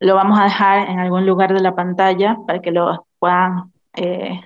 Lo 0.00 0.14
vamos 0.14 0.38
a 0.38 0.44
dejar 0.44 0.88
en 0.88 0.98
algún 0.98 1.26
lugar 1.26 1.54
de 1.54 1.60
la 1.60 1.74
pantalla 1.74 2.36
para 2.46 2.60
que 2.60 2.70
lo 2.70 3.06
puedan, 3.18 3.72
eh, 3.94 4.40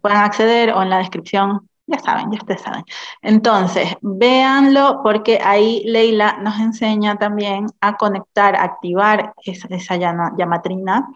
puedan 0.00 0.24
acceder 0.24 0.72
o 0.72 0.82
en 0.82 0.90
la 0.90 0.98
descripción 0.98 1.68
ya 1.86 1.98
saben, 1.98 2.30
ya 2.30 2.38
ustedes 2.38 2.62
saben. 2.62 2.84
Entonces, 3.20 3.94
véanlo 4.00 5.00
porque 5.02 5.38
ahí 5.42 5.82
Leila 5.84 6.38
nos 6.40 6.58
enseña 6.58 7.16
también 7.16 7.66
a 7.80 7.96
conectar, 7.96 8.56
a 8.56 8.62
activar 8.62 9.34
esa, 9.44 9.68
esa 9.68 9.96
llamatrina 9.96 11.06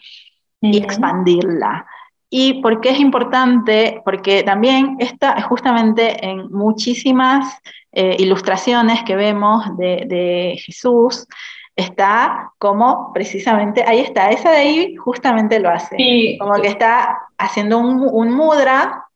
y 0.60 0.76
expandirla. 0.78 1.86
¿Y 2.30 2.60
por 2.60 2.80
qué 2.80 2.90
es 2.90 3.00
importante? 3.00 4.02
Porque 4.04 4.42
también 4.42 4.96
está 4.98 5.40
justamente 5.42 6.24
en 6.24 6.50
muchísimas 6.52 7.60
eh, 7.92 8.16
ilustraciones 8.18 9.02
que 9.04 9.16
vemos 9.16 9.64
de, 9.78 10.04
de, 10.06 10.56
Jesús, 10.58 11.26
está 11.74 12.52
como 12.58 13.12
precisamente, 13.14 13.82
ahí 13.86 14.00
está, 14.00 14.30
esa 14.30 14.50
de 14.50 14.56
ahí 14.58 14.96
justamente 14.96 15.58
lo 15.58 15.70
hace. 15.70 15.96
Como 16.38 16.60
que 16.60 16.68
está 16.68 17.18
haciendo 17.38 17.78
un, 17.78 18.06
un 18.10 18.30
mudra. 18.30 19.06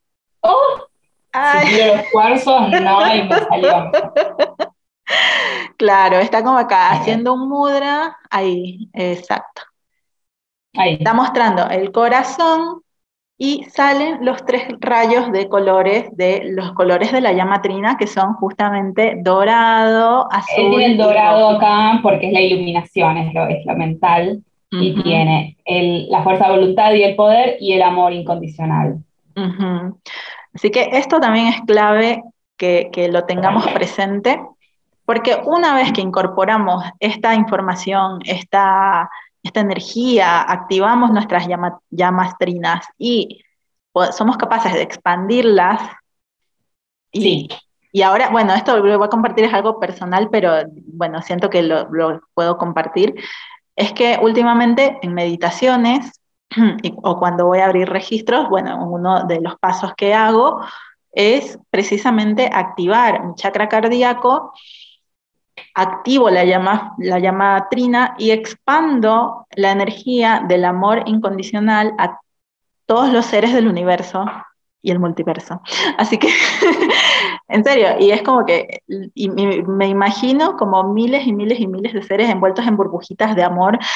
¡Oh! 0.40 0.86
Si 1.64 1.76
los 1.86 2.02
cuarzos, 2.12 2.70
no, 2.70 3.14
y 3.14 3.22
me 3.22 3.38
salió. 3.38 3.90
Claro, 5.76 6.18
está 6.18 6.42
como 6.42 6.58
acá, 6.58 6.92
haciendo 6.92 7.34
un 7.34 7.48
mudra, 7.48 8.16
ahí, 8.30 8.88
exacto. 8.92 9.62
Ahí. 10.74 10.94
Está 10.94 11.12
mostrando 11.12 11.68
el 11.68 11.92
corazón 11.92 12.81
y 13.44 13.64
salen 13.64 14.24
los 14.24 14.46
tres 14.46 14.68
rayos 14.78 15.32
de 15.32 15.48
colores, 15.48 16.06
de 16.12 16.42
los 16.52 16.70
colores 16.74 17.10
de 17.10 17.20
la 17.20 17.32
llama 17.32 17.60
trina, 17.60 17.96
que 17.96 18.06
son 18.06 18.34
justamente 18.34 19.16
dorado, 19.20 20.28
azul. 20.30 20.66
Él 20.66 20.70
tiene 20.70 20.86
el 20.92 20.96
dorado 20.96 21.48
acá 21.48 21.98
porque 22.04 22.28
es 22.28 22.32
la 22.32 22.40
iluminación, 22.40 23.16
es 23.16 23.34
lo, 23.34 23.48
es 23.48 23.66
lo 23.66 23.74
mental, 23.74 24.44
y 24.70 24.94
tiene 25.02 25.56
el, 25.64 26.08
la 26.08 26.22
fuerza 26.22 26.46
de 26.46 26.52
voluntad 26.52 26.92
y 26.92 27.02
el 27.02 27.16
poder 27.16 27.56
y 27.58 27.72
el 27.72 27.82
amor 27.82 28.12
incondicional. 28.12 28.98
Así 30.54 30.70
que 30.70 30.90
esto 30.92 31.18
también 31.18 31.48
es 31.48 31.60
clave 31.62 32.22
que, 32.56 33.08
lo 33.10 33.24
tengamos 33.24 33.66
presente, 33.74 34.40
porque 35.04 35.36
una 35.44 35.74
vez 35.74 35.92
que 35.92 36.00
incorporamos 36.00 36.84
esta 37.00 37.34
información, 37.34 38.20
esta, 38.24 39.10
esta 39.42 39.60
energía, 39.60 40.42
activamos 40.42 41.10
nuestras 41.10 41.46
llamas 41.90 42.38
trinas 42.38 42.86
y 42.98 43.42
somos 44.12 44.36
capaces 44.36 44.72
de 44.72 44.82
expandirlas 44.82 45.80
Y, 47.12 47.48
y 47.92 48.02
ahora, 48.02 48.30
bueno, 48.30 48.54
esto 48.54 48.76
lo 48.76 48.98
voy 48.98 49.06
a 49.06 49.10
compartir, 49.10 49.44
es 49.44 49.52
algo 49.52 49.78
personal, 49.78 50.30
pero 50.30 50.54
bueno, 50.86 51.20
siento 51.20 51.50
que 51.50 51.62
lo, 51.62 51.88
puedo 52.34 52.56
compartir. 52.56 53.14
Es 53.76 53.92
que 53.92 54.18
últimamente 54.20 54.98
en 55.02 55.12
meditaciones 55.12 56.20
o 57.02 57.18
cuando 57.18 57.46
voy 57.46 57.58
a 57.58 57.66
abrir 57.66 57.88
registros, 57.88 58.48
bueno, 58.48 58.82
uno 58.86 59.24
de 59.24 59.40
los 59.42 59.58
pasos 59.58 59.92
que 59.94 60.14
hago 60.14 60.60
es 61.12 61.58
precisamente 61.68 62.48
activar 62.50 63.26
mi 63.26 63.34
chakra 63.34 63.68
cardíaco, 63.68 64.54
activo 65.74 66.30
la 66.30 66.44
llama, 66.44 66.94
la 66.98 67.18
llama 67.18 67.66
trina 67.70 68.14
y 68.18 68.30
expando 68.30 69.46
la 69.56 69.72
energía 69.72 70.44
del 70.46 70.64
amor 70.64 71.02
incondicional 71.06 71.94
a 71.98 72.18
todos 72.86 73.12
los 73.12 73.26
seres 73.26 73.52
del 73.52 73.68
universo 73.68 74.24
y 74.82 74.90
el 74.90 74.98
multiverso. 74.98 75.62
Así 75.96 76.18
que, 76.18 76.28
en 77.48 77.64
serio, 77.64 77.96
y 78.00 78.10
es 78.10 78.22
como 78.22 78.44
que 78.44 78.82
y 79.14 79.28
me, 79.30 79.86
imagino 79.86 80.56
como 80.56 80.92
miles 80.92 81.26
y 81.26 81.32
miles 81.32 81.60
y 81.60 81.66
miles 81.66 81.92
de 81.92 82.02
seres 82.02 82.28
envueltos 82.28 82.66
en 82.66 82.76
burbujitas 82.76 83.36
de 83.36 83.44
amor. 83.44 83.78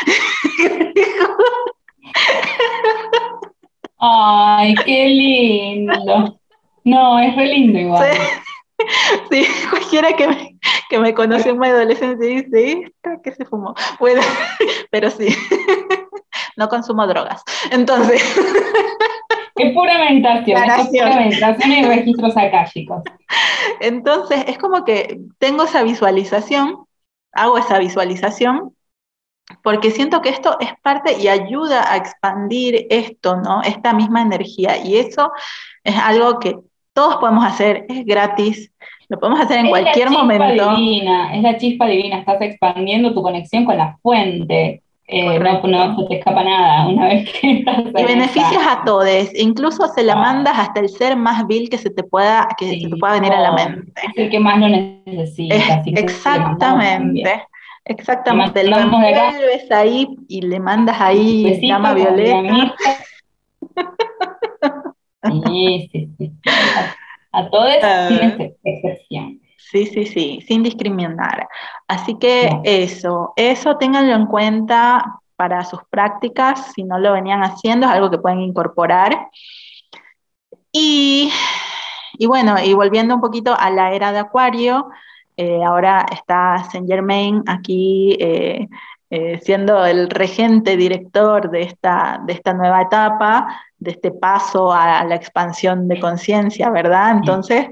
Ay, 3.99 4.75
qué 4.85 5.09
lindo. 5.09 6.38
No, 6.85 7.19
es 7.19 7.35
re 7.35 7.47
lindo 7.47 7.79
igual. 7.79 8.07
Sí, 9.31 9.47
cualquiera 9.71 10.12
que 10.12 10.29
me, 10.29 10.56
que 10.90 10.99
me 10.99 11.14
conoció 11.14 11.53
en 11.53 11.59
mi 11.59 11.68
adolescencia 11.68 12.27
dice, 12.27 12.83
esta 12.85 13.20
que 13.22 13.33
se 13.33 13.44
fumó. 13.44 13.75
Bueno, 13.99 14.20
pero 14.90 15.11
sí, 15.11 15.29
no 16.57 16.68
consumo 16.68 17.07
drogas. 17.07 17.42
Entonces. 17.70 18.22
Es 19.57 19.72
pura 19.72 19.99
meditación, 19.99 20.62
es 20.62 20.88
pura 20.88 21.16
meditación 21.16 21.72
y 21.72 21.85
registros 21.85 22.37
akáshicos. 22.37 23.03
Entonces, 23.81 24.44
es 24.49 24.59
como 24.59 24.85
que 24.85 25.20
tengo 25.38 25.64
esa 25.64 25.83
visualización, 25.83 26.85
hago 27.33 27.57
esa 27.57 27.79
visualización, 27.79 28.77
porque 29.62 29.90
siento 29.90 30.20
que 30.22 30.29
esto 30.29 30.59
es 30.61 30.70
parte 30.83 31.16
y 31.18 31.29
ayuda 31.29 31.90
a 31.90 31.96
expandir 31.96 32.87
esto, 32.90 33.37
¿no? 33.37 33.62
Esta 33.62 33.94
misma 33.94 34.20
energía. 34.20 34.77
Y 34.77 34.96
eso 34.99 35.33
es 35.85 35.96
algo 35.96 36.38
que 36.38 36.59
todos 36.92 37.16
podemos 37.16 37.44
hacer, 37.44 37.87
es 37.88 38.05
gratis, 38.05 38.72
lo 39.09 39.19
podemos 39.19 39.40
hacer 39.40 39.59
en 39.59 39.69
cualquier 39.69 40.11
momento. 40.11 40.77
Divina, 40.77 41.35
es 41.35 41.42
la 41.42 41.57
chispa 41.57 41.87
divina, 41.87 42.19
estás 42.19 42.40
expandiendo 42.40 43.14
tu 43.14 43.23
conexión 43.23 43.64
con 43.64 43.77
la 43.77 43.97
fuente. 44.03 44.83
Eh, 45.09 45.38
no, 45.38 45.62
no, 45.62 46.09
te 46.09 46.19
escapa 46.19 46.42
nada 46.42 46.88
una 46.88 47.05
vez 47.09 47.31
que 47.31 47.59
estás 47.59 47.85
Y 47.97 48.05
beneficias 48.05 48.66
a 48.66 48.83
todos, 48.85 49.07
incluso 49.35 49.87
se 49.87 50.03
la 50.03 50.14
ah. 50.14 50.16
mandas 50.16 50.59
hasta 50.59 50.81
el 50.81 50.88
ser 50.88 51.16
más 51.16 51.47
vil 51.47 51.71
que 51.71 51.79
se 51.79 51.90
te 51.90 52.03
pueda, 52.03 52.49
que 52.59 52.69
se 52.69 52.88
te 52.88 52.97
pueda 52.97 53.14
venir 53.14 53.33
a 53.33 53.40
la 53.40 53.53
mente. 53.53 53.92
Es 54.03 54.16
el 54.16 54.31
que 54.31 54.40
más 54.40 54.59
lo 54.59 54.69
necesita. 54.69 55.83
exactamente. 55.87 57.47
Exactamente, 57.88 58.64
lo 58.64 58.79
envuelves 58.79 59.71
ahí 59.71 60.09
y 60.27 60.40
le 60.40 60.59
mandas 60.59 61.01
ahí 61.01 61.61
llama 61.61 61.95
violeta. 61.95 62.75
Sí, 65.45 65.88
sí, 65.90 66.09
sí. 66.19 66.33
A, 67.37 67.51
todos 67.51 67.75
ah. 67.83 68.09
sin 68.09 68.55
excepción. 68.64 69.40
Sí, 69.59 69.87
sí, 69.87 70.07
sí, 70.07 70.40
sin 70.46 70.62
discriminar. 70.62 71.49
Así 71.88 72.18
que 72.18 72.51
eso, 72.64 73.33
eso 73.37 73.77
ténganlo 73.77 74.14
en 74.14 74.27
cuenta 74.27 75.20
para 75.37 75.64
sus 75.64 75.81
prácticas, 75.90 76.72
si 76.72 76.83
no 76.83 76.99
lo 76.99 77.12
venían 77.12 77.42
haciendo, 77.42 77.87
es 77.87 77.92
algo 77.92 78.11
que 78.11 78.18
pueden 78.18 78.40
incorporar. 78.40 79.29
Y, 80.72 81.31
y 82.18 82.27
bueno, 82.27 82.57
y 82.62 82.75
volviendo 82.75 83.14
un 83.14 83.20
poquito 83.20 83.55
a 83.59 83.70
la 83.70 83.92
era 83.92 84.12
de 84.12 84.18
Acuario, 84.18 84.88
eh, 85.37 85.62
ahora 85.62 86.07
está 86.11 86.64
Saint 86.70 86.88
Germain 86.88 87.42
aquí 87.46 88.16
eh, 88.18 88.68
eh, 89.11 89.40
siendo 89.42 89.85
el 89.85 90.09
regente 90.09 90.77
director 90.77 91.51
de 91.51 91.62
esta, 91.62 92.20
de 92.27 92.33
esta 92.33 92.55
nueva 92.55 92.83
etapa, 92.83 93.62
de 93.87 93.92
este 93.92 94.11
paso 94.11 94.72
a, 94.72 95.05
la 95.05 95.14
expansión 95.14 95.87
de 95.87 96.01
conciencia, 96.01 96.70
¿verdad? 96.70 97.12
Entonces, 97.12 97.68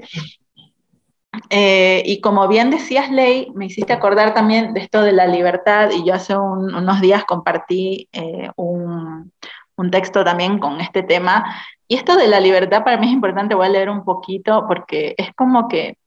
eh, 1.49 2.01
y 2.05 2.21
como 2.21 2.47
bien 2.47 2.69
decías, 2.69 3.11
Ley, 3.11 3.51
me 3.53 3.65
hiciste 3.65 3.91
acordar 3.91 4.33
también 4.33 4.73
de 4.73 4.79
esto 4.79 5.01
de 5.01 5.11
la 5.11 5.27
libertad, 5.27 5.89
y 5.91 6.05
yo 6.05 6.13
hace 6.13 6.37
unos 6.37 7.01
días 7.01 7.25
compartí 7.25 8.07
eh, 8.13 8.49
un, 8.55 9.33
un, 9.75 9.91
texto 9.91 10.23
también 10.23 10.57
con 10.57 10.79
este 10.79 11.03
tema, 11.03 11.53
y 11.87 11.97
esto 11.97 12.15
de 12.15 12.29
la 12.29 12.39
libertad 12.39 12.85
para 12.85 12.97
mí 12.97 13.07
es 13.07 13.13
importante, 13.13 13.55
voy 13.55 13.67
a 13.67 13.69
leer 13.69 13.89
un 13.89 14.05
poquito, 14.05 14.65
porque 14.69 15.15
es 15.17 15.33
como 15.35 15.67
que 15.67 15.97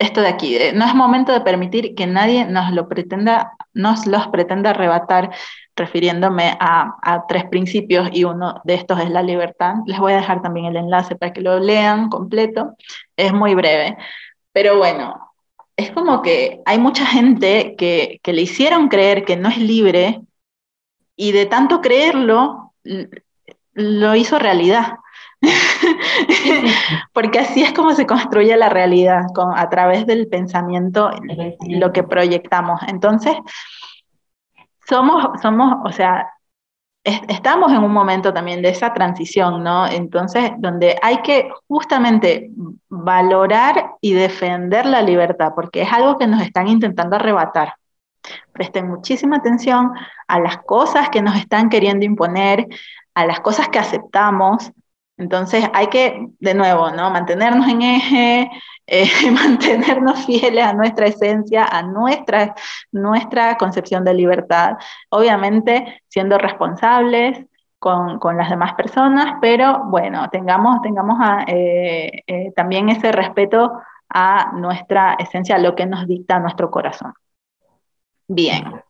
esto 0.00 0.20
de 0.20 0.28
aquí, 0.28 0.58
no 0.74 0.84
es 0.84 0.94
momento 0.94 1.32
de 1.32 1.40
permitir 1.42 1.94
que 1.94 2.08
nadie 2.08 2.44
nos 2.44 2.72
lo 2.72 2.88
pretenda, 2.88 3.52
nos 3.72 4.06
los 4.06 4.26
pretenda 4.28 4.70
arrebatar, 4.70 5.30
refiriéndome 5.76 6.56
a, 6.58 7.24
tres 7.28 7.44
principios 7.44 8.08
y 8.12 8.24
uno 8.24 8.60
de 8.64 8.74
estos 8.74 8.98
es 9.00 9.10
la 9.10 9.22
libertad. 9.22 9.74
Les 9.86 9.98
voy 9.98 10.12
a 10.12 10.16
dejar 10.16 10.42
también 10.42 10.66
el 10.66 10.76
enlace 10.76 11.16
para 11.16 11.32
que 11.32 11.42
lo 11.42 11.58
lean 11.60 12.08
completo. 12.08 12.76
Es 13.16 13.32
muy 13.32 13.54
breve. 13.54 13.96
Pero 14.52 14.78
bueno, 14.78 15.32
es 15.76 15.90
como 15.90 16.22
que 16.22 16.62
hay 16.64 16.78
mucha 16.78 17.04
gente 17.06 17.74
que, 17.76 18.20
que 18.22 18.32
le 18.32 18.42
hicieron 18.42 18.88
creer 18.88 19.24
que 19.24 19.36
no 19.36 19.48
es 19.48 19.58
libre 19.58 20.22
y 21.16 21.32
de 21.32 21.46
tanto 21.46 21.80
creerlo, 21.80 22.74
lo 23.74 24.14
hizo 24.14 24.38
realidad. 24.38 24.98
Porque 27.12 27.38
así 27.38 27.62
es 27.62 27.72
como 27.72 27.94
se 27.94 28.06
construye 28.06 28.56
la 28.56 28.68
realidad, 28.68 29.24
con, 29.34 29.56
a 29.56 29.68
través 29.68 30.06
del 30.06 30.28
pensamiento, 30.28 31.10
lo 31.68 31.92
que 31.92 32.02
proyectamos. 32.02 32.80
Entonces, 32.88 33.34
somos, 34.88 35.40
somos, 35.40 35.76
o 35.84 35.92
sea, 35.92 36.28
estamos 37.04 37.70
en 37.72 37.84
un 37.84 37.92
momento 37.92 38.32
también 38.32 38.62
de 38.62 38.70
esa 38.70 38.92
transición, 38.92 39.62
¿no? 39.62 39.86
Entonces, 39.86 40.52
donde 40.58 40.98
hay 41.02 41.18
que 41.22 41.48
justamente 41.68 42.50
valorar 42.88 43.92
y 44.00 44.12
defender 44.12 44.86
la 44.86 45.02
libertad, 45.02 45.52
porque 45.54 45.82
es 45.82 45.92
algo 45.92 46.18
que 46.18 46.26
nos 46.26 46.42
están 46.42 46.66
intentando 46.68 47.16
arrebatar. 47.16 47.74
Presten 48.52 48.88
muchísima 48.88 49.36
atención 49.36 49.92
a 50.26 50.40
las 50.40 50.58
cosas 50.58 51.08
que 51.10 51.22
nos 51.22 51.36
están 51.36 51.68
queriendo 51.68 52.04
imponer, 52.04 52.66
a 53.14 53.24
las 53.24 53.40
cosas 53.40 53.68
que 53.68 53.78
aceptamos, 53.78 54.72
entonces 55.18 55.64
hay 55.72 55.86
que, 55.86 56.28
de 56.38 56.54
nuevo, 56.54 56.90
¿no? 56.90 57.10
mantenernos 57.10 57.68
en 57.68 57.82
eje, 57.82 58.50
eh, 58.86 59.30
mantenernos 59.30 60.24
fieles 60.26 60.64
a 60.64 60.72
nuestra 60.72 61.06
esencia, 61.06 61.64
a 61.64 61.82
nuestra, 61.82 62.54
nuestra 62.92 63.56
concepción 63.56 64.04
de 64.04 64.14
libertad, 64.14 64.76
obviamente 65.08 66.02
siendo 66.08 66.38
responsables 66.38 67.44
con, 67.78 68.18
con 68.18 68.36
las 68.36 68.50
demás 68.50 68.74
personas, 68.74 69.36
pero 69.40 69.84
bueno, 69.86 70.28
tengamos, 70.30 70.82
tengamos 70.82 71.18
eh, 71.46 72.22
eh, 72.26 72.52
también 72.54 72.88
ese 72.88 73.12
respeto 73.12 73.80
a 74.08 74.52
nuestra 74.52 75.14
esencia, 75.14 75.56
a 75.56 75.58
lo 75.58 75.74
que 75.74 75.86
nos 75.86 76.06
dicta 76.06 76.38
nuestro 76.38 76.70
corazón. 76.70 77.12
Bien. 78.28 78.82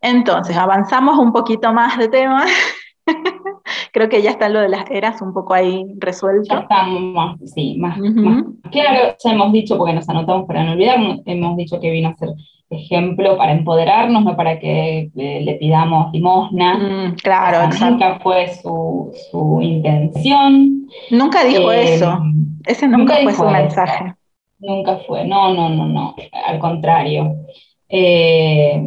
Entonces, 0.00 0.56
avanzamos 0.56 1.18
un 1.18 1.32
poquito 1.32 1.72
más 1.72 1.96
de 1.98 2.08
tema. 2.08 2.44
Creo 3.92 4.08
que 4.08 4.22
ya 4.22 4.30
está 4.30 4.48
lo 4.48 4.60
de 4.60 4.68
las 4.68 4.90
eras 4.90 5.22
un 5.22 5.32
poco 5.32 5.54
ahí 5.54 5.86
resuelto. 5.98 6.54
Ya 6.54 6.60
estamos 6.60 7.38
sí, 7.46 7.76
más, 7.78 7.98
Claro, 8.70 9.16
ya 9.22 9.32
hemos 9.32 9.52
dicho, 9.52 9.76
porque 9.76 9.92
nos 9.92 10.08
anotamos 10.08 10.46
para 10.46 10.64
no 10.64 10.72
olvidarnos, 10.72 11.20
hemos 11.26 11.56
dicho 11.56 11.80
que 11.80 11.90
vino 11.90 12.08
a 12.08 12.16
ser 12.16 12.30
ejemplo 12.70 13.36
para 13.36 13.52
empoderarnos, 13.52 14.24
no 14.24 14.36
para 14.36 14.58
que 14.58 15.10
eh, 15.16 15.40
le 15.42 15.54
pidamos 15.54 16.12
limosna. 16.12 16.74
Mm, 16.74 17.14
claro, 17.16 17.68
Nunca 17.80 18.18
fue 18.20 18.48
su, 18.48 19.12
intención. 19.60 20.88
Nunca 21.10 21.44
dijo 21.44 21.72
eh, 21.72 21.94
eso. 21.94 22.18
Ese 22.66 22.88
nunca, 22.88 23.16
fue 23.22 23.32
su 23.32 23.44
mensaje. 23.44 24.14
Nunca 24.58 24.98
fue, 25.06 25.24
no, 25.26 25.52
no, 25.52 25.68
no, 25.68 25.86
no, 25.86 26.14
al 26.46 26.58
contrario. 26.58 27.36
Eh, 27.88 28.82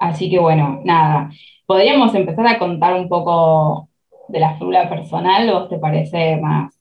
así 0.00 0.28
que 0.28 0.38
bueno, 0.38 0.80
nada. 0.84 1.30
Podríamos 1.66 2.14
empezar 2.14 2.46
a 2.46 2.58
contar 2.58 2.94
un 2.94 3.08
poco 3.08 3.88
de 4.28 4.40
la 4.40 4.56
figura 4.56 4.88
personal 4.88 5.48
o 5.50 5.68
te 5.68 5.78
parece 5.78 6.36
más? 6.36 6.78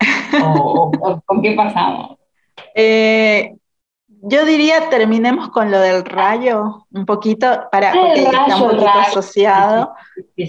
¿O, 0.44 0.90
con 1.24 1.42
qué 1.42 1.52
pasamos? 1.52 2.16
Eh, 2.74 3.56
yo 4.28 4.44
diría 4.44 4.88
terminemos 4.88 5.50
con 5.50 5.70
lo 5.70 5.78
del 5.78 6.04
rayo 6.04 6.86
un 6.92 7.06
poquito 7.06 7.46
para 7.70 7.90
ah, 7.90 7.94
porque 7.94 8.22
está 8.22 8.56
un 8.56 8.70
poquito 8.70 8.88
asociado. 8.88 9.94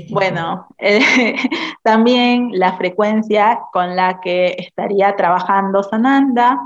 bueno, 0.09 0.67
eh, 0.77 1.35
también 1.83 2.49
la 2.53 2.73
frecuencia 2.77 3.59
con 3.71 3.95
la 3.95 4.19
que 4.19 4.55
estaría 4.57 5.15
trabajando 5.15 5.83
Sananda 5.83 6.59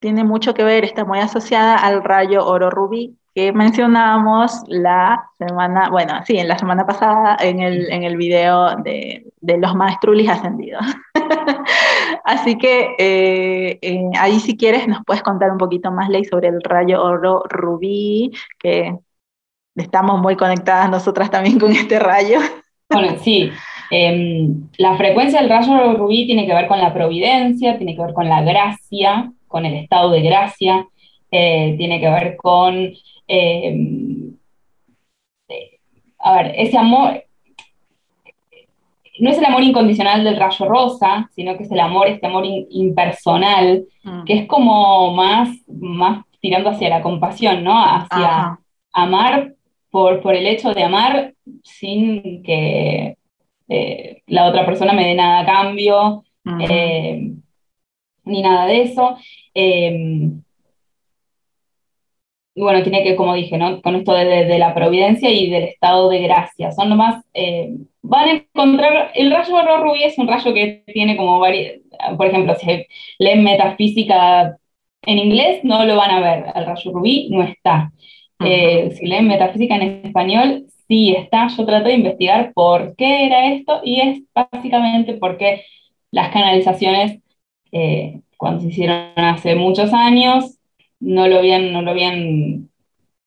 tiene 0.00 0.24
mucho 0.24 0.54
que 0.54 0.64
ver, 0.64 0.84
está 0.84 1.04
muy 1.04 1.18
asociada 1.18 1.76
al 1.76 2.02
rayo 2.02 2.46
oro 2.46 2.70
rubí, 2.70 3.16
que 3.40 3.52
mencionábamos 3.52 4.52
la 4.66 5.30
semana, 5.38 5.88
bueno, 5.90 6.20
sí, 6.26 6.36
en 6.36 6.46
la 6.46 6.58
semana 6.58 6.86
pasada 6.86 7.38
en 7.40 7.60
el, 7.60 7.90
en 7.90 8.02
el 8.02 8.16
video 8.18 8.76
de, 8.76 9.24
de 9.40 9.58
los 9.58 9.74
maestrulis 9.74 10.28
ascendidos. 10.28 10.84
Así 12.24 12.58
que 12.58 12.94
eh, 12.98 13.78
eh, 13.80 14.10
ahí 14.18 14.40
si 14.40 14.58
quieres 14.58 14.86
nos 14.86 15.02
puedes 15.06 15.22
contar 15.22 15.50
un 15.50 15.56
poquito 15.56 15.90
más, 15.90 16.10
Ley, 16.10 16.24
sobre 16.24 16.48
el 16.48 16.62
rayo 16.62 17.02
oro 17.02 17.42
rubí, 17.48 18.30
que 18.58 18.94
estamos 19.74 20.20
muy 20.20 20.36
conectadas 20.36 20.90
nosotras 20.90 21.30
también 21.30 21.58
con 21.58 21.72
este 21.72 21.98
rayo. 21.98 22.40
Bueno, 22.90 23.16
sí. 23.22 23.50
Em, 23.90 24.68
la 24.76 24.96
frecuencia 24.98 25.40
del 25.40 25.48
rayo 25.48 25.94
rubí 25.94 26.26
tiene 26.26 26.46
que 26.46 26.54
ver 26.54 26.66
con 26.66 26.78
la 26.78 26.92
providencia, 26.92 27.78
tiene 27.78 27.96
que 27.96 28.02
ver 28.02 28.12
con 28.12 28.28
la 28.28 28.42
gracia, 28.42 29.32
con 29.48 29.64
el 29.64 29.74
estado 29.74 30.10
de 30.10 30.20
gracia, 30.20 30.86
eh, 31.30 31.74
tiene 31.78 32.00
que 32.00 32.10
ver 32.10 32.36
con, 32.36 32.92
em, 33.30 34.34
a 36.18 36.34
ver, 36.34 36.54
ese 36.56 36.76
amor, 36.76 37.24
no 39.20 39.30
es 39.30 39.38
el 39.38 39.44
amor 39.44 39.62
incondicional 39.62 40.24
del 40.24 40.36
rayo 40.36 40.66
rosa, 40.66 41.30
sino 41.34 41.56
que 41.56 41.62
es 41.62 41.70
el 41.70 41.80
amor, 41.80 42.08
este 42.08 42.26
amor 42.26 42.44
impersonal, 42.44 43.84
mm. 44.02 44.24
que 44.24 44.32
es 44.34 44.46
como 44.46 45.14
más, 45.14 45.48
más 45.68 46.24
tirando 46.40 46.70
hacia 46.70 46.88
la 46.88 47.02
compasión, 47.02 47.62
¿no? 47.62 47.74
Hacia 47.82 48.58
amar 48.92 49.54
por, 49.90 50.20
por 50.20 50.34
el 50.34 50.46
hecho 50.46 50.72
de 50.72 50.82
amar 50.82 51.34
sin 51.62 52.42
que 52.42 53.16
eh, 53.68 54.22
la 54.26 54.46
otra 54.46 54.66
persona 54.66 54.92
me 54.92 55.06
dé 55.06 55.14
nada 55.14 55.40
a 55.40 55.46
cambio, 55.46 56.24
eh, 56.60 57.32
ni 58.24 58.42
nada 58.42 58.66
de 58.66 58.82
eso. 58.82 59.16
Eh, 59.54 60.30
y 62.54 62.62
bueno, 62.62 62.82
tiene 62.82 63.04
que, 63.04 63.16
como 63.16 63.34
dije, 63.34 63.56
¿no? 63.58 63.80
con 63.82 63.96
esto 63.96 64.12
de, 64.12 64.58
la 64.58 64.74
providencia 64.74 65.30
y 65.30 65.50
del 65.50 65.64
estado 65.64 66.08
de 66.10 66.20
gracia. 66.20 66.72
Son 66.72 66.88
nomás, 66.88 67.24
van 68.02 68.28
a 68.28 68.32
encontrar, 68.32 69.12
el 69.14 69.30
rayo 69.30 69.54
oro 69.56 69.82
rubí 69.82 70.02
es 70.02 70.18
un 70.18 70.28
rayo 70.28 70.52
que 70.54 70.82
tiene 70.86 71.16
como 71.16 71.38
varias, 71.38 71.80
por 72.16 72.26
ejemplo, 72.26 72.54
si 72.56 72.86
leen 73.18 73.44
metafísica 73.44 74.56
en 75.02 75.18
inglés, 75.18 75.60
no 75.64 75.84
lo 75.84 75.96
van 75.96 76.10
a 76.10 76.20
ver, 76.20 76.44
el 76.54 76.66
rayo 76.66 76.92
rubí 76.92 77.28
no 77.30 77.42
está. 77.42 77.92
si 78.40 79.06
leen 79.06 79.28
metafísica 79.28 79.76
en 79.76 80.06
español, 80.06 80.66
sí 80.90 81.14
está, 81.16 81.48
yo 81.48 81.64
traté 81.64 81.90
de 81.90 81.94
investigar 81.96 82.52
por 82.52 82.96
qué 82.96 83.26
era 83.26 83.52
esto 83.52 83.80
y 83.84 84.00
es 84.00 84.22
básicamente 84.34 85.14
porque 85.14 85.64
las 86.10 86.32
canalizaciones, 86.32 87.20
eh, 87.72 88.20
cuando 88.36 88.62
se 88.62 88.68
hicieron 88.68 89.12
hace 89.16 89.54
muchos 89.54 89.92
años, 89.92 90.58
no 91.00 91.26
lo 91.26 91.38
habían, 91.38 91.72
no 91.72 91.82
lo 91.82 91.90
habían 91.90 92.70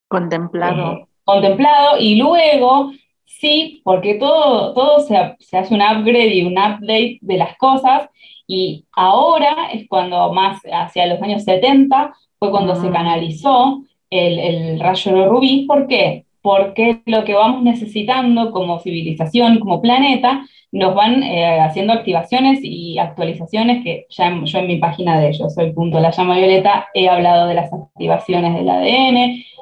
contemplado. 0.08 0.94
Eh, 0.94 1.08
contemplado 1.24 1.98
y 2.00 2.16
luego 2.16 2.92
sí, 3.26 3.82
porque 3.84 4.16
todo, 4.16 4.74
todo 4.74 5.00
se, 5.00 5.36
se, 5.40 5.58
hace 5.58 5.74
un 5.74 5.82
upgrade 5.82 6.36
y 6.36 6.46
un 6.46 6.54
update 6.54 7.20
de 7.22 7.38
las 7.38 7.58
cosas 7.58 8.10
y 8.48 8.86
ahora 8.92 9.72
es 9.74 9.88
cuando 9.88 10.32
más 10.34 10.62
hacia 10.72 11.08
los 11.08 11.22
años 11.22 11.44
70 11.44 12.14
fue 12.40 12.52
cuando 12.52 12.76
se 12.76 12.92
canalizó 12.92 13.84
el, 14.10 14.40
el 14.40 14.80
rayo 14.80 15.30
rubí. 15.30 15.66
¿Por 15.66 15.88
qué? 15.88 16.26
Porque 16.44 17.02
lo 17.06 17.24
que 17.24 17.34
vamos 17.34 17.64
necesitando 17.64 18.52
como 18.52 18.80
civilización, 18.82 19.60
como 19.60 19.82
planeta, 19.82 20.46
nos 20.74 20.94
van 20.94 21.24
eh, 21.24 21.62
haciendo 21.62 21.94
activaciones 21.94 22.60
y 22.62 23.00
actualizaciones 23.00 23.82
que 23.84 24.08
ya 24.10 24.38
yo 24.44 24.60
en 24.60 24.68
mi 24.68 24.78
página 24.78 25.20
de 25.20 25.30
ellos, 25.30 25.54
soy 25.54 25.72
punto 25.72 26.02
la 26.02 26.12
llama 26.12 26.36
violeta, 26.36 26.88
he 26.94 27.08
hablado 27.08 27.48
de 27.48 27.54
las 27.54 27.72
activaciones 27.72 28.56
del 28.56 28.70
ADN 28.70 29.18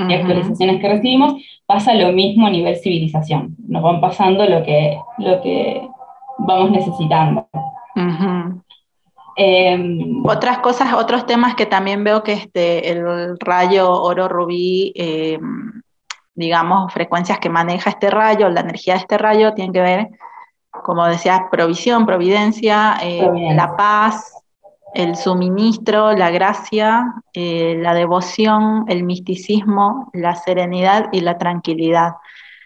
y 0.10 0.14
actualizaciones 0.14 0.82
que 0.82 0.90
recibimos, 0.90 1.36
pasa 1.68 1.94
lo 1.94 2.12
mismo 2.14 2.48
a 2.48 2.50
nivel 2.50 2.76
civilización, 2.78 3.56
nos 3.68 3.84
van 3.84 4.02
pasando 4.02 4.44
lo 4.48 4.64
que, 4.64 4.98
lo 5.20 5.40
que 5.42 5.88
vamos 6.40 6.72
necesitando. 6.72 7.48
Em, 9.36 10.26
Otras 10.26 10.60
cosas, 10.60 10.94
otros 10.94 11.26
temas 11.28 11.54
que 11.56 11.68
también 11.68 12.04
veo 12.04 12.24
que 12.24 12.34
este, 12.34 12.90
el 12.90 13.38
rayo 13.40 13.92
oro 13.92 14.28
rubí 14.28 14.94
em, 14.96 15.71
digamos, 16.42 16.92
frecuencias 16.92 17.40
que 17.40 17.50
maneja 17.50 17.92
este 17.92 18.10
rayo, 18.10 18.50
la 18.50 18.60
energía 18.60 18.96
de 18.96 19.00
este 19.00 19.18
rayo, 19.18 19.54
tienen 19.54 19.72
que 19.72 19.82
ver, 19.82 20.10
como 20.84 21.06
decía, 21.06 21.48
provisión, 21.50 22.06
providencia, 22.06 22.98
eh, 23.02 23.26
la 23.56 23.78
paz, 23.78 24.34
el 24.94 25.16
suministro, 25.16 26.12
la 26.12 26.32
gracia, 26.32 27.14
eh, 27.34 27.76
la 27.80 27.94
devoción, 27.94 28.86
el 28.90 29.04
misticismo, 29.04 30.10
la 30.12 30.36
serenidad 30.36 31.08
y 31.14 31.22
la 31.22 31.38
tranquilidad. 31.38 32.16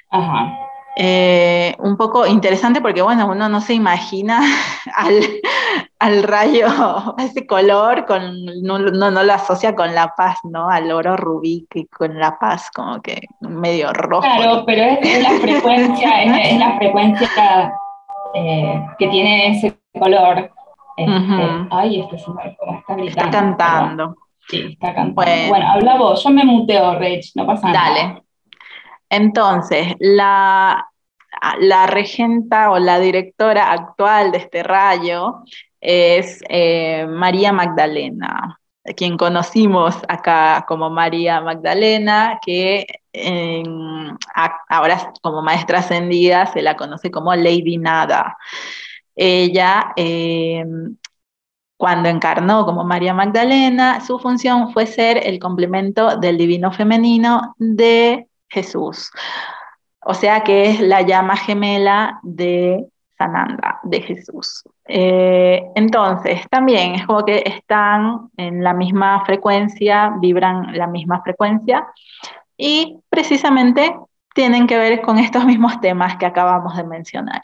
Ajá. 0.10 0.65
Eh, 0.98 1.76
un 1.80 1.98
poco 1.98 2.26
interesante 2.26 2.80
porque, 2.80 3.02
bueno, 3.02 3.28
uno 3.28 3.50
no 3.50 3.60
se 3.60 3.74
imagina 3.74 4.40
al, 6.00 6.24
rayo, 6.24 6.68
ese 7.18 7.46
color, 7.46 8.06
con, 8.06 8.46
no, 8.62 8.80
no, 8.80 9.24
lo 9.24 9.34
asocia 9.34 9.76
con 9.76 9.94
la 9.94 10.16
paz, 10.16 10.40
¿no? 10.44 10.70
Al 10.70 10.90
oro 10.92 11.18
rubí, 11.18 11.68
que 11.70 11.88
con 11.88 12.18
la 12.18 12.40
paz, 12.40 12.72
como 12.74 13.02
que 13.02 13.28
medio 13.42 13.92
rojo. 13.92 14.22
Claro, 14.22 14.64
pero 14.66 14.84
es, 14.84 15.22
la 15.22 15.32
frecuencia, 15.32 16.24
es, 16.24 16.58
la 16.58 16.78
frecuencia 16.78 17.74
eh, 18.34 18.86
que 18.98 19.08
tiene 19.10 19.52
ese 19.52 19.78
color. 20.00 20.50
Este, 20.98 21.68
ay, 21.72 22.00
este 22.00 22.18
señor, 22.20 22.56
como 22.58 22.80
está 22.80 22.96
gritando. 22.96 23.26
Está 23.26 23.30
cantando. 23.30 24.16
Sí, 24.48 24.62
está 24.72 24.94
cantando. 24.94 25.16
Bueno, 25.16 25.50
bueno 25.50 25.68
habla 25.68 25.98
vos, 25.98 26.24
yo 26.24 26.30
me 26.30 26.46
muteo, 26.46 26.98
Rich, 26.98 27.34
no 27.36 27.46
pasa 27.46 27.68
nada. 27.70 27.90
Dale. 27.90 28.25
Entonces, 29.10 29.94
la, 30.00 30.88
regenta 31.88 32.72
o 32.72 32.80
la 32.80 33.00
directora 33.00 33.72
actual 33.72 34.32
de 34.32 34.40
este 34.40 34.64
rayo 34.64 35.44
es 35.80 36.42
eh, 36.50 37.06
María 37.08 37.52
Magdalena, 37.52 38.60
quien 38.96 39.18
conocimos 39.18 39.96
acá 40.08 40.66
como 40.68 40.90
María 40.90 41.42
Magdalena, 41.42 42.40
que 42.44 42.86
ahora 44.70 45.14
como 45.22 45.42
maestra 45.42 45.80
ascendida 45.80 46.46
se 46.48 46.62
la 46.62 46.76
conoce 46.76 47.12
como 47.12 47.34
Lady 47.36 47.78
Nada. 47.78 48.38
Ella, 49.16 49.94
em, 49.96 50.98
cuando 51.78 52.10
encarnó 52.10 52.66
como 52.66 52.84
María 52.84 53.14
Magdalena, 53.14 54.02
su 54.02 54.20
función 54.20 54.74
fue 54.74 54.88
ser 54.88 55.28
el 55.28 55.40
complemento 55.40 56.18
del 56.18 56.38
divino 56.38 56.72
femenino 56.72 57.56
de 57.58 58.28
Jesús. 58.50 59.12
O 60.02 60.14
sea 60.14 60.42
que 60.44 60.70
es 60.70 60.80
la 60.80 61.02
llama 61.02 61.36
gemela 61.36 62.20
de 62.24 62.86
Sananda, 63.18 63.80
de 63.84 64.02
Jesús. 64.02 64.64
Eh, 64.88 65.64
entonces, 65.76 66.42
también 66.50 66.96
es 66.96 67.06
como 67.06 67.24
que 67.26 67.44
están 67.46 68.30
en 68.38 68.64
la 68.64 68.74
misma 68.74 69.26
frecuencia, 69.26 70.14
vibran 70.20 70.78
la 70.78 70.88
misma 70.88 71.22
frecuencia 71.22 71.88
y 72.58 73.00
precisamente 73.10 73.96
tienen 74.34 74.68
que 74.68 74.78
ver 74.78 75.02
con 75.02 75.18
estos 75.18 75.46
mismos 75.46 75.80
temas 75.80 76.18
que 76.18 76.26
acabamos 76.26 76.76
de 76.76 76.84
mencionar. 76.84 77.42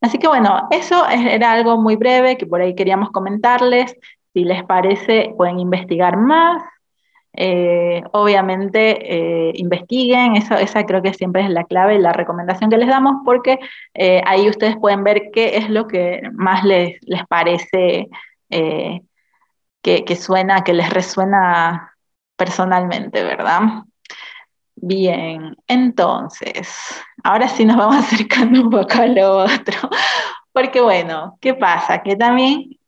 Así 0.00 0.18
que 0.18 0.28
bueno, 0.28 0.68
eso 0.70 1.06
era 1.08 1.52
algo 1.52 1.80
muy 1.80 1.96
breve 1.96 2.36
que 2.36 2.46
por 2.46 2.60
ahí 2.60 2.74
queríamos 2.74 3.10
comentarles. 3.10 3.96
Si 4.34 4.44
les 4.44 4.62
parece, 4.64 5.34
pueden 5.36 5.58
investigar 5.58 6.18
más, 6.18 6.62
eh, 7.36 8.02
obviamente 8.12 9.48
eh, 9.48 9.52
investiguen, 9.56 10.36
eso, 10.36 10.54
esa 10.54 10.84
creo 10.86 11.02
que 11.02 11.12
siempre 11.12 11.42
es 11.42 11.50
la 11.50 11.64
clave, 11.64 11.98
la 11.98 12.14
recomendación 12.14 12.70
que 12.70 12.78
les 12.78 12.88
damos, 12.88 13.16
porque 13.26 13.58
eh, 13.94 14.22
ahí 14.26 14.48
ustedes 14.48 14.76
pueden 14.78 15.04
ver 15.04 15.30
qué 15.32 15.58
es 15.58 15.68
lo 15.68 15.86
que 15.86 16.22
más 16.32 16.64
les, 16.64 16.98
les 17.02 17.26
parece 17.26 18.08
que, 18.48 20.04
que, 20.04 20.16
suena, 20.16 20.64
que 20.64 20.72
les 20.72 20.90
resuena 20.90 21.92
personalmente, 22.36 23.22
¿verdad? 23.22 23.60
Bien, 24.76 25.56
entonces, 25.66 27.04
ahora 27.22 27.48
sí 27.48 27.64
nos 27.64 27.76
vamos 27.76 27.96
acercando 28.06 28.62
un 28.62 28.70
poco 28.70 28.94
a 29.02 29.06
lo 29.06 29.38
otro, 29.38 29.90
porque 30.52 30.80
bueno, 30.80 31.36
¿qué 31.40 31.54
pasa? 31.54 32.02
Que 32.02 32.16
también, 32.16 32.78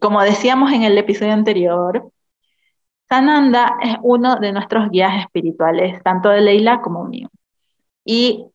como 0.00 0.22
decíamos 0.22 0.72
en 0.72 0.82
el 0.82 0.98
episodio 0.98 1.32
anterior, 1.32 2.10
Sananda 3.08 3.76
es 3.82 3.96
uno 4.02 4.36
de 4.36 4.52
nuestros 4.52 4.90
guías 4.90 5.20
espirituales, 5.22 6.02
tanto 6.02 6.30
de 6.30 6.40
Leila 6.40 6.80
como 6.80 7.04
mío. 7.04 7.28
Y 8.04 8.46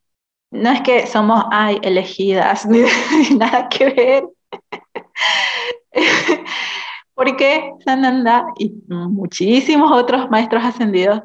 no 0.52 0.72
es 0.72 0.82
que 0.82 1.08
somos, 1.08 1.43
ay, 1.52 1.80
elegidas, 1.84 2.66
ni, 2.70 2.82
nada 3.38 3.70
que 3.70 3.89
ver. 3.89 4.24
Porque 7.14 7.74
Sananda 7.86 8.45
y 8.58 8.74
muchísimos 8.88 9.91
otros 9.91 10.30
maestros 10.30 10.64
ascendidos 10.64 11.22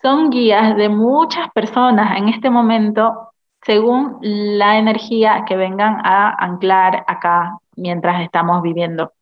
son 0.00 0.30
guías 0.30 0.76
de 0.76 0.88
muchas 0.88 1.50
personas 1.52 2.16
en 2.16 2.28
este 2.28 2.48
momento 2.48 3.32
según 3.62 4.18
la 4.22 4.78
energía 4.78 5.44
que 5.46 5.56
vengan 5.56 5.98
a 6.04 6.30
anclar 6.42 7.04
acá 7.06 7.58
mientras 7.76 8.22
estamos 8.22 8.62
viviendo. 8.62 9.12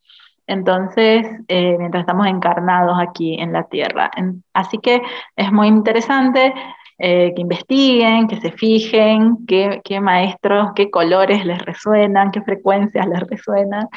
Entonces, 0.49 1.27
eh, 1.49 1.77
mientras 1.79 2.03
estamos 2.03 2.27
encarnados 2.27 2.99
aquí 2.99 3.35
en 3.39 3.53
la 3.53 3.65
Tierra. 3.65 4.11
así 4.55 4.79
que 4.79 5.03
es 5.37 5.53
muy 5.53 5.69
interesante 5.69 6.55
eh, 6.99 7.33
que 7.37 7.43
investiguen, 7.43 8.27
que 8.29 8.41
se 8.41 8.51
fijen 8.51 9.47
qué, 9.47 10.01
maestros, 10.01 10.71
qué 10.75 10.91
colores 10.91 11.45
les 11.45 11.61
resuenan, 11.65 12.31
qué 12.33 12.43
frecuencias 12.43 13.07
les 13.07 13.21
resuenan, 13.21 13.89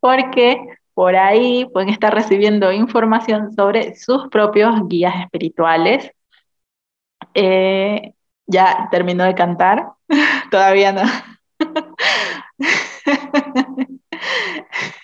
porque 0.00 0.58
por 0.94 1.16
ahí 1.16 1.66
pueden 1.72 1.90
estar 1.90 2.14
recibiendo 2.14 2.72
información 2.72 3.52
sobre 3.52 3.96
sus 3.96 4.28
propios 4.28 4.88
guías 4.88 5.14
espirituales. 5.20 6.10
Eh, 7.34 8.12
ya 8.46 8.88
terminó 8.90 9.24
de 9.24 9.34
cantar, 9.34 9.92
todavía 10.50 10.92
no. 10.92 11.02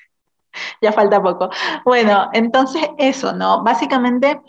ya 0.86 0.92
falta 0.92 1.22
poco. 1.22 1.50
Bueno, 1.84 2.28
entonces 2.32 2.82
eso, 2.98 3.32
¿no? 3.32 3.62
Básicamente, 3.62 4.40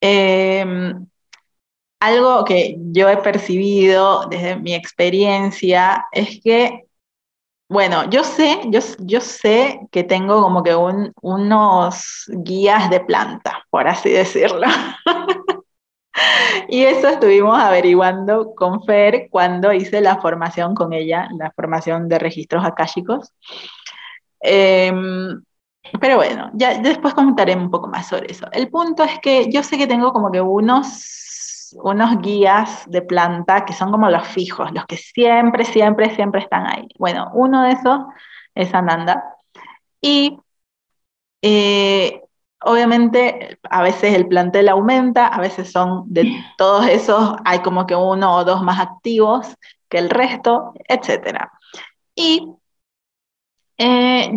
em, 0.00 1.06
algo 2.00 2.44
que 2.44 2.76
yo 2.92 3.08
he 3.08 3.16
percibido 3.18 4.26
desde 4.28 4.56
mi 4.56 4.74
experiencia 4.74 6.06
es 6.12 6.40
que, 6.42 6.84
bueno, 7.68 8.08
yo 8.10 8.24
sé, 8.24 8.60
yo, 8.70 8.80
yo 9.00 9.20
sé 9.20 9.80
que 9.92 10.04
tengo 10.04 10.42
como 10.42 10.62
que 10.62 10.76
unos 10.76 12.24
guías 12.28 12.90
de 12.90 13.00
planta, 13.00 13.64
por 13.70 13.88
así 13.88 14.10
decirlo. 14.10 14.66
Y 16.68 16.84
eso 16.84 17.08
estuvimos 17.08 17.58
averiguando 17.58 18.54
con 18.54 18.82
Fer 18.84 19.28
cuando 19.30 19.72
hice 19.72 20.00
la 20.00 20.20
formación 20.20 20.74
con 20.74 20.92
ella, 20.92 21.28
la 21.38 21.50
formación 21.52 22.08
de 22.08 22.18
registros 22.18 22.64
akáshicos. 22.64 23.32
Em, 24.48 25.42
pero 26.00 26.16
bueno, 26.16 26.50
ya 26.54 26.78
después 26.78 27.14
comentaré 27.14 27.56
un 27.56 27.70
poco 27.70 27.88
más 27.88 28.06
sobre 28.08 28.30
eso. 28.30 28.46
El 28.52 28.70
punto 28.70 29.02
es 29.02 29.18
que 29.20 29.50
yo 29.50 29.62
sé 29.64 29.76
que 29.76 29.88
tengo 29.88 30.12
como 30.12 30.30
que 30.30 30.40
unos, 30.40 31.74
unos 31.82 32.20
guías 32.20 32.84
de 32.88 33.02
planta 33.02 33.64
que 33.64 33.72
son 33.72 33.90
como 33.90 34.08
los 34.08 34.26
fijos, 34.28 34.70
los 34.72 34.86
que 34.86 34.96
siempre, 34.96 35.64
siempre, 35.64 36.14
siempre 36.14 36.42
están 36.42 36.66
ahí. 36.66 36.86
Bueno, 36.98 37.30
uno 37.34 37.62
de 37.64 37.72
esos 37.72 38.00
es 38.54 38.72
Ananda. 38.72 39.24
Y 40.00 40.38
eh, 41.42 42.22
obviamente 42.60 43.58
a 43.68 43.82
veces 43.82 44.14
el 44.14 44.28
plantel 44.28 44.68
aumenta, 44.68 45.26
a 45.26 45.40
veces 45.40 45.72
son 45.72 46.04
de 46.06 46.40
todos 46.56 46.86
esos, 46.86 47.34
hay 47.44 47.60
como 47.60 47.86
que 47.86 47.96
uno 47.96 48.36
o 48.36 48.44
dos 48.44 48.62
más 48.62 48.78
activos 48.78 49.56
que 49.88 49.98
el 49.98 50.10
resto, 50.10 50.72
etc. 50.88 51.48
Y 52.14 52.55
eh, 53.78 54.32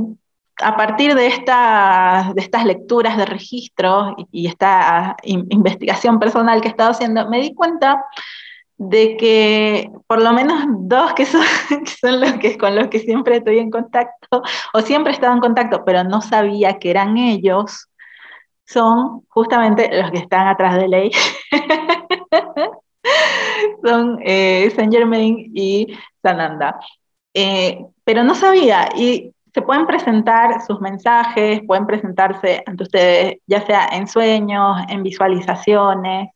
a 0.61 0.75
partir 0.75 1.15
de, 1.15 1.21
de, 1.21 1.27
estas 2.41 2.65
lecturas 2.65 3.17
de 3.17 3.25
registro 3.25 4.15
y, 4.31 4.47
esta 4.47 5.15
investigación 5.23 6.19
personal 6.19 6.61
que 6.61 6.67
he 6.67 6.71
estado 6.71 6.91
haciendo, 6.91 7.29
me 7.29 7.39
di 7.39 7.53
cuenta 7.53 8.03
de 8.79 9.17
que 9.17 9.91
por 10.07 10.21
lo 10.21 10.31
menos 10.33 10.63
dos 10.69 11.13
que 11.15 11.25
son, 11.25 11.41
los 12.19 12.33
que 12.33 12.57
con 12.57 12.75
los 12.75 12.87
que 12.87 12.99
siempre 12.99 13.37
estoy 13.37 13.59
en 13.59 13.69
contacto, 13.69 14.41
o 14.73 14.81
siempre 14.81 15.11
he 15.11 15.15
estado 15.15 15.33
en 15.33 15.41
contacto, 15.41 15.83
pero 15.85 16.03
no 16.03 16.21
sabía 16.21 16.79
que 16.79 16.89
eran 16.89 17.17
ellos, 17.17 17.87
son 18.65 19.23
justamente 19.29 19.89
los 20.01 20.11
que 20.11 20.19
están 20.19 20.47
atrás 20.47 20.75
de 20.77 20.87
ley. 20.87 21.11
son 23.83 24.19
eh, 24.23 24.71
Saint 24.75 24.93
Germain 24.93 25.51
y 25.53 25.97
Sananda. 26.21 26.79
Eh, 27.33 27.83
pero 28.09 28.23
no 28.23 28.33
sabía, 28.33 28.89
y 28.95 29.35
se 29.53 29.61
pueden 29.61 29.85
presentar 29.85 30.65
sus 30.65 30.81
mensajes, 30.81 31.61
pueden 31.67 31.85
presentarse 31.85 32.63
ante 32.65 32.81
ustedes, 32.81 33.35
ya 33.45 33.63
sea 33.67 33.87
en 33.91 34.07
sueños, 34.07 34.77
en 34.89 35.03
visualizaciones 35.03 36.29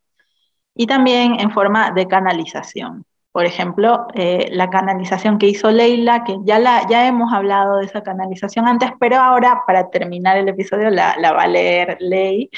y 0.75 0.85
también 0.85 1.39
en 1.39 1.49
forma 1.49 1.89
de 1.89 2.07
canalización. 2.07 3.05
Por 3.31 3.47
ejemplo, 3.47 4.05
eh, 4.13 4.49
la 4.51 4.69
canalización 4.69 5.39
que 5.39 5.47
hizo 5.47 5.71
Leila, 5.71 6.23
que 6.23 6.37
ya, 6.43 6.59
la, 6.59 6.87
ya 6.87 7.07
hemos 7.07 7.33
hablado 7.33 7.77
de 7.77 7.85
esa 7.87 8.03
canalización 8.03 8.67
antes, 8.67 8.91
pero 8.99 9.15
ahora 9.17 9.63
para 9.65 9.89
terminar 9.89 10.37
el 10.37 10.49
episodio 10.49 10.91
la, 10.91 11.15
la 11.17 11.33
va 11.33 11.41
a 11.41 11.47
leer 11.47 11.97
Ley, 12.01 12.51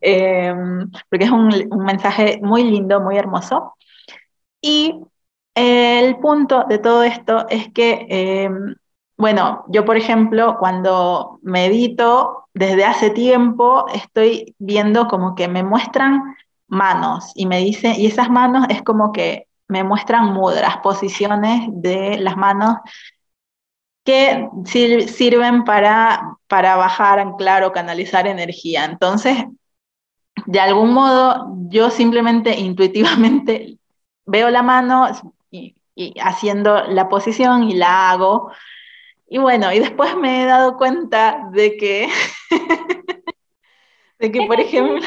eh, 0.00 0.54
porque 1.08 1.24
es 1.24 1.32
un, 1.32 1.52
un, 1.72 1.84
mensaje 1.84 2.38
muy 2.40 2.62
lindo, 2.62 3.00
muy 3.00 3.16
hermoso. 3.16 3.74
Y 4.60 4.94
el 5.60 6.16
punto 6.18 6.64
de 6.68 6.78
todo 6.78 7.02
esto 7.02 7.46
es 7.48 7.72
que, 7.72 8.06
eh, 8.08 8.50
bueno, 9.16 9.64
yo 9.68 9.84
por 9.84 9.96
ejemplo, 9.96 10.56
cuando 10.58 11.38
medito 11.42 12.46
desde 12.54 12.84
hace 12.84 13.10
tiempo, 13.10 13.86
estoy 13.92 14.54
viendo 14.58 15.06
como 15.08 15.34
que 15.34 15.48
me 15.48 15.62
muestran 15.62 16.34
manos 16.68 17.32
y 17.34 17.46
me 17.46 17.58
dicen, 17.58 17.94
y 17.98 18.06
esas 18.06 18.30
manos 18.30 18.66
es 18.70 18.82
como 18.82 19.12
que 19.12 19.48
me 19.68 19.84
muestran 19.84 20.32
mudras, 20.32 20.78
posiciones 20.78 21.68
de 21.72 22.18
las 22.18 22.36
manos 22.36 22.76
que 24.04 24.48
sirven 24.64 25.64
para, 25.64 26.36
para 26.48 26.76
bajar, 26.76 27.18
anclar 27.18 27.64
o 27.64 27.72
canalizar 27.72 28.26
energía. 28.26 28.84
Entonces, 28.84 29.44
de 30.46 30.60
algún 30.60 30.92
modo, 30.92 31.54
yo 31.68 31.90
simplemente 31.90 32.50
intuitivamente 32.58 33.78
veo 34.26 34.50
la 34.50 34.62
mano 34.62 35.06
y, 36.00 36.14
haciendo 36.20 36.82
la 36.88 37.08
posición 37.08 37.64
y 37.64 37.74
la 37.74 38.10
hago. 38.10 38.50
Y 39.28 39.38
bueno, 39.38 39.72
y 39.72 39.78
después 39.78 40.16
me 40.16 40.42
he 40.42 40.46
dado 40.46 40.76
cuenta 40.76 41.48
de 41.52 41.76
que, 41.76 42.08
de 44.18 44.32
que 44.32 44.46
por 44.46 44.58
ejemplo, 44.58 45.06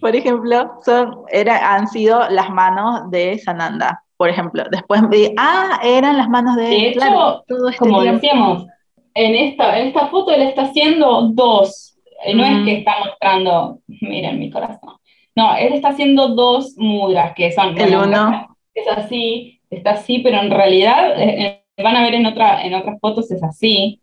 por 0.00 0.16
ejemplo, 0.16 0.72
son, 0.84 1.22
era, 1.30 1.74
han 1.74 1.86
sido 1.88 2.28
las 2.28 2.50
manos 2.50 3.10
de 3.10 3.38
Sananda, 3.38 4.02
por 4.16 4.28
ejemplo. 4.28 4.64
Después 4.70 5.08
vi, 5.08 5.32
ah, 5.38 5.80
eran 5.82 6.18
las 6.18 6.28
manos 6.28 6.56
de, 6.56 6.62
de 6.64 6.88
hecho, 6.88 7.44
todo 7.46 7.68
este 7.68 7.78
como 7.78 8.02
decíamos, 8.02 8.66
en 9.14 9.34
esta, 9.34 9.78
en 9.78 9.88
esta 9.88 10.08
foto 10.08 10.32
él 10.32 10.42
está 10.42 10.62
haciendo 10.62 11.28
dos. 11.32 11.96
Eh, 12.24 12.34
no 12.34 12.44
es 12.44 12.64
que 12.64 12.78
está 12.78 12.98
mostrando, 12.98 13.78
miren 13.86 14.38
mi 14.38 14.50
corazón. 14.50 14.96
No, 15.36 15.56
él 15.56 15.72
está 15.72 15.90
haciendo 15.90 16.28
dos 16.28 16.74
mudras, 16.76 17.32
que 17.34 17.52
son... 17.52 17.78
El 17.78 17.94
uno. 17.94 18.56
Es 18.74 18.86
así, 18.88 19.59
está 19.70 19.92
así, 19.92 20.18
pero 20.18 20.40
en 20.40 20.50
realidad, 20.50 21.20
eh, 21.20 21.62
eh, 21.76 21.82
van 21.82 21.96
a 21.96 22.02
ver 22.02 22.14
en, 22.14 22.26
otra, 22.26 22.64
en 22.64 22.74
otras 22.74 22.98
fotos, 23.00 23.30
es 23.30 23.42
así. 23.42 24.00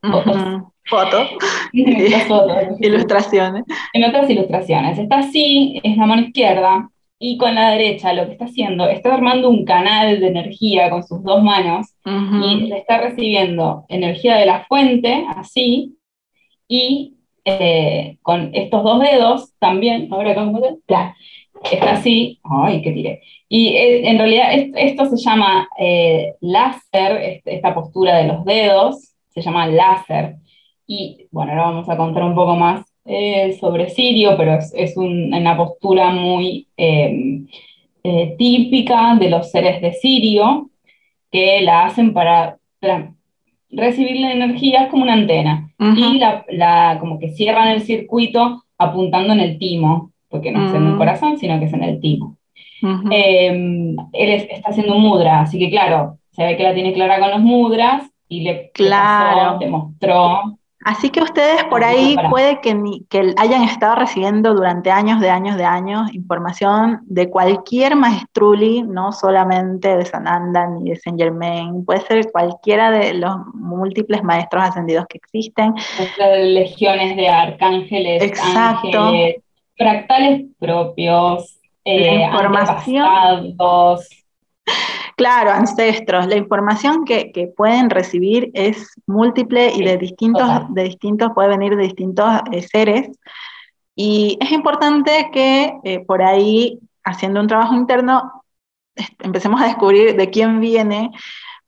Fotos. 0.89 1.29
ilustraciones. 2.79 3.63
En 3.93 4.03
otras 4.03 4.29
ilustraciones. 4.29 4.97
Está 4.97 5.19
así, 5.19 5.79
es 5.83 5.97
la 5.97 6.05
mano 6.05 6.23
izquierda, 6.23 6.89
y 7.19 7.37
con 7.37 7.55
la 7.55 7.71
derecha 7.71 8.13
lo 8.13 8.25
que 8.25 8.33
está 8.33 8.45
haciendo, 8.45 8.87
está 8.87 9.13
armando 9.13 9.49
un 9.49 9.65
canal 9.65 10.19
de 10.19 10.27
energía 10.27 10.89
con 10.89 11.03
sus 11.03 11.23
dos 11.23 11.41
manos 11.41 11.87
y 12.05 12.67
le 12.67 12.77
está 12.77 12.99
recibiendo 12.99 13.85
energía 13.89 14.35
de 14.35 14.45
la 14.45 14.65
fuente, 14.65 15.25
así, 15.35 15.97
y 16.67 17.15
eh, 17.43 18.17
con 18.21 18.51
estos 18.53 18.83
dos 18.83 18.99
dedos 18.99 19.53
también, 19.57 20.09
ahora 20.11 20.35
cómo 20.35 20.59
está 21.63 21.93
así, 21.93 22.39
ay, 22.43 22.81
qué 22.81 22.91
tiré. 22.91 23.21
Y 23.49 23.69
eh, 23.69 24.09
en 24.09 24.17
realidad 24.17 24.49
esto 24.75 25.05
se 25.05 25.17
llama 25.17 25.67
eh, 25.79 26.33
láser, 26.41 27.41
esta 27.45 27.73
postura 27.73 28.17
de 28.17 28.27
los 28.27 28.45
dedos, 28.45 29.15
se 29.29 29.41
llama 29.41 29.67
láser. 29.67 30.35
Y 30.85 31.27
bueno, 31.31 31.51
ahora 31.51 31.63
vamos 31.65 31.89
a 31.89 31.97
contar 31.97 32.23
un 32.23 32.35
poco 32.35 32.55
más 32.55 32.85
eh, 33.09 33.57
sobre 33.59 33.89
Sirio, 33.89 34.35
pero 34.35 34.57
es, 34.73 34.97
una 34.97 35.55
postura 35.55 36.11
muy 36.11 36.67
em, 36.75 37.47
eh, 38.03 38.35
típica 38.37 39.15
de 39.15 39.29
los 39.29 39.49
seres 39.49 39.81
de 39.81 39.93
Sirio, 39.93 40.69
que 41.31 41.61
la 41.61 41.85
hacen 41.85 42.13
para 42.13 42.57
recibir 43.69 44.19
la 44.19 44.33
energía, 44.33 44.83
es 44.83 44.89
como 44.89 45.03
una 45.03 45.13
antena, 45.13 45.73
y 45.79 46.19
la, 46.19 46.97
como 46.99 47.17
que 47.17 47.29
cierran 47.29 47.69
el 47.69 47.81
circuito 47.81 48.63
apuntando 48.77 49.33
en 49.33 49.39
el 49.39 49.57
timo, 49.57 50.11
porque 50.29 50.51
no 50.51 50.65
es 50.65 50.73
en 50.73 50.87
el 50.87 50.93
mm. 50.93 50.97
corazón, 50.97 51.37
sino 51.37 51.59
que 51.59 51.65
es 51.65 51.73
en 51.73 51.83
el 51.83 51.99
timo. 51.99 52.37
Em, 52.81 53.95
él 54.13 54.29
está 54.29 54.69
haciendo 54.69 54.95
mudra, 54.95 55.41
así 55.41 55.57
que 55.57 55.69
claro, 55.69 56.17
se 56.31 56.43
ve 56.43 56.57
que 56.57 56.63
la 56.63 56.73
tiene 56.73 56.93
clara 56.93 57.19
con 57.19 57.31
los 57.31 57.39
mudras 57.39 58.03
y 58.27 58.41
le, 58.41 58.71
claro. 58.71 59.57
le 59.59 59.67
mostró 59.67 60.57
Así 60.87 61.09
que 61.09 61.21
ustedes 61.21 61.65
por 61.65 61.83
ahí 61.83 62.15
puede 62.29 62.61
que, 62.61 62.73
que, 63.09 63.33
hayan 63.37 63.63
estado 63.63 63.95
recibiendo 63.95 64.53
durante 64.53 64.89
años 64.89 65.19
de 65.19 65.29
años 65.29 65.57
de 65.57 65.65
años 65.65 66.13
información 66.13 67.01
de 67.07 67.29
cualquier 67.29 67.97
maestruli, 67.97 68.83
no 68.83 69.11
solamente 69.11 69.97
de 69.97 70.05
Sananda 70.05 70.65
ni 70.67 70.91
de 70.91 70.95
Saint 70.95 71.19
Germain, 71.19 71.83
puede 71.83 72.01
ser 72.01 72.31
cualquiera 72.31 72.91
de 72.91 73.15
los 73.15 73.35
múltiples 73.53 74.23
maestros 74.23 74.63
ascendidos 74.63 75.07
que 75.09 75.17
existen. 75.17 75.73
legiones 76.39 77.17
de 77.17 77.27
arcángeles, 77.27 78.23
Exacto. 78.23 79.11
Fractales 79.77 80.45
propios, 80.59 81.59
eh, 81.85 82.23
información. 82.23 83.55
Claro, 85.15 85.49
ancestros. 85.49 86.27
La 86.27 86.35
información 86.35 87.03
que, 87.03 87.51
pueden 87.55 87.89
recibir 87.89 88.51
es 88.53 88.93
múltiple 89.07 89.73
y 89.73 89.83
de 89.83 89.97
distintos, 89.97 90.47
de 90.69 90.83
distintos, 90.83 91.31
puede 91.33 91.49
venir 91.49 91.75
de 91.75 91.83
distintos 91.83 92.29
eh, 92.51 92.61
seres. 92.61 93.09
Y 93.95 94.37
es 94.39 94.51
importante 94.51 95.29
que 95.33 95.73
eh, 95.83 96.05
por 96.05 96.21
ahí, 96.21 96.79
haciendo 97.03 97.39
un 97.39 97.47
trabajo 97.47 97.73
interno, 97.73 98.43
empecemos 99.19 99.59
a 99.59 99.65
descubrir 99.65 100.15
de 100.15 100.29
quién 100.29 100.59
viene, 100.59 101.09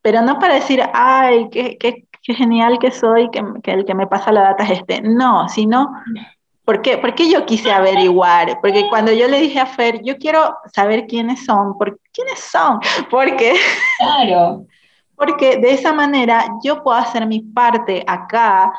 pero 0.04 0.22
no 0.22 0.38
para 0.38 0.54
decir, 0.54 0.84
ay, 0.94 1.48
qué, 1.52 1.78
qué, 1.80 2.06
qué 2.22 2.34
genial 2.36 2.78
que 2.78 2.92
soy, 2.92 3.32
que, 3.32 3.44
que, 3.64 3.72
el 3.72 3.86
que 3.86 3.96
me 3.96 4.06
pasa 4.06 4.32
la 4.32 4.42
data 4.42 4.64
es 4.66 4.72
este. 4.80 5.02
No, 5.02 5.50
sino, 5.50 5.92
¿por 6.70 6.84
qué? 6.84 7.00
Porque 7.00 7.28
yo 7.28 7.48
quise 7.48 7.72
averiguar, 7.72 8.60
porque 8.62 8.88
cuando 8.90 9.12
yo 9.12 9.28
le 9.28 9.42
dije 9.42 9.60
a 9.60 9.66
Fer, 9.66 10.04
yo 10.04 10.18
quiero 10.18 10.56
saber 10.72 11.08
quiénes 11.08 11.44
son, 11.44 11.76
¿por 11.80 12.00
quiénes 12.14 12.38
son? 12.38 12.80
Porque... 13.10 13.56
Claro. 13.98 14.68
Porque 15.16 15.58
de 15.58 15.74
esa 15.74 15.94
manera 15.94 16.46
yo 16.64 16.84
puedo 16.84 16.96
hacer 16.96 17.26
mi 17.26 17.40
parte 17.42 18.04
acá 18.06 18.72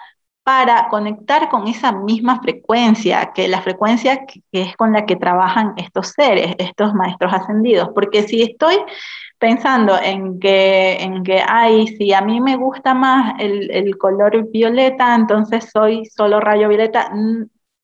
para 0.44 0.88
conectar 0.88 1.48
con 1.48 1.66
esa 1.66 1.90
misma 1.90 2.40
frecuencia, 2.40 3.32
que 3.34 3.48
la 3.48 3.60
frecuencia 3.60 4.24
que 4.24 4.40
es 4.52 4.76
con 4.76 4.92
la 4.92 5.04
que 5.04 5.16
trabajan 5.16 5.74
estos 5.76 6.10
seres, 6.10 6.54
estos 6.58 6.94
maestros 6.94 7.32
ascendidos. 7.32 7.88
Porque 7.92 8.22
si 8.22 8.42
estoy 8.42 8.76
pensando 9.36 9.98
en 10.00 10.38
que, 10.38 10.96
en 11.00 11.24
que, 11.24 11.42
ay, 11.44 11.88
si 11.88 12.12
a 12.12 12.20
mí 12.20 12.40
me 12.40 12.54
gusta 12.54 12.94
más 12.94 13.34
el, 13.40 13.68
el 13.72 13.98
color 13.98 14.48
violeta, 14.52 15.16
entonces 15.16 15.68
soy 15.72 16.06
solo 16.06 16.38
rayo 16.38 16.68
violeta. 16.68 17.10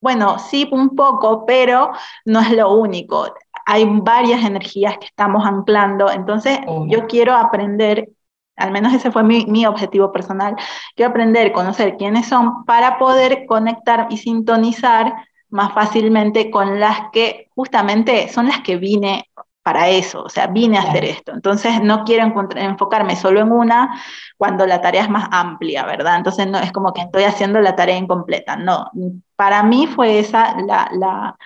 Bueno, 0.00 0.38
sí, 0.38 0.68
un 0.72 0.94
poco, 0.94 1.44
pero 1.46 1.90
no 2.24 2.40
es 2.40 2.50
lo 2.52 2.72
único. 2.72 3.34
Hay 3.66 3.84
varias 4.02 4.44
energías 4.44 4.98
que 4.98 5.06
estamos 5.06 5.44
anclando, 5.44 6.10
entonces 6.10 6.60
yo 6.88 7.06
quiero 7.08 7.34
aprender, 7.34 8.08
al 8.56 8.70
menos 8.70 8.92
ese 8.92 9.10
fue 9.10 9.24
mi, 9.24 9.46
mi 9.46 9.66
objetivo 9.66 10.12
personal, 10.12 10.54
quiero 10.94 11.10
aprender, 11.10 11.52
conocer 11.52 11.96
quiénes 11.96 12.28
son 12.28 12.64
para 12.64 12.98
poder 12.98 13.46
conectar 13.46 14.06
y 14.10 14.18
sintonizar 14.18 15.14
más 15.48 15.72
fácilmente 15.72 16.50
con 16.50 16.78
las 16.78 17.10
que 17.12 17.48
justamente 17.54 18.28
son 18.28 18.46
las 18.48 18.60
que 18.60 18.76
vine 18.76 19.28
para 19.66 19.88
eso, 19.88 20.22
o 20.22 20.28
sea, 20.28 20.46
vine 20.46 20.78
a 20.78 20.82
hacer 20.82 21.04
esto. 21.04 21.32
Entonces, 21.32 21.82
no 21.82 22.04
quiero 22.04 22.32
enfocarme 22.54 23.16
solo 23.16 23.40
en 23.40 23.50
una 23.50 24.00
cuando 24.36 24.64
la 24.64 24.80
tarea 24.80 25.02
es 25.02 25.10
más 25.10 25.26
amplia, 25.32 25.84
¿verdad? 25.84 26.18
Entonces, 26.18 26.46
no 26.46 26.60
es 26.60 26.70
como 26.70 26.92
que 26.92 27.00
estoy 27.00 27.24
haciendo 27.24 27.60
la 27.60 27.74
tarea 27.74 27.96
incompleta, 27.96 28.54
no. 28.54 28.88
Para 29.34 29.64
mí 29.64 29.88
fue 29.88 30.20
esa 30.20 30.56
la, 30.60 30.88
la, 30.92 31.36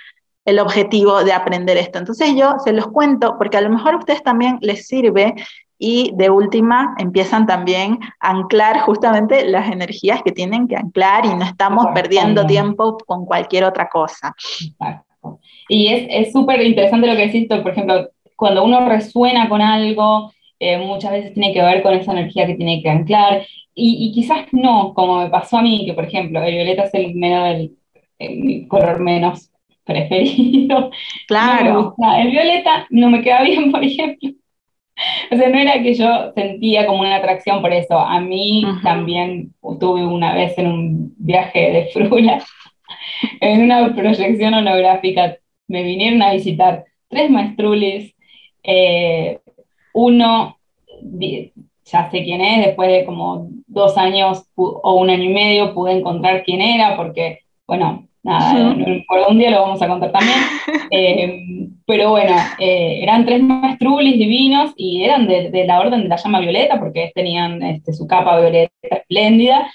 el 0.45 0.59
objetivo 0.59 1.25
de 1.25 1.33
aprender 1.33 1.79
esto. 1.79 1.99
Entonces, 1.99 2.35
yo 2.37 2.59
se 2.63 2.75
los 2.75 2.89
cuento 2.89 3.39
porque 3.39 3.57
a 3.57 3.63
lo 3.63 3.71
mejor 3.71 3.95
a 3.95 3.97
ustedes 3.97 4.23
también 4.23 4.59
les 4.61 4.87
sirve 4.87 5.35
y 5.79 6.13
de 6.15 6.29
última 6.29 6.95
empiezan 6.99 7.47
también 7.47 8.01
a 8.21 8.33
anclar 8.33 8.81
justamente 8.81 9.47
las 9.47 9.73
energías 9.73 10.23
que 10.23 10.33
tienen 10.33 10.69
que 10.69 10.77
anclar 10.77 11.25
y 11.25 11.35
no 11.35 11.47
estamos 11.47 11.87
perdiendo 11.95 12.45
tiempo 12.45 12.99
con 13.07 13.25
cualquier 13.25 13.65
otra 13.65 13.89
cosa. 13.89 14.35
Y 15.69 15.89
es 15.89 16.33
súper 16.33 16.63
interesante 16.63 17.07
lo 17.07 17.17
que 17.17 17.27
decís, 17.27 17.47
por 17.49 17.71
ejemplo, 17.71 18.11
cuando 18.37 18.65
uno 18.65 18.89
resuena 18.89 19.49
con 19.49 19.61
algo, 19.61 20.33
eh, 20.59 20.79
muchas 20.79 21.13
veces 21.13 21.35
tiene 21.35 21.53
que 21.53 21.63
ver 21.63 21.83
con 21.83 21.95
esa 21.95 22.13
energía 22.13 22.47
que 22.47 22.55
tiene 22.55 22.83
que 22.83 22.91
anclar, 22.91 23.47
y, 23.75 24.13
quizás 24.13 24.47
no, 24.53 24.93
como 24.95 25.21
me 25.21 25.31
pasó 25.31 25.59
a 25.59 25.63
mí, 25.63 25.87
que 25.87 25.95
por 25.95 26.05
ejemplo, 26.05 26.43
el 26.43 26.55
violeta 26.55 26.85
es 26.85 26.95
el, 26.95 28.69
color 28.69 29.01
menos 29.01 29.51
preferido. 29.85 30.91
Claro. 31.27 31.95
el 32.19 32.31
violeta 32.31 32.87
no 32.91 33.09
me 33.11 33.23
queda 33.23 33.43
bien, 33.43 33.71
por 33.73 33.83
ejemplo. 33.83 34.31
O 35.31 35.37
sea, 35.37 35.49
no 35.49 35.59
era 35.59 35.83
que 35.83 35.95
yo 35.95 36.33
sentía 36.35 36.87
como 36.87 37.01
una 37.01 37.17
atracción 37.17 37.63
por 37.63 37.73
eso. 37.73 37.99
A 37.99 38.21
mí 38.21 38.65
también 38.83 39.55
tuve 39.79 40.05
una 40.05 40.35
vez 40.35 40.59
en 40.59 40.67
un 40.67 41.15
viaje 41.17 41.71
de 41.73 41.87
frula 41.93 42.45
en 43.41 43.63
una 43.63 43.95
proyección 43.95 44.55
holográfica 44.55 45.37
me 45.69 45.83
vinieron 45.83 46.23
a 46.23 46.33
visitar 46.33 46.85
tres 47.09 47.31
maestrulis, 47.31 48.15
eh, 48.63 49.39
uno, 49.93 50.59
ya 51.85 52.11
sé 52.11 52.25
quién 52.25 52.41
es, 52.41 52.67
después 52.67 52.91
de 52.91 53.05
como 53.05 53.49
dos 53.67 53.97
años 53.97 54.45
o 54.55 54.95
un 54.95 55.11
año 55.11 55.25
y 55.25 55.35
medio 55.35 55.75
pude 55.75 55.93
encontrar 55.93 56.43
quién 56.45 56.61
era, 56.61 56.97
porque, 56.97 57.41
bueno, 57.67 58.09
nada, 58.23 58.77
por 59.09 59.19
un 59.29 59.39
día 59.39 59.51
lo 59.51 59.63
vamos 59.63 59.83
a 59.83 59.89
contar 59.89 60.13
también. 60.13 60.39
Eh, 60.93 61.69
pero 61.87 62.11
bueno, 62.11 62.35
eh, 62.59 62.99
eran 63.01 63.25
tres 63.25 63.41
maestrulis 63.41 64.19
divinos 64.19 64.73
y 64.77 65.05
eran 65.05 65.29
de, 65.29 65.65
la 65.65 65.79
orden 65.79 66.03
de 66.03 66.09
la 66.09 66.17
llama 66.17 66.41
violeta, 66.41 66.81
porque 66.81 67.13
tenían 67.15 67.63
este, 67.63 67.93
su 67.93 68.09
capa 68.09 68.41
violeta 68.41 68.73
espléndida. 68.83 69.71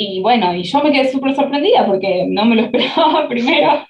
Y 0.00 0.20
bueno, 0.20 0.54
y 0.54 0.62
yo 0.62 0.80
me 0.80 0.92
quedé 0.92 1.10
súper 1.10 1.34
sorprendida 1.34 1.84
porque 1.84 2.24
no 2.28 2.44
me 2.44 2.54
lo 2.54 2.62
esperaba 2.66 3.28
primero. 3.28 3.84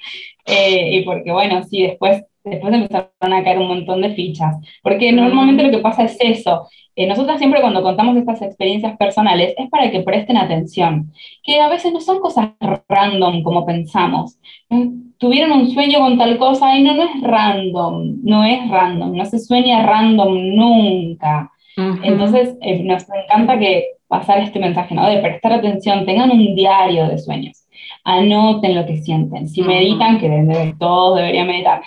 Eh, 0.47 0.97
y 0.97 1.03
porque, 1.05 1.31
bueno, 1.31 1.63
sí, 1.65 1.83
después, 1.83 2.25
después 2.45 2.73
empezaron 2.73 3.11
a 3.21 3.45
caer 3.45 3.59
un 3.59 3.69
montón 3.69 4.01
de 4.01 4.15
fichas. 4.15 4.57
Porque 4.83 5.13
normalmente 5.13 5.63
lo 5.63 5.71
que 5.71 5.79
pasa 5.79 6.05
es 6.05 6.17
eso. 6.19 6.67
Eh, 6.97 7.07
nosotros 7.07 7.37
siempre 7.39 7.61
cuando 7.61 7.83
contamos 7.83 8.17
estas 8.17 8.41
experiencias 8.41 8.97
personales 8.97 9.55
es 9.59 9.69
para 9.69 9.91
que 9.91 10.01
presten 10.01 10.39
atención, 10.39 11.13
que 11.43 11.61
a 11.61 11.69
veces 11.69 11.93
no 11.93 12.01
son 12.01 12.21
cosas 12.21 12.53
random 12.89 13.43
como 13.43 13.67
pensamos. 13.67 14.39
Tuvieron 15.19 15.53
un 15.53 15.71
sueño 15.71 15.99
con 16.01 16.17
tal 16.17 16.39
cosa 16.39 16.75
y 16.79 16.83
no, 16.83 16.95
no 16.95 17.03
es 17.03 17.21
random, 17.23 18.17
no 18.25 18.45
es 18.45 18.67
random, 18.71 19.15
no 19.15 19.25
se 19.27 19.39
sueña 19.39 19.85
random 19.85 20.57
nunca. 20.57 21.53
Entonces, 22.03 22.57
eh, 22.61 22.83
nos 22.83 23.05
encanta 23.09 23.59
que 23.59 23.85
pasar 24.09 24.41
este 24.41 24.59
mensaje, 24.59 24.95
¿no? 24.95 25.09
De 25.09 25.19
prestar 25.19 25.53
atención, 25.53 26.05
tengan 26.05 26.31
un 26.31 26.55
diario 26.57 27.07
de 27.09 27.19
sueños, 27.19 27.69
anoten 28.05 28.75
lo 28.75 28.85
que 28.85 28.97
sienten. 28.97 29.49
Si 29.49 29.63
meditan, 29.63 30.19
que 30.19 30.75
todos 30.79 31.19
deberían 31.19 31.47
meditar, 31.47 31.83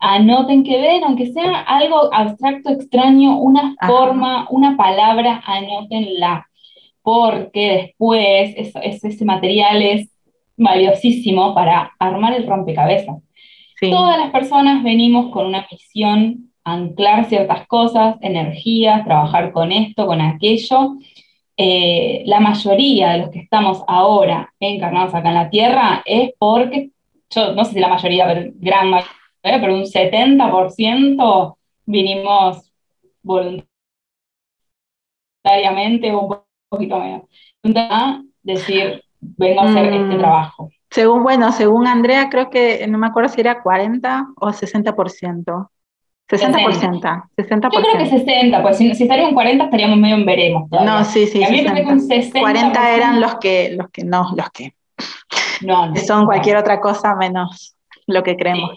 anoten 0.00 0.64
que 0.64 0.80
ven, 0.80 1.04
aunque 1.04 1.26
sea 1.26 1.60
algo 1.60 2.12
abstracto, 2.12 2.70
extraño, 2.70 3.38
una 3.38 3.76
forma, 3.86 4.48
una 4.50 4.76
palabra, 4.76 5.42
anótenla, 5.46 6.48
porque 7.02 7.94
después 7.98 8.54
ese 8.56 9.24
material 9.24 9.80
es 9.80 10.10
valiosísimo 10.56 11.54
para 11.54 11.92
armar 11.98 12.34
el 12.34 12.46
rompecabezas. 12.46 13.16
Todas 13.80 14.18
las 14.18 14.30
personas 14.30 14.82
venimos 14.82 15.30
con 15.30 15.46
una 15.46 15.66
misión, 15.70 16.50
anclar 16.66 17.26
ciertas 17.26 17.66
cosas, 17.68 18.16
energías, 18.20 19.04
trabajar 19.04 19.52
con 19.52 19.70
esto, 19.70 20.04
con 20.06 20.20
aquello, 20.20 20.96
eh, 21.56 22.24
la 22.26 22.40
mayoría 22.40 23.12
de 23.12 23.18
los 23.18 23.30
que 23.30 23.38
estamos 23.38 23.84
ahora 23.86 24.52
encarnados 24.58 25.14
acá 25.14 25.28
en 25.28 25.34
la 25.34 25.48
Tierra 25.48 26.02
es 26.04 26.32
porque, 26.38 26.90
yo 27.30 27.54
no 27.54 27.64
sé 27.64 27.74
si 27.74 27.80
la 27.80 27.88
mayoría, 27.88 28.26
pero 28.26 28.50
gran 28.56 28.90
mayoría, 28.90 29.14
pero 29.42 29.76
un 29.76 29.84
70% 29.84 31.56
vinimos 31.86 32.72
voluntariamente 33.22 33.66
o 36.12 36.20
un 36.22 36.36
poquito 36.68 36.98
menos. 36.98 37.22
A 37.76 38.22
decir, 38.42 39.04
vengo 39.20 39.60
a 39.60 39.64
hacer 39.64 39.86
este 39.86 40.16
mm. 40.16 40.18
trabajo. 40.18 40.70
Según, 40.90 41.22
bueno, 41.22 41.52
según 41.52 41.86
Andrea, 41.86 42.28
creo 42.28 42.50
que, 42.50 42.84
no 42.88 42.98
me 42.98 43.06
acuerdo 43.06 43.28
si 43.28 43.40
era 43.40 43.62
40 43.62 44.30
o 44.36 44.48
60%. 44.48 45.70
60%, 46.28 47.30
60%. 47.36 47.72
Yo 47.72 47.80
creo 47.80 47.98
que 47.98 48.06
60, 48.06 48.62
pues 48.62 48.78
si, 48.78 48.90
estaría 48.90 49.28
en 49.28 49.34
40 49.34 49.64
estaríamos 49.64 49.98
medio 49.98 50.16
en 50.16 50.26
veremos. 50.26 50.68
No, 50.70 51.04
sí, 51.04 51.26
sí. 51.26 51.44
A 51.44 51.50
mí 51.50 51.64
60. 51.64 52.40
40 52.40 52.96
eran 52.96 53.20
los 53.20 53.36
que, 53.36 53.74
los 53.76 53.90
que 53.90 54.04
no, 54.04 54.32
los 54.36 54.50
que 54.50 54.74
no, 55.62 55.86
no 55.86 55.96
son 55.96 56.26
cualquier 56.26 56.56
otra 56.56 56.80
cosa 56.80 57.14
menos 57.14 57.76
lo 58.06 58.22
que 58.22 58.36
creemos. 58.36 58.70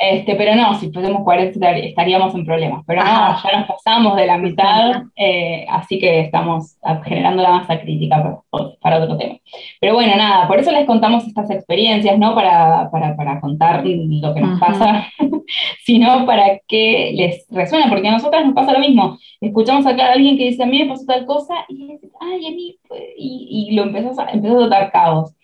Este, 0.00 0.34
pero 0.34 0.54
no, 0.54 0.74
si 0.76 0.90
fuésemos 0.90 1.22
40 1.24 1.72
estaríamos 1.72 2.34
en 2.34 2.46
problemas. 2.46 2.82
Pero 2.86 3.04
no, 3.04 3.36
ya 3.42 3.58
nos 3.58 3.68
pasamos 3.68 4.16
de 4.16 4.26
la 4.26 4.38
mitad, 4.38 5.02
eh, 5.14 5.66
así 5.68 5.98
que 5.98 6.20
estamos 6.20 6.78
generando 7.04 7.42
la 7.42 7.50
masa 7.50 7.78
crítica 7.78 8.40
para, 8.80 9.04
otro 9.04 9.18
tema. 9.18 9.34
Pero 9.78 9.92
bueno, 9.92 10.16
nada, 10.16 10.48
por 10.48 10.58
eso 10.58 10.72
les 10.72 10.86
contamos 10.86 11.26
estas 11.26 11.50
experiencias, 11.50 12.18
no 12.18 12.34
para, 12.34 12.90
para, 12.90 13.14
para 13.14 13.42
contar 13.42 13.84
lo 13.84 14.32
que 14.32 14.40
nos 14.40 14.58
pasa, 14.58 15.06
sino 15.84 16.24
para 16.24 16.58
que 16.66 17.12
les 17.14 17.46
resuene, 17.50 17.90
porque 17.90 18.08
a 18.08 18.12
nosotras 18.12 18.46
nos 18.46 18.54
pasa 18.54 18.72
lo 18.72 18.78
mismo. 18.78 19.18
Escuchamos 19.38 19.84
acá 19.84 20.06
a 20.06 20.12
alguien 20.12 20.38
que 20.38 20.44
dice, 20.44 20.62
a 20.62 20.66
mí 20.66 20.82
me 20.82 20.88
pasó 20.88 21.04
tal 21.04 21.26
cosa, 21.26 21.66
y, 21.68 21.98
ay, 22.20 22.46
a 22.46 22.50
mí, 22.52 22.78
y, 23.18 23.68
y 23.68 23.74
lo 23.74 23.82
empezó 23.82 24.18
a, 24.18 24.30
empezó 24.30 24.64
a 24.64 24.68
dar 24.68 24.90
caos. 24.90 25.34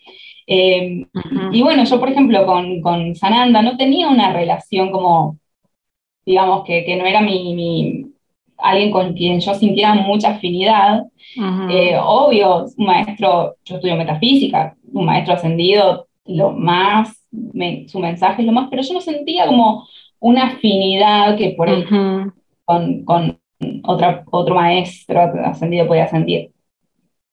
Eh, 0.46 1.06
y 1.52 1.62
bueno, 1.62 1.84
yo 1.84 1.98
por 1.98 2.08
ejemplo 2.08 2.46
con, 2.46 2.80
con, 2.80 3.14
Sananda 3.16 3.62
no 3.62 3.76
tenía 3.76 4.08
una 4.08 4.32
relación 4.32 4.92
como, 4.92 5.38
digamos, 6.24 6.64
que, 6.64 6.84
que 6.84 6.96
no 6.96 7.04
era 7.04 7.20
mi, 7.20 7.54
mi, 7.54 8.06
alguien 8.58 8.90
con 8.90 9.14
quien 9.14 9.40
yo 9.40 9.54
sintiera 9.54 9.94
mucha 9.94 10.30
afinidad. 10.30 11.04
Eh, 11.70 11.96
obvio, 12.02 12.66
un 12.76 12.86
maestro, 12.86 13.56
yo 13.64 13.76
estudio 13.76 13.96
metafísica, 13.96 14.76
un 14.92 15.04
maestro 15.04 15.34
ascendido, 15.34 16.06
lo 16.24 16.52
más, 16.52 17.26
su 17.88 17.98
mensaje 17.98 18.42
es 18.42 18.46
lo 18.46 18.52
más, 18.52 18.68
pero 18.70 18.82
yo 18.82 18.94
no 18.94 19.00
sentía 19.00 19.46
como 19.46 19.86
una 20.18 20.44
afinidad 20.44 21.36
que 21.36 21.50
por 21.50 21.68
ahí 21.68 21.84
con, 22.64 23.04
con 23.04 23.38
otra, 23.84 24.24
otro 24.30 24.54
maestro 24.54 25.20
ascendido 25.44 25.86
podía 25.86 26.08
sentir. 26.08 26.52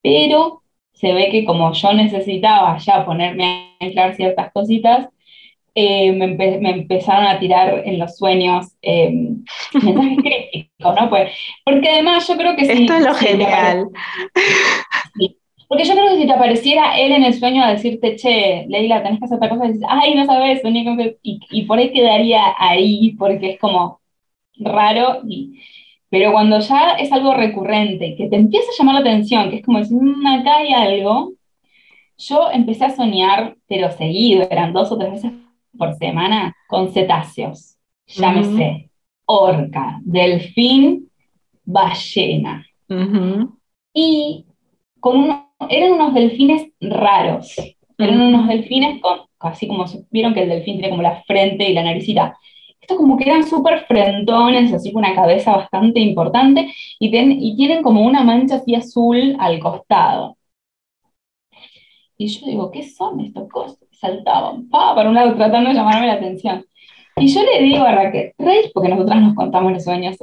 Pero 0.02 0.63
se 0.94 1.14
ve 1.14 1.30
que 1.30 1.46
como 1.46 1.74
yo 1.74 1.94
necesitaba 1.94 2.78
ya 2.78 3.06
ponerme 3.06 3.76
a 3.80 3.86
anclar 3.86 4.16
ciertas 4.16 4.52
cositas, 4.52 5.10
eh, 5.76 6.12
me, 6.12 6.70
empezaron 6.70 7.26
a 7.26 7.40
tirar 7.40 7.82
en 7.86 7.98
los 7.98 8.16
sueños 8.16 8.68
eh, 8.82 9.12
mensajes 9.74 10.18
críticos, 10.18 10.96
¿no? 10.96 11.10
Pues, 11.10 11.32
porque 11.66 11.90
además 11.90 12.28
yo 12.28 12.38
creo 12.38 12.56
que 12.56 12.66
si... 12.66 12.84
Esto 12.84 12.94
es 12.96 13.04
lo 13.04 13.14
genial. 13.16 13.88
porque 15.68 15.84
yo 15.84 15.94
creo 15.94 16.10
que 16.10 16.22
si 16.22 16.28
te 16.28 16.34
apareciera 16.34 17.00
él 17.00 17.12
en 17.12 17.24
el 17.24 17.34
sueño 17.34 17.64
a 17.64 17.72
decirte, 17.72 18.16
che, 18.16 18.66
Leila, 18.70 19.02
tenés 19.02 19.20
que 19.20 19.26
hacer 19.26 19.38
otra 19.38 19.50
cosa, 19.50 19.66
y 19.66 19.74
dices, 19.74 19.88
ay, 19.90 20.14
no 20.14 20.26
sabes, 20.26 20.62
soñé 20.62 20.86
con... 20.86 21.00
Y, 21.24 21.40
y 21.50 21.64
por 21.64 21.80
ahí 21.80 21.92
quedaría 21.92 22.54
ahí, 22.58 23.16
porque 23.18 23.52
es 23.52 23.60
como 23.60 24.00
raro, 24.60 25.22
y, 25.28 25.60
pero 26.14 26.32
cuando 26.32 26.60
ya 26.60 26.92
es 27.00 27.12
algo 27.12 27.34
recurrente, 27.34 28.16
que 28.16 28.30
te 28.30 28.36
empieza 28.36 28.68
a 28.70 28.78
llamar 28.78 28.94
la 28.94 29.02
atención, 29.02 29.50
que 29.50 29.56
es 29.56 29.66
como 29.66 29.80
decir, 29.80 29.98
mmm, 30.00 30.28
acá 30.28 30.58
hay 30.58 30.72
algo, 30.72 31.34
yo 32.20 32.52
empecé 32.52 32.86
a 32.86 32.96
soñar, 32.96 33.56
pero 33.68 33.90
seguido, 33.90 34.48
eran 34.52 34.74
dos 34.74 34.92
o 34.92 34.98
tres 35.00 35.14
veces 35.14 35.32
por 35.76 35.96
semana, 35.96 36.56
con 36.68 36.94
cetáceos. 36.94 37.78
Llámese 38.06 38.92
orca, 39.26 40.02
delfín, 40.04 41.10
ballena. 41.66 42.64
Y 43.92 44.46
con 45.00 45.48
eran 45.68 45.94
unos 45.94 46.14
delfines 46.14 46.68
raros. 46.80 47.56
Eran 47.98 48.22
unos 48.22 48.48
delfines 48.50 49.02
con, 49.02 49.22
así 49.40 49.68
como 49.68 49.86
vieron 50.12 50.36
que 50.36 50.44
el 50.44 50.50
delfín 50.50 50.76
tiene 50.76 50.92
como 50.92 51.02
la 51.02 51.24
frente 51.24 51.68
y 51.68 51.74
la 51.74 51.82
naricita. 51.82 52.38
Estos 52.84 52.98
como 52.98 53.16
que 53.16 53.30
eran 53.30 53.48
súper 53.48 53.86
frentones, 53.86 54.74
así 54.74 54.92
con 54.92 55.06
una 55.06 55.16
cabeza 55.16 55.56
bastante 55.56 56.02
importante, 56.02 56.70
y, 57.00 57.08
y 57.16 57.56
tienen 57.56 57.82
como 57.82 58.02
una 58.06 58.24
mancha 58.26 58.56
así 58.56 58.76
azul 58.76 59.38
al 59.40 59.58
costado. 59.60 60.36
Y 62.18 62.28
yo 62.28 62.46
digo, 62.46 62.72
¿qué 62.72 62.84
son 62.84 63.22
estas 63.22 63.48
cosas? 63.50 63.80
Saltaban, 63.94 64.68
pa, 64.68 64.94
para 64.96 65.08
un 65.08 65.16
lado 65.16 65.34
tratando 65.36 65.70
de 65.70 65.76
llamarme 65.78 66.08
la 66.08 66.14
atención. 66.14 66.66
Y 67.16 67.28
yo 67.28 67.42
le 67.42 67.62
digo 67.62 67.86
a 67.86 67.94
Raquel, 67.94 68.34
Rey, 68.38 68.70
porque 68.74 68.90
nosotras 68.90 69.22
nos 69.22 69.34
contamos 69.34 69.72
los 69.72 69.84
sueños. 69.86 70.18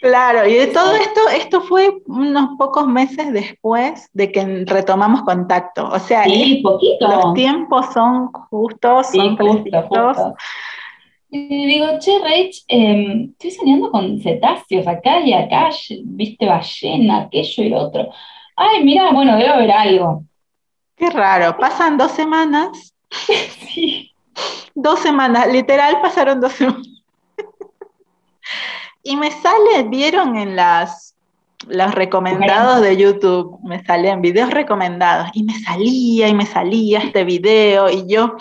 Claro, 0.00 0.48
y 0.48 0.54
de 0.54 0.68
todo 0.68 0.94
esto, 0.94 1.20
esto 1.36 1.60
fue 1.60 1.98
unos 2.06 2.56
pocos 2.56 2.86
meses 2.86 3.30
después 3.30 4.08
de 4.14 4.32
que 4.32 4.64
retomamos 4.64 5.22
contacto. 5.22 5.86
O 5.86 5.98
sea, 5.98 6.24
poquito. 6.62 7.08
los 7.08 7.34
tiempos 7.34 7.92
son 7.92 8.32
justos, 8.32 9.08
son 9.08 9.36
justo, 9.36 10.34
Y 11.36 11.66
digo, 11.66 11.98
che, 11.98 12.16
Rach, 12.20 12.62
em, 12.68 13.32
estoy 13.32 13.50
soñando 13.50 13.90
con 13.90 14.20
cetáceos 14.20 14.86
acá 14.86 15.18
y 15.18 15.32
acá, 15.32 15.70
viste 16.04 16.46
ballena, 16.46 17.22
aquello 17.22 17.64
y 17.64 17.68
lo 17.70 17.78
otro. 17.78 18.08
Ay, 18.54 18.84
mira, 18.84 19.10
bueno, 19.10 19.36
debe 19.36 19.48
haber 19.48 19.72
algo. 19.72 20.22
Qué 20.94 21.10
raro, 21.10 21.58
pasan 21.58 21.98
dos 21.98 22.12
semanas. 22.12 22.94
sí. 23.68 24.12
Dos 24.76 25.00
semanas, 25.00 25.48
literal 25.50 26.00
pasaron 26.00 26.40
dos 26.40 26.52
semanas. 26.52 26.86
y 29.02 29.16
me 29.16 29.32
sale, 29.32 29.88
vieron 29.88 30.36
en 30.36 30.54
las 30.54 31.16
los 31.66 31.94
recomendados 31.96 32.80
de 32.80 32.96
YouTube, 32.96 33.58
me 33.64 33.82
salían 33.84 34.22
videos 34.22 34.50
recomendados 34.50 35.30
y 35.32 35.42
me 35.42 35.58
salía 35.58 36.28
y 36.28 36.34
me 36.34 36.46
salía 36.46 37.00
este 37.00 37.24
video 37.24 37.90
y 37.90 38.06
yo 38.06 38.36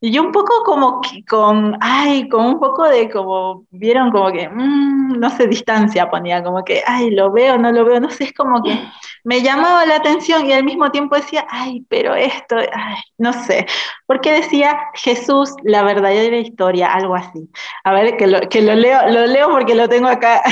y 0.00 0.12
yo 0.12 0.22
un 0.22 0.32
poco 0.32 0.62
como 0.64 1.00
que 1.00 1.24
con, 1.24 1.76
ay, 1.80 2.28
con 2.28 2.44
un 2.46 2.60
poco 2.60 2.84
de 2.88 3.10
como, 3.10 3.64
vieron 3.70 4.10
como 4.10 4.30
que, 4.30 4.48
mm, 4.48 5.18
no 5.18 5.30
sé, 5.30 5.46
distancia 5.46 6.10
ponía, 6.10 6.42
como 6.42 6.64
que, 6.64 6.82
ay, 6.86 7.10
lo 7.10 7.32
veo, 7.32 7.58
no 7.58 7.72
lo 7.72 7.84
veo, 7.84 8.00
no 8.00 8.10
sé, 8.10 8.24
es 8.24 8.32
como 8.34 8.62
que 8.62 8.78
me 9.24 9.42
llamaba 9.42 9.86
la 9.86 9.96
atención 9.96 10.46
y 10.46 10.52
al 10.52 10.64
mismo 10.64 10.90
tiempo 10.90 11.16
decía, 11.16 11.46
ay, 11.48 11.84
pero 11.88 12.14
esto, 12.14 12.56
ay, 12.56 12.96
no 13.18 13.32
sé, 13.32 13.66
porque 14.06 14.32
decía 14.32 14.78
Jesús, 14.94 15.54
la 15.64 15.82
verdadera 15.82 16.38
historia, 16.38 16.92
algo 16.92 17.14
así. 17.14 17.50
A 17.84 17.92
ver, 17.92 18.16
que 18.16 18.26
lo, 18.26 18.40
que 18.40 18.62
lo 18.62 18.74
leo, 18.74 19.08
lo 19.08 19.26
leo 19.26 19.48
porque 19.50 19.74
lo 19.74 19.88
tengo 19.88 20.08
acá. 20.08 20.42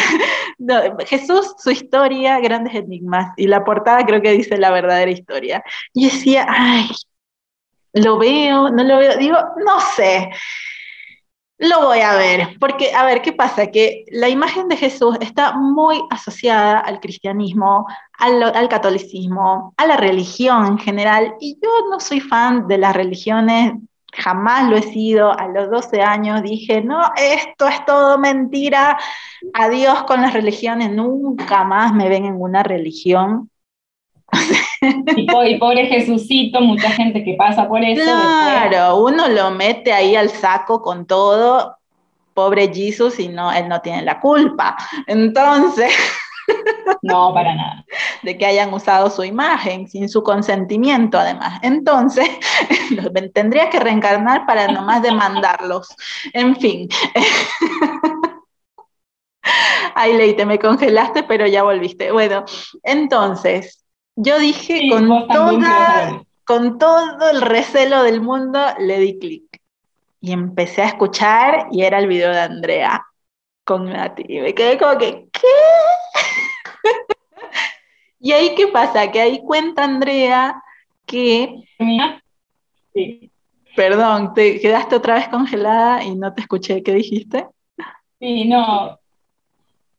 Jesús, 1.06 1.54
su 1.58 1.70
historia, 1.70 2.40
grandes 2.40 2.74
enigmas, 2.74 3.32
y 3.36 3.46
la 3.46 3.64
portada 3.64 4.04
creo 4.06 4.22
que 4.22 4.32
dice 4.32 4.56
la 4.58 4.70
verdadera 4.70 5.10
historia. 5.10 5.62
Y 5.92 6.06
decía, 6.06 6.46
ay, 6.48 6.88
lo 7.94 8.18
veo, 8.18 8.70
no 8.70 8.82
lo 8.82 8.98
veo, 8.98 9.16
digo, 9.16 9.38
no 9.64 9.80
sé, 9.96 10.30
lo 11.58 11.82
voy 11.82 12.00
a 12.00 12.14
ver, 12.16 12.56
porque, 12.58 12.92
a 12.92 13.04
ver, 13.04 13.22
¿qué 13.22 13.32
pasa? 13.32 13.68
Que 13.68 14.04
la 14.10 14.28
imagen 14.28 14.68
de 14.68 14.76
Jesús 14.76 15.16
está 15.20 15.56
muy 15.56 16.02
asociada 16.10 16.80
al 16.80 17.00
cristianismo, 17.00 17.86
al, 18.18 18.68
catolicismo, 18.68 19.72
a 19.76 19.86
la 19.86 19.96
religión 19.96 20.66
en 20.66 20.78
general, 20.78 21.34
y 21.40 21.58
yo 21.62 21.70
no 21.90 22.00
soy 22.00 22.20
fan 22.20 22.66
de 22.66 22.78
las 22.78 22.94
religiones, 22.94 23.74
jamás 24.12 24.68
lo 24.68 24.76
he 24.76 24.82
sido, 24.82 25.30
a 25.38 25.46
los 25.48 25.70
12 25.70 26.02
años 26.02 26.42
dije, 26.42 26.82
no, 26.82 27.00
esto 27.16 27.68
es 27.68 27.84
todo 27.84 28.18
mentira, 28.18 28.98
adiós 29.54 30.02
con 30.04 30.22
las 30.22 30.32
religiones, 30.32 30.90
nunca 30.90 31.64
más 31.64 31.94
me 31.94 32.08
ven 32.08 32.24
en 32.24 32.40
una 32.40 32.62
religión. 32.64 33.50
Y, 35.16 35.58
pobre 35.58 35.86
Jesucito, 35.86 36.60
mucha 36.60 36.90
gente 36.90 37.24
que 37.24 37.34
pasa 37.34 37.68
por 37.68 37.82
eso. 37.82 38.02
Claro, 38.02 38.96
uno 38.96 39.28
lo 39.28 39.50
mete 39.50 39.92
ahí 39.92 40.16
al 40.16 40.30
saco 40.30 40.82
con 40.82 41.06
todo, 41.06 41.76
pobre 42.34 42.72
Jesús, 42.72 43.18
y 43.20 43.28
no, 43.28 43.52
él 43.52 43.68
no 43.68 43.80
tiene 43.80 44.02
la 44.02 44.20
culpa. 44.20 44.76
Entonces... 45.06 45.92
No, 47.02 47.32
para 47.32 47.54
nada. 47.54 47.84
De 48.22 48.36
que 48.36 48.46
hayan 48.46 48.72
usado 48.72 49.10
su 49.10 49.24
imagen 49.24 49.88
sin 49.88 50.08
su 50.08 50.22
consentimiento, 50.22 51.18
además. 51.18 51.58
Entonces, 51.62 52.28
tendría 53.34 53.70
que 53.70 53.80
reencarnar 53.80 54.46
para 54.46 54.68
nomás 54.68 55.02
demandarlos. 55.02 55.88
En 56.32 56.56
fin. 56.56 56.88
Ay, 59.94 60.14
Leite, 60.14 60.46
me 60.46 60.58
congelaste, 60.58 61.22
pero 61.22 61.46
ya 61.46 61.62
volviste. 61.62 62.10
Bueno, 62.10 62.44
entonces, 62.82 63.83
yo 64.16 64.38
dije 64.38 64.88
con, 64.88 65.08
con 66.44 66.78
todo 66.78 67.30
el 67.30 67.40
recelo 67.40 68.02
del 68.02 68.20
mundo, 68.20 68.60
le 68.78 68.98
di 68.98 69.18
clic. 69.18 69.60
Y 70.20 70.32
empecé 70.32 70.82
a 70.82 70.88
escuchar 70.88 71.68
y 71.70 71.82
era 71.82 71.98
el 71.98 72.06
video 72.06 72.30
de 72.30 72.40
Andrea 72.40 73.04
con 73.64 73.90
Nati. 73.90 74.24
Y 74.28 74.40
me 74.40 74.54
quedé 74.54 74.78
como 74.78 74.96
que, 74.96 75.26
¿qué? 75.32 75.40
y 78.20 78.32
ahí, 78.32 78.54
¿qué 78.54 78.68
pasa? 78.68 79.10
Que 79.10 79.20
ahí 79.20 79.40
cuenta 79.42 79.84
Andrea 79.84 80.62
que... 81.04 81.62
Sí. 82.92 83.30
Perdón, 83.76 84.34
te 84.34 84.60
quedaste 84.60 84.94
otra 84.94 85.14
vez 85.16 85.28
congelada 85.28 86.04
y 86.04 86.14
no 86.14 86.32
te 86.32 86.42
escuché. 86.42 86.82
¿Qué 86.82 86.92
dijiste? 86.92 87.48
Sí, 88.20 88.44
no, 88.44 88.98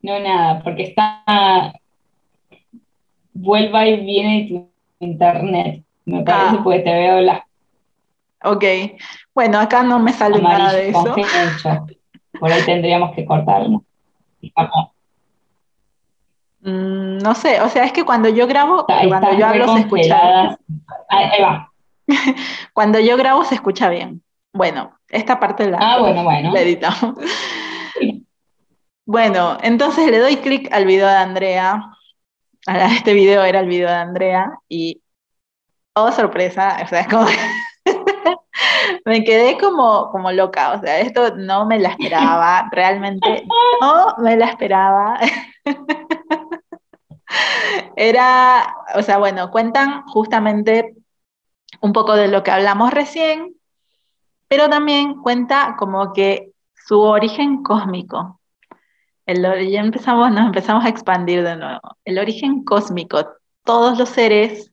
no 0.02 0.20
nada, 0.20 0.64
porque 0.64 0.84
está 0.84 1.74
vuelva 3.36 3.86
y 3.86 4.04
viene 4.04 4.48
tu 4.48 4.70
internet. 5.06 5.84
Me 6.06 6.24
parece 6.24 6.56
ah. 6.58 6.62
porque 6.64 6.80
te 6.80 6.94
veo 6.94 7.22
la. 7.22 7.46
Ok. 8.44 8.64
Bueno, 9.34 9.60
acá 9.60 9.84
no 9.84 10.00
me 10.00 10.14
sale 10.14 10.42
nada 10.42 10.74
de 10.74 10.90
eso. 10.90 11.16
Por 12.40 12.52
ahí 12.52 12.64
tendríamos 12.64 13.14
que 13.16 13.26
cortarlo. 13.26 13.84
Mm, 16.62 17.18
no 17.20 17.36
sé, 17.36 17.62
o 17.62 17.70
sea, 17.70 17.84
es 17.86 17.92
que 17.92 18.04
cuando 18.04 18.30
yo 18.30 18.48
grabo, 18.48 18.86
cuando 18.86 19.38
yo 19.38 19.46
hablo 19.46 19.74
se 19.74 19.80
escucha. 19.82 20.58
Ahí 21.10 21.42
va. 21.42 21.72
cuando 22.74 23.00
yo 23.00 23.18
grabo 23.18 23.44
se 23.44 23.56
escucha 23.56 23.90
bien. 23.90 24.22
Bueno, 24.54 24.94
esta 25.10 25.40
parte 25.40 25.70
la, 25.70 25.78
ah, 25.82 26.00
bueno, 26.00 26.24
bueno. 26.24 26.52
la 26.52 26.62
editamos. 26.62 27.16
Bueno, 29.06 29.58
entonces 29.62 30.10
le 30.10 30.20
doy 30.20 30.38
clic 30.38 30.72
al 30.74 30.86
video 30.86 31.08
de 31.08 31.16
Andrea 31.16 31.95
este 32.98 33.14
video 33.14 33.44
era 33.44 33.60
el 33.60 33.68
video 33.68 33.90
de 33.90 33.96
Andrea 33.96 34.60
y, 34.68 35.02
oh 35.94 36.12
sorpresa, 36.12 36.78
o 36.84 36.88
sea, 36.88 37.08
me 39.06 39.24
quedé 39.24 39.58
como, 39.58 40.10
como 40.10 40.32
loca, 40.32 40.74
o 40.74 40.82
sea, 40.82 41.00
esto 41.00 41.36
no 41.36 41.66
me 41.66 41.80
la 41.80 41.90
esperaba, 41.90 42.68
realmente 42.72 43.46
no 43.82 44.16
me 44.18 44.36
la 44.36 44.48
esperaba. 44.48 45.20
Era, 47.98 48.76
o 48.96 49.02
sea, 49.02 49.18
bueno, 49.18 49.52
cuentan 49.52 50.04
justamente 50.08 50.96
un 51.82 51.94
poco 51.94 52.16
de 52.16 52.28
lo 52.28 52.44
que 52.44 52.52
hablamos 52.52 52.92
recién, 52.92 53.56
pero 54.48 54.70
también 54.70 55.22
cuenta 55.22 55.76
como 55.78 56.14
que 56.14 56.52
su 56.76 57.02
origen 57.02 57.64
cósmico, 57.64 58.40
el, 59.26 59.70
ya 59.70 59.82
empezamos, 59.82 60.32
nos 60.32 60.46
empezamos 60.46 60.86
a 60.86 60.90
expandir 60.90 61.44
de 61.44 61.56
nuevo. 61.56 61.82
El 62.04 62.20
origen 62.20 62.64
cósmico, 62.64 63.28
todos 63.64 63.98
los 63.98 64.10
seres 64.10 64.72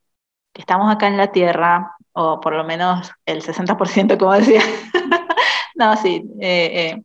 que 0.52 0.60
estamos 0.60 0.92
acá 0.92 1.06
en 1.06 1.16
la 1.16 1.32
Tierra, 1.32 1.96
o 2.12 2.40
por 2.40 2.54
lo 2.54 2.64
menos 2.64 3.10
el 3.24 3.42
60%, 3.42 4.18
como 4.18 4.32
decía, 4.32 4.60
no, 5.74 5.96
sí, 5.96 6.22
eh, 6.40 6.70
eh, 6.74 7.02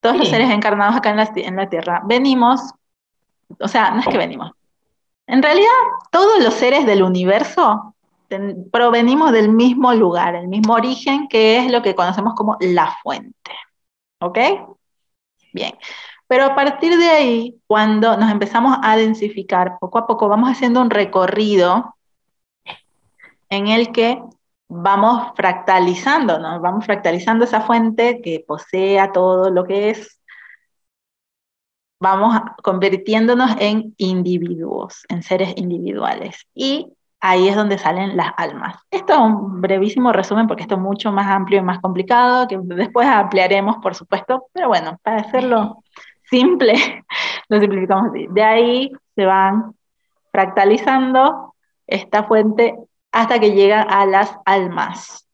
todos 0.00 0.16
los 0.16 0.28
seres 0.28 0.50
encarnados 0.50 0.96
acá 0.96 1.10
en 1.10 1.16
la, 1.18 1.30
en 1.34 1.56
la 1.56 1.68
Tierra, 1.68 2.02
venimos, 2.06 2.72
o 3.60 3.68
sea, 3.68 3.90
no 3.90 4.00
es 4.00 4.06
que 4.06 4.16
venimos, 4.16 4.52
en 5.26 5.42
realidad 5.42 5.68
todos 6.10 6.42
los 6.42 6.54
seres 6.54 6.86
del 6.86 7.02
universo 7.02 7.94
provenimos 8.70 9.32
del 9.32 9.50
mismo 9.50 9.92
lugar, 9.94 10.34
el 10.34 10.48
mismo 10.48 10.74
origen, 10.74 11.28
que 11.28 11.58
es 11.58 11.70
lo 11.70 11.82
que 11.82 11.94
conocemos 11.94 12.34
como 12.34 12.56
la 12.60 12.96
fuente. 13.02 13.52
¿Ok? 14.20 14.38
Bien. 15.52 15.72
Pero 16.28 16.44
a 16.44 16.54
partir 16.54 16.96
de 16.98 17.08
ahí, 17.08 17.60
cuando 17.66 18.16
nos 18.16 18.30
empezamos 18.30 18.78
a 18.82 18.96
densificar, 18.96 19.78
poco 19.80 19.98
a 19.98 20.06
poco 20.06 20.28
vamos 20.28 20.50
haciendo 20.50 20.80
un 20.80 20.90
recorrido 20.90 21.96
en 23.48 23.68
el 23.68 23.92
que 23.92 24.22
vamos 24.68 25.32
fractalizando, 25.34 26.38
¿no? 26.38 26.60
vamos 26.60 26.84
fractalizando 26.84 27.44
esa 27.44 27.62
fuente 27.62 28.20
que 28.22 28.44
posea 28.46 29.10
todo 29.12 29.50
lo 29.50 29.64
que 29.64 29.90
es, 29.90 30.20
vamos 31.98 32.38
convirtiéndonos 32.62 33.56
en 33.58 33.94
individuos, 33.96 35.04
en 35.08 35.22
seres 35.22 35.54
individuales. 35.56 36.46
Y 36.54 36.92
ahí 37.20 37.48
es 37.48 37.56
donde 37.56 37.78
salen 37.78 38.16
las 38.18 38.32
almas. 38.36 38.76
Esto 38.90 39.14
es 39.14 39.18
un 39.18 39.60
brevísimo 39.62 40.12
resumen 40.12 40.46
porque 40.46 40.62
esto 40.62 40.74
es 40.74 40.80
mucho 40.80 41.10
más 41.10 41.26
amplio 41.26 41.60
y 41.60 41.62
más 41.62 41.80
complicado, 41.80 42.46
que 42.46 42.58
después 42.62 43.08
ampliaremos, 43.08 43.76
por 43.78 43.94
supuesto, 43.94 44.46
pero 44.52 44.68
bueno, 44.68 44.98
para 45.02 45.18
hacerlo 45.22 45.82
simple, 46.30 46.74
lo 47.48 47.60
simplificamos 47.60 48.10
así. 48.10 48.26
De 48.30 48.42
ahí 48.42 48.92
se 49.14 49.24
van 49.24 49.74
fractalizando 50.32 51.54
esta 51.86 52.24
fuente 52.24 52.76
hasta 53.12 53.38
que 53.38 53.52
llega 53.52 53.82
a 53.82 54.06
las 54.06 54.36
almas. 54.44 55.28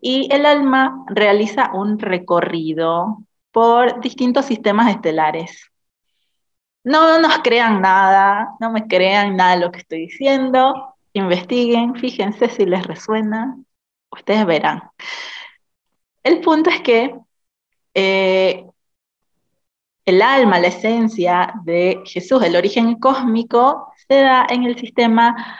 Y 0.00 0.28
el 0.32 0.44
alma 0.44 1.04
realiza 1.08 1.70
un 1.72 1.98
recorrido 1.98 3.18
por 3.50 4.00
distintos 4.00 4.44
sistemas 4.44 4.90
estelares. 4.90 5.70
No 6.82 7.18
nos 7.18 7.38
crean 7.38 7.80
nada, 7.80 8.50
no 8.60 8.70
me 8.70 8.86
crean 8.86 9.36
nada 9.36 9.54
de 9.54 9.64
lo 9.64 9.72
que 9.72 9.78
estoy 9.78 10.00
diciendo, 10.00 10.94
investiguen, 11.14 11.94
fíjense 11.94 12.48
si 12.50 12.66
les 12.66 12.86
resuena, 12.86 13.56
ustedes 14.10 14.44
verán. 14.44 14.82
El 16.22 16.40
punto 16.40 16.68
es 16.68 16.82
que 16.82 17.14
eh, 17.94 18.66
el 20.04 20.22
alma, 20.22 20.58
la 20.58 20.68
esencia 20.68 21.54
de 21.64 22.00
Jesús, 22.04 22.42
el 22.42 22.56
origen 22.56 22.96
cósmico, 22.96 23.92
se 24.08 24.16
da 24.16 24.46
en 24.48 24.64
el 24.64 24.78
sistema 24.78 25.58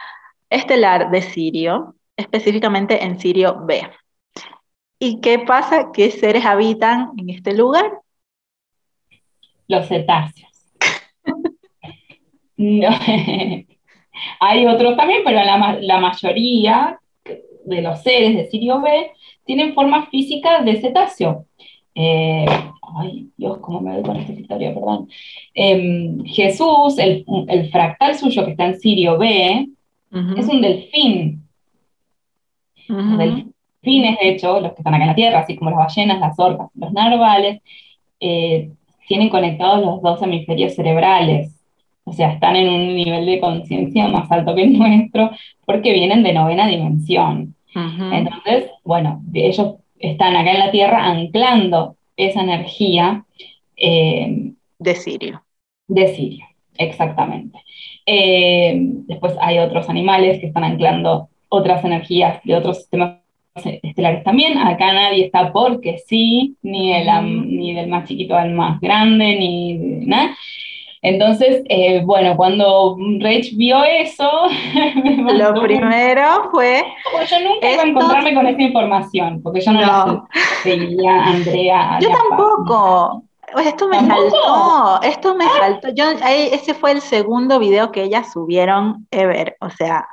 estelar 0.49 1.09
de 1.11 1.21
Sirio, 1.21 1.95
específicamente 2.15 3.03
en 3.03 3.19
Sirio 3.19 3.65
B. 3.65 3.89
¿Y 4.99 5.19
qué 5.19 5.39
pasa? 5.39 5.91
¿Qué 5.93 6.11
seres 6.11 6.45
habitan 6.45 7.11
en 7.17 7.29
este 7.29 7.55
lugar? 7.55 7.91
Los 9.67 9.87
cetáceos. 9.87 10.73
Hay 14.39 14.65
otros 14.65 14.95
también, 14.95 15.21
pero 15.25 15.43
la, 15.43 15.99
mayoría 15.99 16.99
de 17.65 17.81
los 17.81 18.01
seres 18.01 18.35
de 18.35 18.47
Sirio 18.47 18.81
B 18.81 19.11
tienen 19.43 19.73
forma 19.73 20.07
física 20.07 20.61
de 20.61 20.79
cetáceo. 20.79 21.45
Eh, 21.95 22.45
ay, 22.97 23.29
Dios, 23.37 23.57
cómo 23.59 23.79
me 23.79 23.93
doy 23.93 24.03
con 24.03 24.17
esta 24.17 24.33
historia, 24.33 24.73
perdón. 24.73 25.07
Em, 25.53 26.23
Jesús, 26.25 26.97
el, 26.99 27.25
el, 27.47 27.71
fractal 27.71 28.15
suyo 28.15 28.43
que 28.43 28.51
está 28.51 28.65
en 28.65 28.79
Sirio 28.79 29.17
B, 29.17 29.69
es 30.37 30.47
un 30.47 30.61
delfín. 30.61 31.43
Los 32.87 33.17
delfines, 33.17 34.19
de 34.19 34.29
hecho, 34.29 34.59
los 34.59 34.73
que 34.73 34.79
están 34.79 34.93
acá 34.93 35.03
en 35.03 35.09
la 35.09 35.15
Tierra, 35.15 35.39
así 35.39 35.55
como 35.55 35.71
las 35.71 35.79
ballenas, 35.79 36.19
las 36.19 36.39
orcas, 36.39 36.69
los 36.75 36.93
narvales, 36.93 37.61
eh, 38.19 38.71
tienen 39.07 39.29
conectados 39.29 39.83
los 39.83 40.01
dos 40.01 40.21
hemisferios 40.21 40.75
cerebrales. 40.75 41.55
O 42.05 42.13
sea, 42.13 42.31
están 42.31 42.55
en 42.55 42.69
un 42.69 42.95
nivel 42.95 43.25
de 43.25 43.39
conciencia 43.39 44.07
más 44.07 44.31
alto 44.31 44.55
que 44.55 44.63
el 44.63 44.77
nuestro 44.77 45.31
porque 45.65 45.91
vienen 45.91 46.23
de 46.23 46.33
novena 46.33 46.67
dimensión. 46.67 47.55
Entonces, 47.73 48.71
bueno, 48.85 49.21
ellos 49.33 49.75
están 49.99 50.35
acá 50.35 50.51
en 50.51 50.59
la 50.59 50.71
Tierra 50.71 51.05
anclando 51.05 51.95
esa 52.17 52.41
energía. 52.41 53.25
Eh, 53.75 54.53
de 54.79 54.95
Sirio. 54.95 55.43
De 55.87 56.07
Sirio, 56.07 56.45
exactamente. 56.77 57.59
Eh, 58.05 58.75
después 59.07 59.35
hay 59.41 59.59
otros 59.59 59.89
animales 59.89 60.39
que 60.39 60.47
están 60.47 60.63
anclando 60.63 61.29
otras 61.49 61.83
energías 61.83 62.41
de 62.43 62.55
otros 62.55 62.77
sistemas 62.77 63.19
estelares 63.55 64.23
también. 64.23 64.57
Acá 64.57 64.93
nadie 64.93 65.25
está 65.25 65.51
porque 65.51 65.97
sí, 66.05 66.57
ni, 66.61 66.93
el, 66.93 67.07
ni 67.47 67.73
del 67.73 67.87
más 67.87 68.07
chiquito 68.07 68.35
al 68.35 68.51
más 68.51 68.79
grande, 68.81 69.37
ni 69.37 69.73
nada. 70.05 70.35
Entonces, 71.05 71.61
eh, 71.69 72.01
bueno, 72.03 72.35
cuando 72.35 72.97
Rach 73.19 73.51
vio 73.55 73.83
eso, 73.83 74.27
lo 75.33 75.61
primero 75.61 76.49
fue. 76.49 76.83
yo 77.29 77.39
nunca 77.41 77.71
iba 77.71 77.83
a 77.83 77.85
encontrarme 77.85 78.33
con 78.33 78.47
esa 78.47 78.61
información, 78.63 79.39
porque 79.43 79.61
yo 79.61 79.71
no, 79.71 79.81
la 79.81 80.27
seguía 80.63 81.25
Andrea. 81.25 81.99
Yo 82.01 82.09
tampoco. 82.09 83.23
Esto 83.63 83.87
me 83.87 83.99
saltó, 83.99 84.99
esto 85.03 85.35
me 85.35 85.45
saltó. 85.45 85.89
Yo, 85.93 86.05
ese 86.27 86.73
fue 86.73 86.91
el 86.91 87.01
segundo 87.01 87.59
video 87.59 87.91
que 87.91 88.01
ellas 88.01 88.33
subieron 88.33 89.07
ever. 89.11 89.55
O 89.61 89.69
sea, 89.69 90.07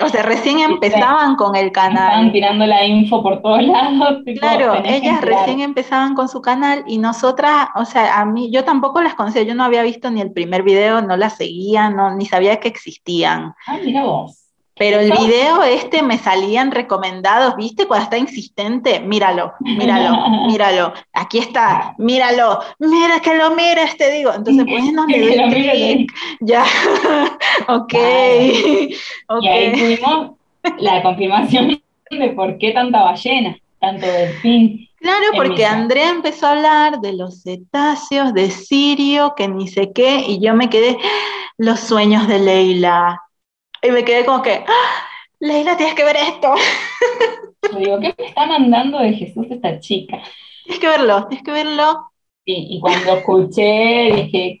o 0.00 0.08
sea, 0.08 0.22
recién 0.22 0.60
empezaban 0.60 1.36
con 1.36 1.56
el 1.56 1.72
canal. 1.72 2.08
Estaban 2.08 2.32
tirando 2.32 2.66
la 2.66 2.84
info 2.86 3.22
por 3.22 3.42
todos 3.42 3.62
lados. 3.66 4.18
claro, 4.38 4.82
ellas 4.84 5.20
recién 5.20 5.60
empezaban 5.60 6.14
con 6.14 6.28
su 6.28 6.40
canal 6.40 6.84
y 6.86 6.98
nosotras, 6.98 7.68
o 7.74 7.84
sea, 7.84 8.20
a 8.20 8.24
mí, 8.24 8.50
yo 8.50 8.64
tampoco 8.64 9.02
las 9.02 9.14
conocía, 9.14 9.42
yo 9.42 9.54
no 9.54 9.64
había 9.64 9.82
visto 9.82 10.10
ni 10.10 10.20
el 10.20 10.32
primer 10.32 10.62
video, 10.62 11.02
no 11.02 11.16
las 11.16 11.36
seguía, 11.36 11.90
no, 11.90 12.14
ni 12.14 12.26
sabía 12.26 12.60
que 12.60 12.68
existían. 12.68 13.54
Ah, 13.66 13.78
mira 13.84 14.04
vos. 14.04 14.41
Pero 14.82 14.98
el 14.98 15.12
video 15.12 15.62
este 15.62 16.02
me 16.02 16.18
salían 16.18 16.72
recomendados, 16.72 17.54
¿viste? 17.54 17.86
Cuando 17.86 18.02
está 18.02 18.18
insistente, 18.18 18.98
míralo, 18.98 19.52
míralo, 19.60 20.16
míralo, 20.48 20.92
aquí 21.12 21.38
está, 21.38 21.94
míralo, 21.98 22.58
mira 22.80 23.20
que 23.20 23.32
lo 23.34 23.54
mires, 23.54 23.96
te 23.96 24.10
digo. 24.10 24.32
Entonces, 24.34 24.66
bueno, 24.66 25.06
le 25.08 25.36
doy 25.36 25.50
clic, 25.52 26.12
ya, 26.40 26.64
ok. 27.68 27.94
Y 27.94 29.48
ahí 29.48 29.72
tuvimos 29.72 30.32
la 30.78 31.00
confirmación 31.04 31.80
de 32.10 32.28
por 32.30 32.58
qué 32.58 32.72
tanta 32.72 33.04
ballena, 33.04 33.56
tanto 33.78 34.04
delfín. 34.04 34.88
Claro, 34.96 35.26
porque 35.36 35.64
Andrea 35.64 36.10
empezó 36.10 36.48
a 36.48 36.52
hablar 36.52 37.00
de 37.00 37.12
los 37.12 37.44
cetáceos, 37.44 38.34
de 38.34 38.50
Sirio, 38.50 39.34
que 39.36 39.46
ni 39.46 39.68
sé 39.68 39.92
qué, 39.92 40.24
y 40.26 40.40
yo 40.40 40.54
me 40.54 40.68
quedé, 40.68 40.98
los 41.56 41.78
sueños 41.78 42.26
de 42.26 42.40
Leila, 42.40 43.20
y 43.82 43.90
me 43.90 44.04
quedé 44.04 44.24
como 44.24 44.42
que, 44.42 44.64
¡Ah! 44.66 45.06
Leila, 45.40 45.76
tienes 45.76 45.96
que 45.96 46.04
ver 46.04 46.16
esto. 46.16 46.54
Yo 47.72 47.78
digo, 47.78 48.00
¿qué 48.00 48.14
me 48.16 48.26
está 48.26 48.46
mandando 48.46 49.00
de 49.00 49.12
Jesús 49.12 49.46
esta 49.50 49.80
chica? 49.80 50.20
Tienes 50.64 50.80
que 50.80 50.86
verlo, 50.86 51.26
tienes 51.26 51.44
que 51.44 51.50
verlo. 51.50 52.10
y 52.44 52.78
cuando 52.80 53.14
escuché, 53.16 54.12
dije, 54.14 54.60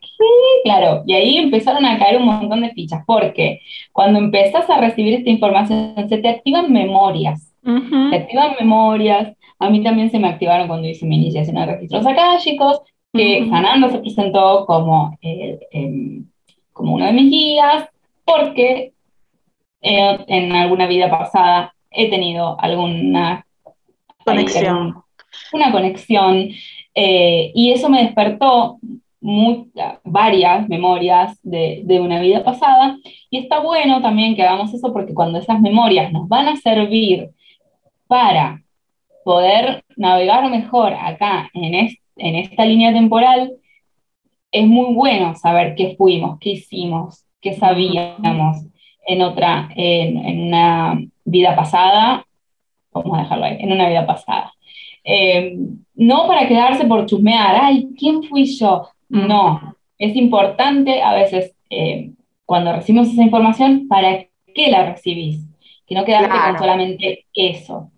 Claro, 0.64 1.02
y 1.06 1.14
ahí 1.14 1.36
empezaron 1.36 1.84
a 1.84 1.98
caer 1.98 2.16
un 2.16 2.26
montón 2.26 2.62
de 2.62 2.70
fichas, 2.70 3.02
porque 3.06 3.60
cuando 3.92 4.18
empezás 4.18 4.68
a 4.68 4.80
recibir 4.80 5.14
esta 5.14 5.30
información, 5.30 5.94
se 6.08 6.18
te 6.18 6.28
activan 6.28 6.72
memorias. 6.72 7.54
Se 7.62 8.16
activan 8.16 8.56
memorias. 8.58 9.36
A 9.60 9.70
mí 9.70 9.84
también 9.84 10.10
se 10.10 10.18
me 10.18 10.28
activaron 10.28 10.66
cuando 10.66 10.88
hice 10.88 11.06
mi 11.06 11.16
iniciación 11.16 11.56
de 11.56 11.66
registros 11.66 12.04
chicos, 12.42 12.80
que 13.12 13.46
Sanando 13.48 13.88
se 13.90 13.98
presentó 13.98 14.66
como, 14.66 15.16
em, 15.20 16.26
como 16.72 16.94
uno 16.94 17.06
de 17.06 17.12
mis 17.12 17.30
guías, 17.30 17.88
porque 18.24 18.92
en 19.82 20.52
alguna 20.52 20.86
vida 20.86 21.10
pasada 21.10 21.74
he 21.90 22.08
tenido 22.08 22.58
alguna 22.60 23.44
conexión. 24.24 25.02
una 25.52 25.72
conexión 25.72 26.50
eh, 26.94 27.52
y 27.54 27.72
eso 27.72 27.88
me 27.88 28.02
despertó 28.02 28.78
varias 30.04 30.68
memorias 30.68 31.38
de, 31.42 31.82
de, 31.84 32.00
una 32.00 32.20
vida 32.20 32.42
pasada 32.42 32.98
y 33.30 33.38
está 33.38 33.60
bueno 33.60 34.02
también 34.02 34.34
que 34.34 34.42
hagamos 34.42 34.74
eso 34.74 34.92
porque 34.92 35.14
cuando 35.14 35.38
esas 35.38 35.60
memorias 35.60 36.12
nos 36.12 36.28
van 36.28 36.48
a 36.48 36.56
servir 36.56 37.30
para 38.08 38.62
poder 39.24 39.84
navegar 39.96 40.50
mejor 40.50 40.92
acá 40.94 41.50
en, 41.54 41.88
en 42.16 42.34
esta 42.36 42.64
línea 42.64 42.92
temporal, 42.92 43.52
es 44.50 44.66
muy 44.66 44.92
bueno 44.94 45.34
saber 45.36 45.74
qué 45.76 45.94
fuimos, 45.96 46.38
qué 46.40 46.50
hicimos, 46.50 47.24
qué 47.40 47.54
sabíamos, 47.54 48.66
en 49.06 49.22
otra, 49.22 49.70
en, 49.74 50.48
una 50.48 51.00
vida 51.24 51.54
pasada, 51.56 52.26
vamos 52.92 53.18
a 53.18 53.22
dejarlo 53.22 53.44
ahí, 53.44 53.56
en 53.60 53.72
una 53.72 53.88
vida 53.88 54.06
pasada. 54.06 54.52
Eh, 55.04 55.56
no 55.94 56.26
para 56.26 56.46
quedarse 56.46 56.84
por 56.86 57.06
chusmear, 57.06 57.56
ay, 57.60 57.88
¿quién 57.98 58.22
fui 58.22 58.44
yo? 58.44 58.88
No, 59.08 59.76
es 59.98 60.16
importante 60.16 61.02
a 61.02 61.14
veces 61.14 61.54
eh, 61.70 62.12
cuando 62.44 62.72
recibimos 62.72 63.08
esa 63.08 63.22
información, 63.22 63.88
¿para 63.88 64.24
qué 64.54 64.70
la 64.70 64.90
recibís? 64.90 65.46
Que 65.86 65.94
no 65.94 66.04
quedarte 66.04 66.28
con 66.28 66.58
solamente 66.58 67.26
eso. 67.34 67.90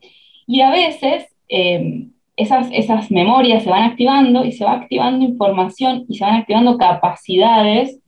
Y 0.47 0.61
a 0.61 0.71
veces 0.71 1.27
eh, 1.49 2.07
esas, 2.37 2.69
esas 2.73 3.11
memorias 3.11 3.63
se 3.63 3.71
van 3.71 3.85
activando 3.85 4.45
y 4.45 4.53
se 4.53 4.65
va 4.65 4.73
activando 4.73 5.25
información 5.25 6.05
y 6.09 6.17
se 6.17 6.25
van 6.25 6.35
activando 6.35 6.77
capacidades 6.79 8.01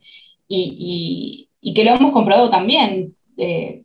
y, 0.47 0.75
y 0.79 1.46
que 1.73 1.83
lo 1.83 1.95
hemos 1.95 2.11
comprobado 2.11 2.49
también. 2.49 3.13
de, 3.35 3.83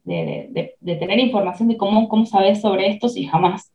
tener 0.80 1.18
información 1.18 1.68
de 1.68 1.76
cómo, 1.76 2.08
cómo 2.08 2.24
sabes 2.24 2.60
sobre 2.60 2.88
esto 2.88 3.08
si 3.08 3.26
jamás 3.26 3.70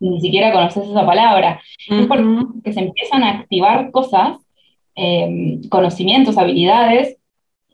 ni 0.00 0.20
siquiera 0.20 0.52
conoces 0.52 0.88
esa 0.88 1.06
palabra. 1.06 1.60
Es 1.88 2.06
porque 2.06 2.72
se 2.72 2.80
empiezan 2.80 3.22
a 3.24 3.30
activar 3.30 3.90
cosas, 3.90 4.38
em, 4.94 5.62
conocimientos, 5.68 6.38
habilidades, 6.38 7.16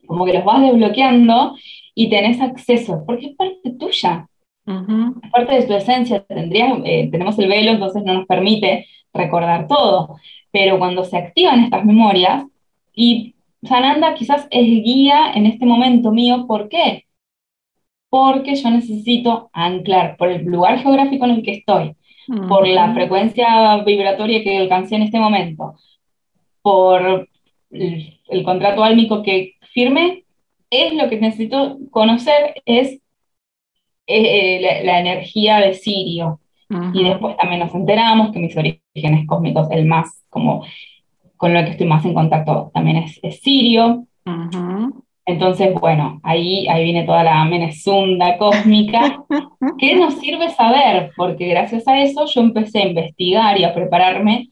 como 0.06 0.24
que 0.24 0.34
los 0.34 0.44
vas 0.44 0.62
desbloqueando 0.62 1.56
y 1.94 2.10
tenés 2.10 2.40
acceso, 2.40 3.02
porque 3.06 3.26
es 3.26 3.36
parte 3.36 3.70
tuya. 3.78 4.28
Es 4.66 5.30
parte 5.30 5.54
de 5.54 5.66
tu 5.66 5.74
esencia. 5.74 6.24
Tendrías, 6.24 6.78
eh, 6.84 7.08
tenemos 7.10 7.38
el 7.38 7.48
velo, 7.48 7.72
entonces 7.72 8.02
no 8.04 8.14
nos 8.14 8.26
permite 8.26 8.86
recordar 9.12 9.66
todo. 9.66 10.16
Pero 10.50 10.78
cuando 10.78 11.04
se 11.04 11.18
activan 11.18 11.64
estas 11.64 11.84
memorias, 11.84 12.44
y 12.94 13.33
Sananda 13.66 14.14
quizás 14.14 14.46
es 14.50 14.66
guía 14.66 15.32
en 15.34 15.46
este 15.46 15.66
momento 15.66 16.10
mío, 16.12 16.46
¿por 16.46 16.68
qué? 16.68 17.04
Porque 18.08 18.54
yo 18.54 18.70
necesito 18.70 19.50
anclar 19.52 20.16
por 20.16 20.28
el 20.28 20.44
lugar 20.44 20.78
geográfico 20.78 21.24
en 21.24 21.30
el 21.32 21.42
que 21.42 21.52
estoy, 21.52 21.96
por 22.48 22.66
la 22.66 22.94
frecuencia 22.94 23.82
vibratoria 23.84 24.42
que 24.42 24.58
alcancé 24.58 24.96
en 24.96 25.02
este 25.02 25.18
momento, 25.18 25.74
por 26.62 27.28
el, 27.70 28.44
contrato 28.44 28.84
álmico 28.84 29.22
que 29.22 29.54
firme, 29.72 30.24
es 30.70 30.94
lo 30.94 31.08
que 31.08 31.20
necesito 31.20 31.78
conocer, 31.90 32.54
es 32.64 33.00
eh, 34.06 34.58
eh, 34.58 34.82
la, 34.84 35.00
energía 35.00 35.58
de 35.58 35.74
Sirio. 35.74 36.40
Y 36.92 37.04
después 37.04 37.36
también 37.36 37.60
nos 37.60 37.72
enteramos 37.72 38.32
que 38.32 38.40
mis 38.40 38.56
orígenes 38.56 39.26
cósmicos, 39.28 39.70
el 39.70 39.86
más 39.86 40.24
como 40.28 40.64
con 41.44 41.52
lo 41.52 41.62
que 41.62 41.72
estoy 41.72 41.86
más 41.86 42.02
en 42.06 42.14
contacto 42.14 42.70
también 42.72 43.04
es, 43.22 43.40
Sirio. 43.42 44.06
Entonces, 45.26 45.74
bueno, 45.78 46.18
ahí, 46.22 46.66
ahí 46.68 46.84
viene 46.84 47.04
toda 47.04 47.22
la 47.22 47.44
menezunda 47.44 48.38
cósmica. 48.38 49.22
¿Qué 49.78 49.94
nos 49.94 50.14
sirve 50.14 50.48
saber? 50.48 51.10
Porque 51.14 51.48
gracias 51.48 51.86
a 51.86 52.00
eso 52.00 52.24
yo 52.24 52.40
empecé 52.40 52.78
a 52.78 52.86
investigar 52.86 53.60
y 53.60 53.64
a 53.64 53.74
prepararme 53.74 54.48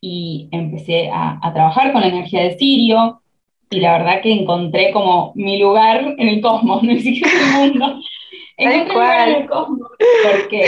y 0.00 0.48
empecé 0.52 1.10
a, 1.12 1.40
trabajar 1.52 1.92
con 1.92 2.02
la 2.02 2.06
energía 2.06 2.44
de 2.44 2.56
Sirio 2.56 3.20
y 3.68 3.80
la 3.80 3.98
verdad 3.98 4.20
que 4.22 4.30
encontré 4.30 4.92
como 4.92 5.32
mi 5.34 5.58
lugar 5.58 6.14
en 6.18 6.28
el 6.28 6.40
cosmos, 6.40 6.82
no 6.84 6.94
siquiera 6.98 7.32
en 7.32 7.62
el 7.62 7.70
mundo. 7.70 8.00
Encontré 8.56 8.84
mi 8.84 8.92
lugar 8.92 9.28
en 9.28 9.34
el 9.34 9.46
cosmos 9.48 9.88
porque 10.22 10.66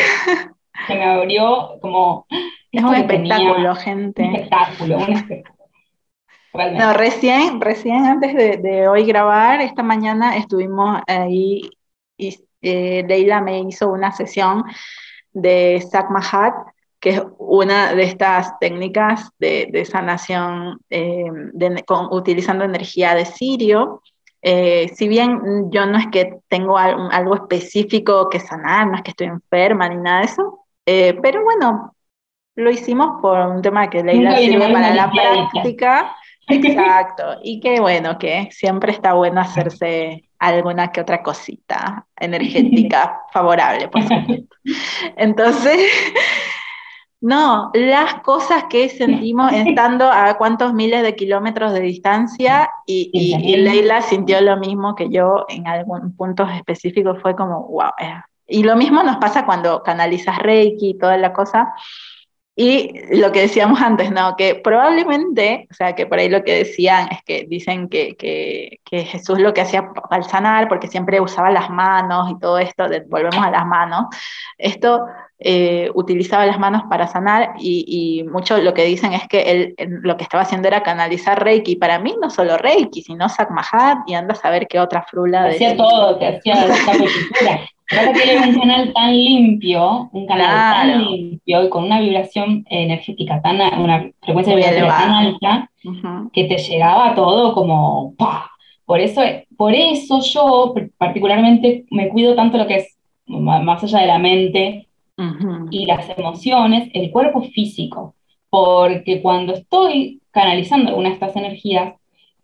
se 0.89 0.95
me 0.97 1.05
abrió 1.05 1.79
como... 1.81 2.27
Es 2.73 2.83
un 2.83 2.95
espectáculo, 2.97 3.77
gente. 3.77 4.23
Un 4.25 4.35
espectáculo, 4.35 4.97
un 4.99 5.13
espectáculo. 5.13 5.60
No, 6.53 6.93
recién, 6.95 7.61
recién 7.61 8.07
antes 8.07 8.35
de, 8.35 8.89
hoy 8.89 9.05
grabar, 9.05 9.61
esta 9.61 9.85
mañana 9.85 10.37
estuvimos 10.37 11.01
ahí 11.07 11.71
y 12.17 12.37
eh, 12.61 13.05
Leila 13.07 13.41
me 13.41 13.61
hizo 13.61 13.89
una 13.89 14.11
sesión 14.11 14.65
de 15.33 15.81
Sakmahat, 15.91 16.55
que 16.99 17.11
es 17.11 17.23
una 17.39 17.95
de 17.95 18.03
estas 18.03 18.59
técnicas 18.59 19.31
de, 19.39 19.85
sanación 19.89 20.81
eh, 20.91 21.25
utilizando 22.11 22.65
energía 22.65 23.15
de 23.15 23.27
Sirio. 23.27 24.03
Eh, 24.43 24.91
si 24.95 25.07
bien 25.07 25.71
yo 25.71 25.87
no 25.87 25.99
es 25.99 26.09
que 26.09 26.41
tengo 26.49 26.77
algo, 26.77 27.35
específico 27.35 28.29
que 28.29 28.41
sanar, 28.41 28.89
no 28.89 28.97
es 28.97 29.03
que 29.03 29.11
estoy 29.11 29.29
enferma 29.29 29.89
ni 29.89 29.97
nada 29.97 30.21
de 30.21 30.27
eso, 30.27 30.67
pero 30.85 31.45
bueno, 31.45 31.95
lo 32.57 32.71
hicimos 32.71 33.21
por 33.23 33.39
un 33.39 33.63
tema 33.63 33.89
que 33.89 34.03
Leila 34.03 34.37
sirve 34.37 34.73
para 34.73 34.93
la 34.93 35.11
práctica 35.11 36.17
Exacto, 36.51 37.37
y 37.43 37.61
qué 37.61 37.81
bueno 37.81 38.19
que 38.19 38.49
siempre 38.51 38.93
está 38.93 39.15
bueno 39.15 39.41
hacerse 39.41 40.25
alguna 40.39 40.91
que 40.91 41.01
otra 41.01 41.23
cosita 41.23 42.07
energética 42.17 43.23
favorable, 43.33 43.89
por 43.89 44.03
supuesto. 44.03 44.57
Entonces, 45.17 45.79
no, 47.21 47.71
las 47.75 48.15
cosas 48.23 48.65
que 48.71 48.89
sentimos 48.89 49.53
estando 49.55 50.11
a 50.11 50.35
cuántos 50.39 50.73
miles 50.73 51.03
de 51.03 51.15
kilómetros 51.15 51.73
de 51.73 51.81
distancia 51.81 52.71
y, 52.87 53.11
y, 53.13 53.57
Leila 53.57 54.01
sintió 54.03 54.41
lo 54.41 54.57
mismo 54.57 54.95
que 54.95 55.11
yo 55.11 55.45
en 55.49 55.67
algún 55.67 56.17
punto 56.17 56.49
específico, 56.49 57.17
fue 57.17 57.37
como, 57.37 57.67
wow. 57.69 57.91
Eh". 57.99 58.21
Y 58.53 58.65
lo 58.65 58.75
mismo 58.75 59.03
nos 59.03 59.19
pasa 59.19 59.47
cuando 59.47 59.83
canalizas 59.83 60.39
Reiki 60.39 60.91
y 60.91 60.99
toda 60.99 61.17
la 61.17 61.33
cosa 61.33 61.73
y 62.57 63.17
lo 63.17 63.33
que 63.33 63.43
decíamos 63.43 63.81
antes, 63.81 64.11
¿no? 64.11 64.35
Que 64.37 64.57
probablemente, 64.57 65.67
o 65.71 65.75
sea, 65.75 65.95
que 65.95 66.07
por 66.07 66.19
ahí 66.19 66.29
lo 66.29 66.43
que 66.45 66.57
decían 66.57 67.09
es 67.11 67.23
que 67.25 67.47
dicen 67.49 67.89
que, 67.89 68.17
que, 68.17 68.81
que 68.85 69.05
Jesús 69.05 69.39
lo 69.39 69.55
que 69.55 69.63
hacía 69.63 69.91
al 70.11 70.25
sanar, 70.25 70.69
porque 70.69 70.89
siempre 70.89 71.21
usaba 71.21 71.51
las 71.51 71.71
manos 71.71 72.31
y 72.31 72.39
todo 72.39 72.59
esto, 72.59 72.87
volvemos 73.09 73.45
a 73.45 73.51
las 73.51 73.67
manos, 73.67 74.07
esto 74.59 75.07
eh, 75.39 75.91
utilizaba 75.95 76.45
las 76.45 76.59
manos 76.59 76.83
para 76.91 77.07
sanar 77.07 77.55
y, 77.59 77.85
y, 78.21 78.25
mucho 78.25 78.59
lo 78.59 78.75
que 78.75 78.85
dicen 78.85 79.15
es 79.15 79.27
que 79.27 79.51
él, 79.51 79.75
lo 80.03 80.19
que 80.19 80.25
estaba 80.25 80.43
haciendo 80.43 80.69
era 80.69 80.83
canalizar 80.83 81.43
Reiki. 81.43 81.77
Para 81.77 81.99
mí 81.99 82.15
no 82.21 82.29
solo 82.29 82.59
Reiki, 82.59 83.01
sino 83.01 83.27
Sakmahat 83.27 84.01
y 84.07 84.13
anda 84.13 84.35
a 84.35 84.37
saber 84.37 84.67
qué 84.69 84.79
otra 84.79 85.03
frula. 85.03 85.47
Hacía 85.47 85.79
todo, 85.79 86.19
te 86.19 86.37
hacía 86.37 86.67
esta 86.67 86.93
Trata 87.91 88.13
que 88.13 88.33
era 88.33 88.47
un 88.47 88.55
canal 88.55 88.93
tan 88.93 89.17
limpio, 89.17 90.09
un 90.13 90.25
canal 90.25 90.47
tan 90.47 91.05
limpio 91.05 91.65
y 91.65 91.69
con 91.69 91.85
una 91.85 92.01
vibración 92.01 92.65
energética 92.71 93.43
tan, 93.43 93.57
una 93.81 94.09
frecuencia 94.23 94.55
de 94.55 94.61
vibración 94.61 94.89
tan 94.89 95.13
alta, 95.13 95.71
que 96.33 96.45
te 96.45 96.57
llegaba 96.57 97.17
todo 97.17 97.53
como 97.53 98.15
¡pah! 98.17 98.49
Por 98.87 99.01
eso, 99.01 99.23
por 99.57 99.75
eso 99.75 100.21
yo 100.23 100.73
particularmente 100.99 101.85
me 101.91 102.09
cuido 102.09 102.37
tanto 102.37 102.59
lo 102.59 102.69
que 102.69 102.77
es 102.77 102.97
más 103.27 103.83
allá 103.83 104.01
de 104.01 104.07
la 104.07 104.19
mente 104.19 104.89
y 105.71 105.87
las 105.87 106.09
emociones, 106.17 106.91
el 106.95 107.11
cuerpo 107.11 107.43
físico, 107.43 108.15
porque 108.51 109.21
cuando 109.21 109.55
estoy 109.55 110.21
canalizando 110.31 110.91
alguna 110.91 111.09
de 111.09 111.15
estas 111.15 111.35
energías, 111.35 111.95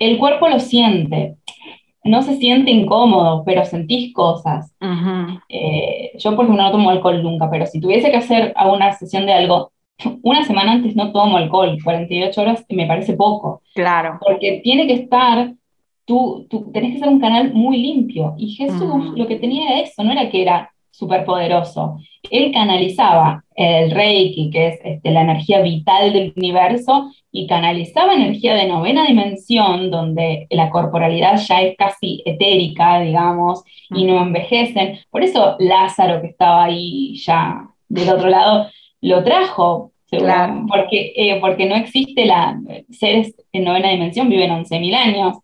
el 0.01 0.19
cuerpo 0.19 0.49
lo 0.49 0.59
siente 0.59 1.37
no 2.07 2.23
se 2.23 2.37
siente 2.37 2.71
incómodo, 2.71 3.43
pero 3.45 3.65
sentís 3.65 4.13
cosas. 4.13 4.75
Eh, 5.49 6.13
yo, 6.19 6.35
por 6.35 6.45
ejemplo, 6.45 6.65
no 6.65 6.71
tomo 6.71 6.91
alcohol 6.91 7.23
nunca, 7.23 7.51
pero 7.51 7.67
si 7.67 7.81
tuviese 7.81 8.11
que 8.11 8.17
hacer 8.17 8.55
una 8.73 8.93
sesión 8.93 9.27
de 9.27 9.33
algo, 9.33 9.73
una 10.23 10.45
semana 10.45 10.73
antes 10.73 10.97
no 10.97 11.13
tomo 11.13 11.37
alcohol, 11.37 11.77
48 11.83 12.41
horas 12.41 12.65
me 12.69 12.87
parece 12.87 13.15
poco. 13.15 13.63
Claro. 13.75 14.19
Porque 14.21 14.61
tiene 14.63 14.87
que 14.87 14.95
estar, 14.95 15.55
tú, 16.05 16.47
tú 16.49 16.71
tenés 16.73 16.95
que 16.95 17.01
ser 17.01 17.09
un 17.09 17.21
canal 17.21 17.53
muy 17.53 17.79
limpio. 17.79 18.35
Y 18.39 18.55
Jesús 18.55 19.13
lo 19.17 19.27
que 19.27 19.37
tenía 19.37 19.69
era 19.69 19.81
eso, 19.81 20.03
no 20.03 20.13
era 20.13 20.31
que 20.31 20.43
era 20.43 20.73
superpoderoso. 20.97 21.99
Él 22.31 22.53
canalizaba 22.53 23.45
el 23.55 23.91
Reiki, 23.91 24.51
que 24.51 24.69
es 24.69 24.81
este, 24.85 25.11
la 25.11 25.23
energía 25.23 25.61
vital 25.61 26.13
del 26.13 26.33
universo, 26.37 27.11
y 27.31 27.47
canalizaba 27.47 28.15
energía 28.15 28.55
de 28.55 28.67
novena 28.67 29.07
dimensión, 29.07 29.91
donde 29.91 30.47
la 30.51 30.71
corporalidad 30.71 31.37
ya 31.37 31.61
es 31.63 31.77
casi 31.77 32.23
etérica, 32.25 33.01
digamos, 33.01 33.63
y 33.91 34.05
no 34.05 34.23
envejecen. 34.23 35.01
Por 35.11 35.23
eso 35.23 35.57
Lázaro, 35.59 36.23
que 36.23 36.29
estaba 36.29 36.65
ahí 36.65 37.17
ya 37.17 37.69
del 37.89 38.09
otro 38.09 38.29
lado, 38.29 38.71
lo 39.03 39.23
trajo, 39.23 39.93
porque, 40.11 41.13
eh, 41.17 41.39
porque 41.41 41.67
no 41.67 41.75
existe 41.77 42.25
la... 42.25 42.59
Seres 42.91 43.35
en 43.53 43.65
novena 43.65 43.91
dimensión 43.91 44.29
viven 44.29 44.51
11.000 44.51 44.95
años. 44.95 45.37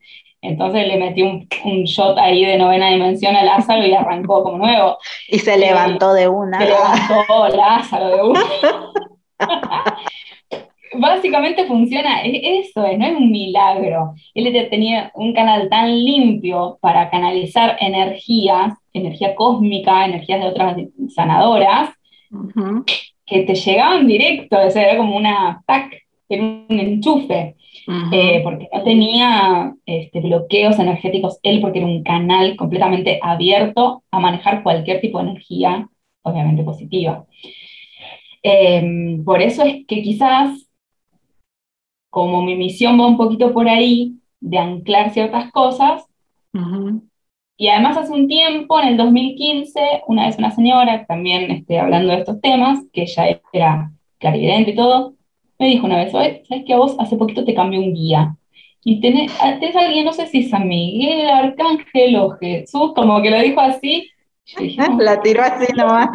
Entonces 0.43 0.89
le 0.89 0.97
metí 0.97 1.23
un, 1.23 1.49
un, 1.65 1.85
shot 1.85 2.19
ahí 2.19 2.45
de 2.45 2.59
novena 2.59 2.91
dimensión 2.91 3.37
a 3.37 3.45
Lázaro 3.45 3.87
y 3.87 3.95
arrancó 3.95 4.43
como 4.43 4.59
nuevo. 4.59 4.99
Y 5.29 5.39
se 5.39 5.57
levantó 5.57 6.13
de 6.13 6.27
una. 6.27 6.59
Se 6.59 6.67
levantó 6.67 7.57
Lázaro 7.57 8.09
de 8.09 8.23
una. 8.23 8.41
Básicamente 10.95 11.65
funciona, 11.67 12.23
eso 12.23 12.85
es, 12.85 12.99
no 12.99 13.07
es 13.07 13.17
un 13.17 13.31
milagro. 13.31 14.15
Él 14.35 14.69
tenía 14.69 15.11
un 15.15 15.33
canal 15.33 15.69
tan 15.71 16.05
limpio 16.05 16.77
para 16.83 17.09
canalizar 17.09 17.77
energías, 17.81 18.75
energía 18.93 19.35
cósmica, 19.35 20.05
energías 20.05 20.41
de 20.41 20.49
otras 20.49 20.77
sanadoras, 21.15 21.91
que 23.25 23.41
te 23.45 23.55
llegaban 23.55 24.07
directo, 24.07 24.59
o 24.59 24.71
sea, 24.71 24.83
era 24.83 24.99
como 24.99 25.17
una 25.17 25.63
tac, 25.67 25.95
era 26.29 26.43
un 26.43 26.67
enchufe. 26.69 27.57
Eh, 28.13 28.41
porque 28.45 28.69
no 28.73 28.83
tenía 28.85 29.75
este, 29.87 30.21
bloqueos 30.21 30.79
energéticos 30.79 31.39
él, 31.43 31.61
porque 31.61 31.79
era 31.79 31.89
un 31.89 32.03
canal 32.03 32.57
completamente 32.57 33.19
abierto 33.23 34.05
a 34.11 34.21
manejar 34.21 34.63
cualquier 34.63 35.01
tipo 35.01 35.19
de 35.19 35.31
energía, 35.31 35.89
obviamente 36.23 36.63
positiva. 36.63 37.27
Em, 38.43 39.25
por 39.25 39.41
eso 39.41 39.65
es 39.65 39.87
que 39.87 40.03
quizás, 40.03 40.69
como 42.11 42.43
mi 42.43 42.57
misión 42.57 43.01
va 43.01 43.07
un 43.07 43.17
poquito 43.17 43.53
por 43.53 43.69
ahí, 43.69 44.17
de 44.41 44.59
anclar 44.59 45.11
ciertas 45.11 45.51
cosas, 45.53 46.05
y 47.57 47.69
además 47.69 47.97
hace 47.97 48.13
un 48.13 48.29
tiempo, 48.29 48.81
en 48.81 48.89
el 48.89 48.97
2015, 48.97 50.03
una 50.09 50.27
vez 50.27 50.37
una 50.39 50.51
señora, 50.51 51.07
también 51.07 51.51
este, 51.51 51.79
hablando 51.79 52.13
de 52.13 52.19
estos 52.19 52.41
temas, 52.41 52.81
que 52.93 53.07
ya 53.07 53.41
era 53.53 53.93
clarividente 54.19 54.73
y 54.73 54.75
todo, 54.75 55.15
me 55.63 55.69
dijo 55.69 55.87
una 55.87 55.97
vez, 55.97 56.13
¿sabes 56.13 56.43
que 56.67 56.75
a 56.75 56.77
vos 56.77 56.97
hace 56.99 57.17
poquito 57.17 57.45
te 57.45 57.55
cambió 57.55 57.81
un 57.81 57.95
guía? 57.95 58.37
y 58.85 59.01
tenés, 59.01 59.33
ah, 59.41 59.57
tenés 59.61 59.77
alguien, 59.77 60.05
no 60.05 60.13
sé 60.13 60.27
si 60.27 60.43
San 60.45 60.67
Miguel, 60.67 61.29
Arcángel 61.29 62.17
o 62.17 62.31
Jesús, 62.31 62.93
como 62.95 63.23
que 63.23 63.31
lo 63.31 63.41
dijo 63.41 63.61
así. 63.61 64.09
la 64.99 65.21
tiró 65.23 65.43
así 65.43 65.73
nomás. 65.75 66.09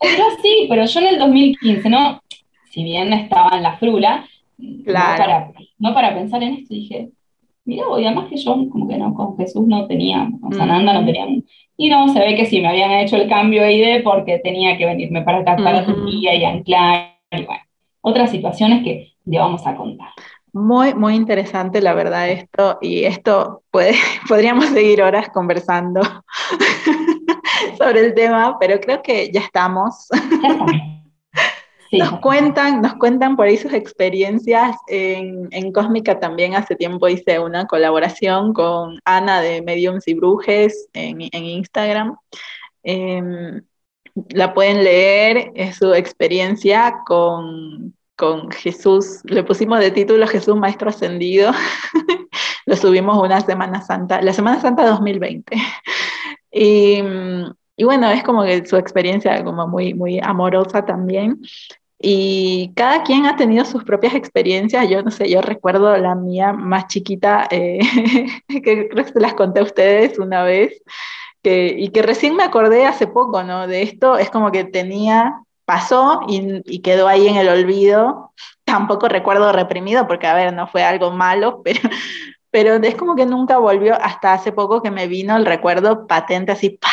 La 0.00 0.10
tiró 0.10 0.24
así, 0.28 0.66
pero 0.68 0.86
yo 0.86 1.00
en 1.00 1.06
el 1.06 1.18
2015, 1.18 1.90
¿no? 1.90 2.20
Si 2.70 2.82
bien 2.82 3.12
estaba 3.12 3.56
en 3.56 3.62
la 3.62 3.76
frula, 3.76 4.26
claro. 4.84 5.12
no, 5.12 5.18
para, 5.18 5.52
no 5.78 5.94
para 5.94 6.14
pensar 6.14 6.42
en 6.42 6.54
esto, 6.54 6.74
dije, 6.74 7.10
mira, 7.66 7.84
y 7.98 8.04
además 8.04 8.28
que 8.30 8.36
yo 8.36 8.54
como 8.70 8.88
que 8.88 8.96
no, 8.96 9.12
con 9.14 9.36
Jesús 9.36 9.66
no 9.66 9.86
tenía, 9.86 10.28
con 10.40 10.52
Sananda 10.54 10.94
no 10.94 11.04
tenía, 11.04 11.26
y 11.76 11.88
no, 11.88 12.08
se 12.08 12.18
ve 12.18 12.34
que 12.34 12.46
sí, 12.46 12.60
me 12.60 12.68
habían 12.68 12.90
hecho 12.92 13.16
el 13.16 13.28
cambio 13.28 13.62
ahí 13.64 13.80
de 13.80 14.00
porque 14.00 14.38
tenía 14.38 14.78
que 14.78 14.86
venirme 14.86 15.22
para 15.22 15.40
acá, 15.40 15.56
para 15.56 15.84
Turquía 15.84 16.34
y 16.34 16.44
anclar, 16.44 17.18
y 17.30 17.44
bueno, 17.44 17.62
otras 18.04 18.30
situaciones 18.30 18.84
que 18.84 19.14
le 19.24 19.38
vamos 19.38 19.66
a 19.66 19.74
contar. 19.74 20.08
Muy, 20.52 20.94
muy 20.94 21.14
interesante, 21.16 21.80
la 21.80 21.94
verdad, 21.94 22.28
esto, 22.28 22.78
y 22.80 23.04
esto 23.04 23.62
puede, 23.70 23.94
podríamos 24.28 24.66
seguir 24.66 25.02
horas 25.02 25.30
conversando 25.30 26.00
sobre 27.78 28.06
el 28.06 28.14
tema, 28.14 28.56
pero 28.60 28.78
creo 28.78 29.02
que 29.02 29.32
ya 29.32 29.40
estamos. 29.40 30.08
nos, 31.90 32.20
cuentan, 32.20 32.82
nos 32.82 32.94
cuentan 32.94 33.36
por 33.36 33.46
ahí 33.46 33.56
sus 33.56 33.72
experiencias 33.72 34.76
en, 34.86 35.48
en, 35.50 35.72
Cósmica 35.72 36.20
también. 36.20 36.54
Hace 36.54 36.76
tiempo 36.76 37.08
hice 37.08 37.40
una 37.40 37.66
colaboración 37.66 38.52
con 38.52 38.98
Ana 39.04 39.40
de 39.40 39.62
Mediums 39.62 40.06
y 40.06 40.14
Brujes 40.14 40.88
en, 40.92 41.22
en 41.22 41.44
Instagram. 41.44 42.16
Em, 42.84 43.62
la 44.30 44.54
pueden 44.54 44.84
leer, 44.84 45.52
es 45.54 45.76
su 45.76 45.92
experiencia 45.94 47.00
con, 47.06 47.94
con 48.16 48.50
Jesús. 48.50 49.20
Le 49.24 49.42
pusimos 49.42 49.80
de 49.80 49.90
título 49.90 50.26
Jesús 50.26 50.56
Maestro 50.56 50.90
Ascendido. 50.90 51.52
Lo 52.66 52.76
subimos 52.76 53.18
una 53.18 53.40
Semana 53.40 53.82
Santa, 53.82 54.22
la 54.22 54.32
Semana 54.32 54.60
Santa 54.60 54.86
2020. 54.86 55.56
Y, 56.56 57.02
y 57.76 57.82
bueno, 57.82 58.08
es 58.10 58.22
como 58.22 58.44
que 58.44 58.64
su 58.64 58.76
experiencia 58.76 59.42
como 59.42 59.66
muy, 59.66 59.92
muy 59.92 60.20
amorosa 60.22 60.84
también. 60.84 61.40
Y 61.98 62.72
cada 62.76 63.02
quien 63.02 63.26
ha 63.26 63.34
tenido 63.34 63.64
sus 63.64 63.82
propias 63.82 64.14
experiencias. 64.14 64.88
Yo 64.88 65.02
no 65.02 65.10
sé, 65.10 65.28
yo 65.28 65.40
recuerdo 65.40 65.96
la 65.96 66.14
mía 66.14 66.52
más 66.52 66.86
chiquita, 66.86 67.48
eh, 67.50 67.80
que 68.48 68.88
creo 68.88 69.04
que 69.04 69.12
se 69.12 69.20
las 69.20 69.34
conté 69.34 69.60
a 69.60 69.64
ustedes 69.64 70.18
una 70.18 70.44
vez, 70.44 70.82
que, 71.44 71.76
y 71.78 71.90
que 71.90 72.02
recién 72.02 72.34
me 72.36 72.42
acordé 72.42 72.86
hace 72.86 73.06
poco, 73.06 73.44
¿no? 73.44 73.68
De 73.68 73.82
esto, 73.82 74.16
es 74.18 74.30
como 74.30 74.50
que 74.50 74.64
tenía, 74.64 75.42
pasó 75.64 76.22
y, 76.26 76.80
quedó 76.82 77.06
ahí 77.06 77.28
en 77.28 77.36
el 77.36 77.48
olvido. 77.48 78.32
Tampoco 78.64 79.08
recuerdo 79.08 79.52
reprimido, 79.52 80.08
porque 80.08 80.26
a 80.26 80.34
ver, 80.34 80.52
no 80.54 80.66
fue 80.66 80.82
algo 80.82 81.10
malo, 81.12 81.62
pero, 81.64 81.80
pero 82.50 82.74
es 82.76 82.96
como 82.96 83.14
que 83.14 83.26
nunca 83.26 83.58
volvió 83.58 83.94
hasta 84.02 84.32
hace 84.32 84.52
poco 84.52 84.82
que 84.82 84.90
me 84.90 85.06
vino 85.06 85.36
el 85.36 85.46
recuerdo 85.46 86.06
patente 86.06 86.52
así, 86.52 86.70
¡pah! 86.70 86.88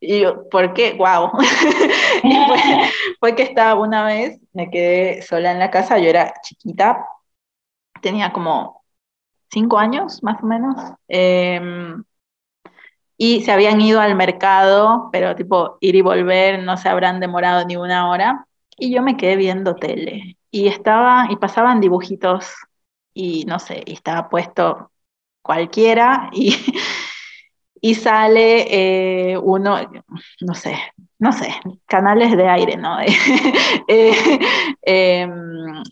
Y 0.00 0.20
yo, 0.20 0.48
¿por 0.50 0.74
qué? 0.74 0.94
¡Wow! 0.94 1.32
fue, 3.20 3.34
que 3.34 3.42
estaba 3.42 3.80
una 3.80 4.04
vez, 4.06 4.38
me 4.52 4.70
quedé 4.70 5.22
sola 5.22 5.50
en 5.52 5.58
la 5.58 5.70
casa, 5.70 5.98
yo 5.98 6.08
era 6.08 6.34
chiquita, 6.42 7.06
tenía 8.02 8.32
como 8.32 8.84
cinco 9.50 9.78
años 9.78 10.22
más 10.22 10.42
o 10.42 10.46
menos, 10.46 10.76
em, 11.08 12.04
y 13.18 13.42
se 13.42 13.52
habían 13.52 13.80
ido 13.82 14.00
al 14.00 14.16
mercado, 14.16 15.10
pero 15.12 15.36
tipo 15.36 15.78
ir 15.80 15.96
y 15.96 16.02
volver 16.02 16.62
no 16.62 16.76
se 16.78 16.88
habrán 16.88 17.20
demorado 17.20 17.66
ni 17.66 17.76
una 17.76 18.08
hora, 18.10 18.46
y 18.78 18.92
yo 18.94 19.02
me 19.02 19.16
quedé 19.18 19.36
viendo 19.36 19.76
tele, 19.76 20.38
y 20.50 20.68
estaba, 20.68 21.26
y 21.30 21.36
pasaban 21.36 21.80
dibujitos, 21.80 22.46
y 23.14 23.44
no 23.46 23.58
sé, 23.58 23.82
y 23.86 23.94
estaba 23.94 24.28
puesto 24.30 24.92
cualquiera, 25.42 26.30
y 26.32 26.56
y 27.80 27.94
sale 27.94 29.32
eh, 29.32 29.38
uno, 29.38 29.76
no 30.40 30.54
sé, 30.54 30.76
no 31.18 31.32
sé, 31.32 31.54
canales 31.86 32.36
de 32.36 32.48
aire, 32.48 32.76
¿no? 32.76 32.98
Eh, 33.88 34.38
em, 34.82 35.82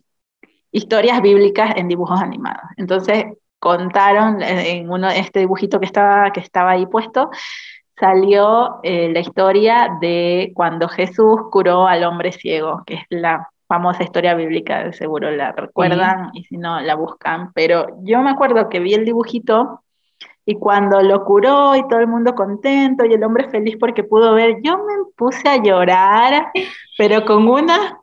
historias 0.72 1.22
bíblicas 1.22 1.76
en 1.76 1.88
dibujos 1.88 2.20
animados. 2.20 2.70
Entonces 2.76 3.24
contaron 3.58 4.42
en 4.42 4.90
uno 4.90 5.08
este 5.10 5.40
dibujito 5.40 5.80
que 5.80 5.86
estaba, 5.86 6.30
que 6.32 6.40
estaba 6.40 6.72
ahí 6.72 6.86
puesto, 6.86 7.30
salió 7.98 8.80
eh, 8.82 9.10
la 9.12 9.20
historia 9.20 9.96
de 10.00 10.52
cuando 10.54 10.88
Jesús 10.88 11.40
curó 11.50 11.86
al 11.86 12.04
hombre 12.04 12.32
ciego, 12.32 12.82
que 12.86 12.94
es 12.94 13.02
la 13.08 13.48
famosa 13.66 14.04
historia 14.04 14.34
bíblica, 14.34 14.92
seguro 14.92 15.30
la 15.30 15.52
recuerdan 15.52 16.30
y 16.34 16.44
si 16.44 16.56
no 16.56 16.80
la 16.80 16.94
buscan, 16.94 17.52
pero 17.52 17.86
yo 18.02 18.20
me 18.20 18.30
acuerdo 18.30 18.68
que 18.68 18.78
vi 18.78 18.94
el 18.94 19.04
dibujito 19.04 19.82
y 20.44 20.54
cuando 20.54 21.02
lo 21.02 21.24
curó 21.24 21.74
y 21.74 21.86
todo 21.88 21.98
el 21.98 22.06
mundo 22.06 22.36
contento 22.36 23.04
y 23.04 23.14
el 23.14 23.24
hombre 23.24 23.50
feliz 23.50 23.76
porque 23.80 24.04
pudo 24.04 24.34
ver, 24.34 24.58
yo 24.62 24.78
me 24.78 24.94
puse 25.16 25.48
a 25.48 25.60
llorar, 25.60 26.52
pero 26.96 27.24
con 27.24 27.48
una, 27.48 27.98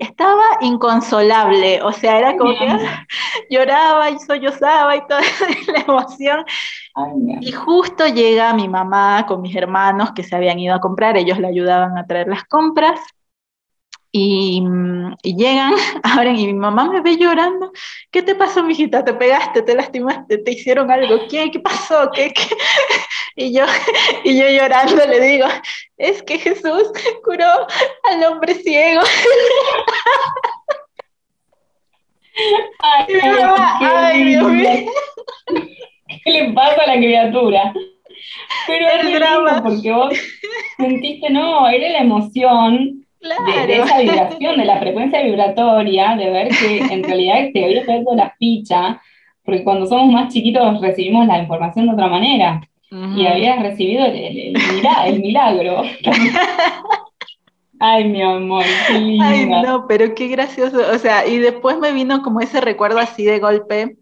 estaba 0.00 0.42
inconsolable, 0.60 1.82
o 1.82 1.92
sea, 1.92 2.18
era 2.18 2.36
como 2.36 2.52
que 2.52 2.66
lloraba 3.50 4.10
y 4.10 4.18
sollozaba 4.18 4.96
y 4.96 5.06
toda 5.06 5.20
la 5.72 5.80
emoción. 5.80 6.44
y 7.40 7.52
justo 7.52 8.06
llega 8.06 8.52
mi 8.54 8.68
mamá 8.68 9.24
con 9.26 9.40
mis 9.40 9.54
hermanos 9.54 10.12
que 10.12 10.24
se 10.24 10.34
habían 10.34 10.58
ido 10.58 10.74
a 10.74 10.80
comprar, 10.80 11.16
ellos 11.16 11.38
le 11.38 11.48
ayudaban 11.48 11.96
a 11.96 12.06
traer 12.06 12.28
las 12.28 12.44
compras 12.44 13.00
y, 14.14 14.62
y, 15.22 15.36
llegan, 15.36 15.72
abren 16.02 16.36
y 16.36 16.46
mi 16.46 16.52
mamá 16.52 16.90
me 16.90 17.00
ve 17.00 17.16
llorando. 17.16 17.72
¿Qué 18.10 18.22
te 18.22 18.34
pasó, 18.34 18.62
mijita? 18.62 19.02
¿Te 19.02 19.14
pegaste? 19.14 19.62
¿Te 19.62 19.74
lastimaste? 19.74 20.38
¿Te 20.38 20.52
hicieron 20.52 20.90
algo? 20.90 21.26
¿Qué? 21.28 21.50
¿Qué 21.50 21.58
pasó? 21.58 22.10
¿Qué? 22.14 22.32
qué? 22.32 22.42
Y, 23.34 23.54
yo, 23.54 23.64
y 24.24 24.38
yo 24.38 24.46
llorando 24.46 25.06
le 25.06 25.18
digo, 25.18 25.46
es 25.96 26.22
que 26.22 26.38
Jesús 26.38 26.92
curó 27.24 27.66
al 28.10 28.24
hombre 28.24 28.52
ciego. 28.56 29.00
Ay, 32.78 33.06
ay 33.80 34.24
Dios 34.24 34.48
mío. 34.50 34.92
¿Qué 36.24 36.30
le 36.30 36.52
pasa 36.52 36.82
a 36.82 36.88
la 36.88 36.96
criatura? 36.96 37.72
Pero 38.66 38.86
el 39.00 39.14
drama. 39.14 39.62
Porque 39.62 39.90
vos 39.90 40.14
sentiste, 40.76 41.30
no, 41.30 41.66
era 41.70 41.88
la 41.88 42.00
emoción 42.00 43.02
de, 43.22 43.76
esa 43.78 43.98
vibración, 44.00 44.56
de 44.58 44.64
la 44.64 44.78
frecuencia 44.78 45.22
vibratoria, 45.22 46.16
de 46.16 46.30
ver 46.30 46.48
que 46.48 46.78
en 46.78 47.04
realidad 47.04 47.50
te 47.52 47.64
había 47.64 47.86
caído 47.86 48.14
la 48.14 48.34
ficha, 48.38 49.00
porque 49.44 49.64
cuando 49.64 49.86
somos 49.86 50.12
más 50.12 50.32
chiquitos 50.32 50.80
recibimos 50.80 51.26
la 51.26 51.38
información 51.38 51.86
de 51.86 51.92
otra 51.92 52.08
manera, 52.08 52.60
y 52.90 53.26
habías 53.26 53.62
recibido 53.62 54.04
el, 54.04 55.20
milagro. 55.20 55.82
Ay, 57.80 58.04
mi 58.04 58.22
amor, 58.22 58.64
qué 58.86 58.98
lindo. 58.98 59.24
Ay, 59.24 59.46
no, 59.46 59.86
pero 59.88 60.14
qué 60.14 60.28
gracioso. 60.28 60.78
O 60.92 60.98
sea, 60.98 61.26
y 61.26 61.38
después 61.38 61.78
me 61.78 61.92
vino 61.92 62.22
como 62.22 62.42
ese 62.42 62.60
recuerdo 62.60 62.98
así 62.98 63.24
de 63.24 63.40
golpe. 63.40 63.96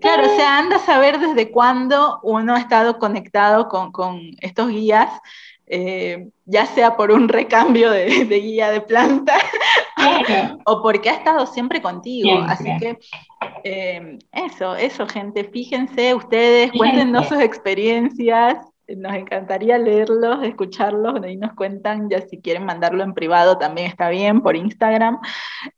claro, 0.00 0.22
o 0.30 0.36
sea, 0.36 0.58
anda 0.58 0.76
a 0.76 0.78
saber 0.78 1.18
desde 1.18 1.50
cuándo 1.50 2.20
uno 2.22 2.54
ha 2.54 2.60
estado 2.60 2.98
conectado 2.98 3.68
con, 3.68 3.90
con 3.90 4.20
estos 4.40 4.68
guías 4.68 5.10
eh, 5.70 6.28
ya 6.46 6.66
sea 6.66 6.96
por 6.96 7.10
un 7.10 7.28
recambio 7.28 7.90
de, 7.90 8.24
guía 8.24 8.70
de 8.70 8.80
planta 8.80 9.34
o 10.64 10.82
porque 10.82 11.10
ha 11.10 11.14
estado 11.14 11.46
siempre 11.46 11.82
contigo. 11.82 12.38
Así 12.46 12.70
que 12.78 12.98
eh, 13.64 14.18
eso, 14.32 14.74
eso, 14.76 15.06
gente, 15.06 15.44
fíjense 15.44 16.14
ustedes, 16.14 16.72
cuéntenos 16.72 17.28
sus 17.28 17.40
experiencias. 17.40 18.56
Nos 18.88 19.14
encantaría 19.14 19.76
leerlos, 19.76 20.42
escucharlos, 20.42 21.22
ahí 21.22 21.36
nos 21.36 21.52
cuentan, 21.52 22.08
ya 22.08 22.22
si 22.22 22.40
quieren 22.40 22.64
mandarlo 22.64 23.04
en 23.04 23.12
privado 23.12 23.58
también 23.58 23.88
está 23.88 24.08
bien, 24.08 24.40
por 24.40 24.56
Instagram 24.56 25.18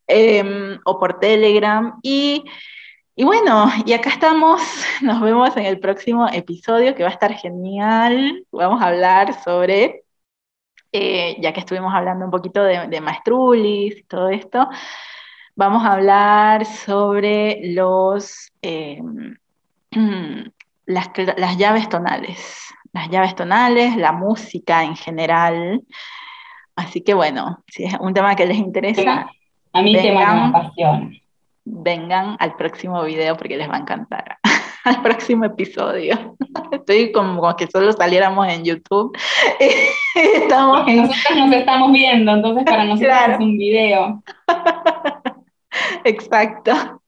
em, 0.06 0.78
o 0.84 1.00
por 1.00 1.18
Telegram. 1.18 1.98
Y 2.04 2.44
y 3.20 3.24
bueno, 3.24 3.70
y 3.84 3.92
acá 3.92 4.08
estamos, 4.08 4.62
nos 5.02 5.20
vemos 5.20 5.54
en 5.54 5.66
el 5.66 5.78
próximo 5.78 6.26
episodio 6.32 6.94
que 6.94 7.02
va 7.02 7.10
a 7.10 7.12
estar 7.12 7.34
genial. 7.34 8.46
Vamos 8.50 8.80
a 8.80 8.86
hablar 8.86 9.34
sobre, 9.44 10.04
eh, 10.90 11.36
ya 11.38 11.52
que 11.52 11.60
estuvimos 11.60 11.92
hablando 11.92 12.24
un 12.24 12.30
poquito 12.30 12.64
de, 12.64 12.88
de 12.88 13.00
maestrulis 13.02 13.98
y 13.98 14.02
todo 14.04 14.30
esto, 14.30 14.66
vamos 15.54 15.84
a 15.84 15.92
hablar 15.92 16.64
sobre 16.64 17.60
los, 17.74 18.50
em, 18.62 19.36
las, 20.86 21.10
las 21.36 21.58
llaves 21.58 21.90
tonales, 21.90 22.72
las 22.94 23.10
llaves 23.10 23.34
tonales, 23.34 23.98
la 23.98 24.12
música 24.12 24.82
en 24.82 24.96
general. 24.96 25.82
Así 26.74 27.02
que 27.02 27.12
bueno, 27.12 27.64
si 27.66 27.84
es 27.84 27.92
un 28.00 28.14
tema 28.14 28.34
que 28.34 28.46
les 28.46 28.56
interesa. 28.56 29.30
A 29.74 29.82
mí 29.82 29.94
tema 29.94 30.34
me 30.34 30.58
apasiona 30.58 31.10
vengan 31.70 32.36
al 32.38 32.56
próximo 32.56 33.02
video 33.04 33.36
porque 33.36 33.56
les 33.56 33.68
va 33.68 33.76
a 33.76 33.80
encantar. 33.80 34.38
al 34.84 35.02
próximo 35.02 35.44
episodio. 35.44 36.36
Estoy 36.72 37.12
como 37.12 37.54
que 37.56 37.66
solo 37.66 37.92
saliéramos 37.92 38.48
en 38.48 38.64
YouTube. 38.64 39.16
estamos 40.14 40.86
nosotros 40.86 41.36
nos 41.36 41.52
estamos 41.52 41.92
viendo, 41.92 42.32
entonces 42.32 42.64
para 42.64 42.84
nosotros 42.84 43.16
es 43.28 43.38
un 43.38 43.58
video. 43.58 44.22
Exacto. 46.04 47.00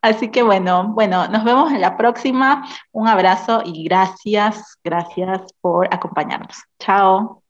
Así 0.00 0.30
que 0.30 0.42
bueno, 0.42 0.92
bueno, 0.94 1.28
nos 1.28 1.44
vemos 1.44 1.72
en 1.72 1.80
la 1.80 1.96
próxima. 1.96 2.64
Un 2.92 3.08
abrazo 3.08 3.62
y 3.64 3.84
gracias, 3.84 4.78
gracias 4.84 5.52
por 5.60 5.92
acompañarnos. 5.92 6.62
Chao. 6.78 7.42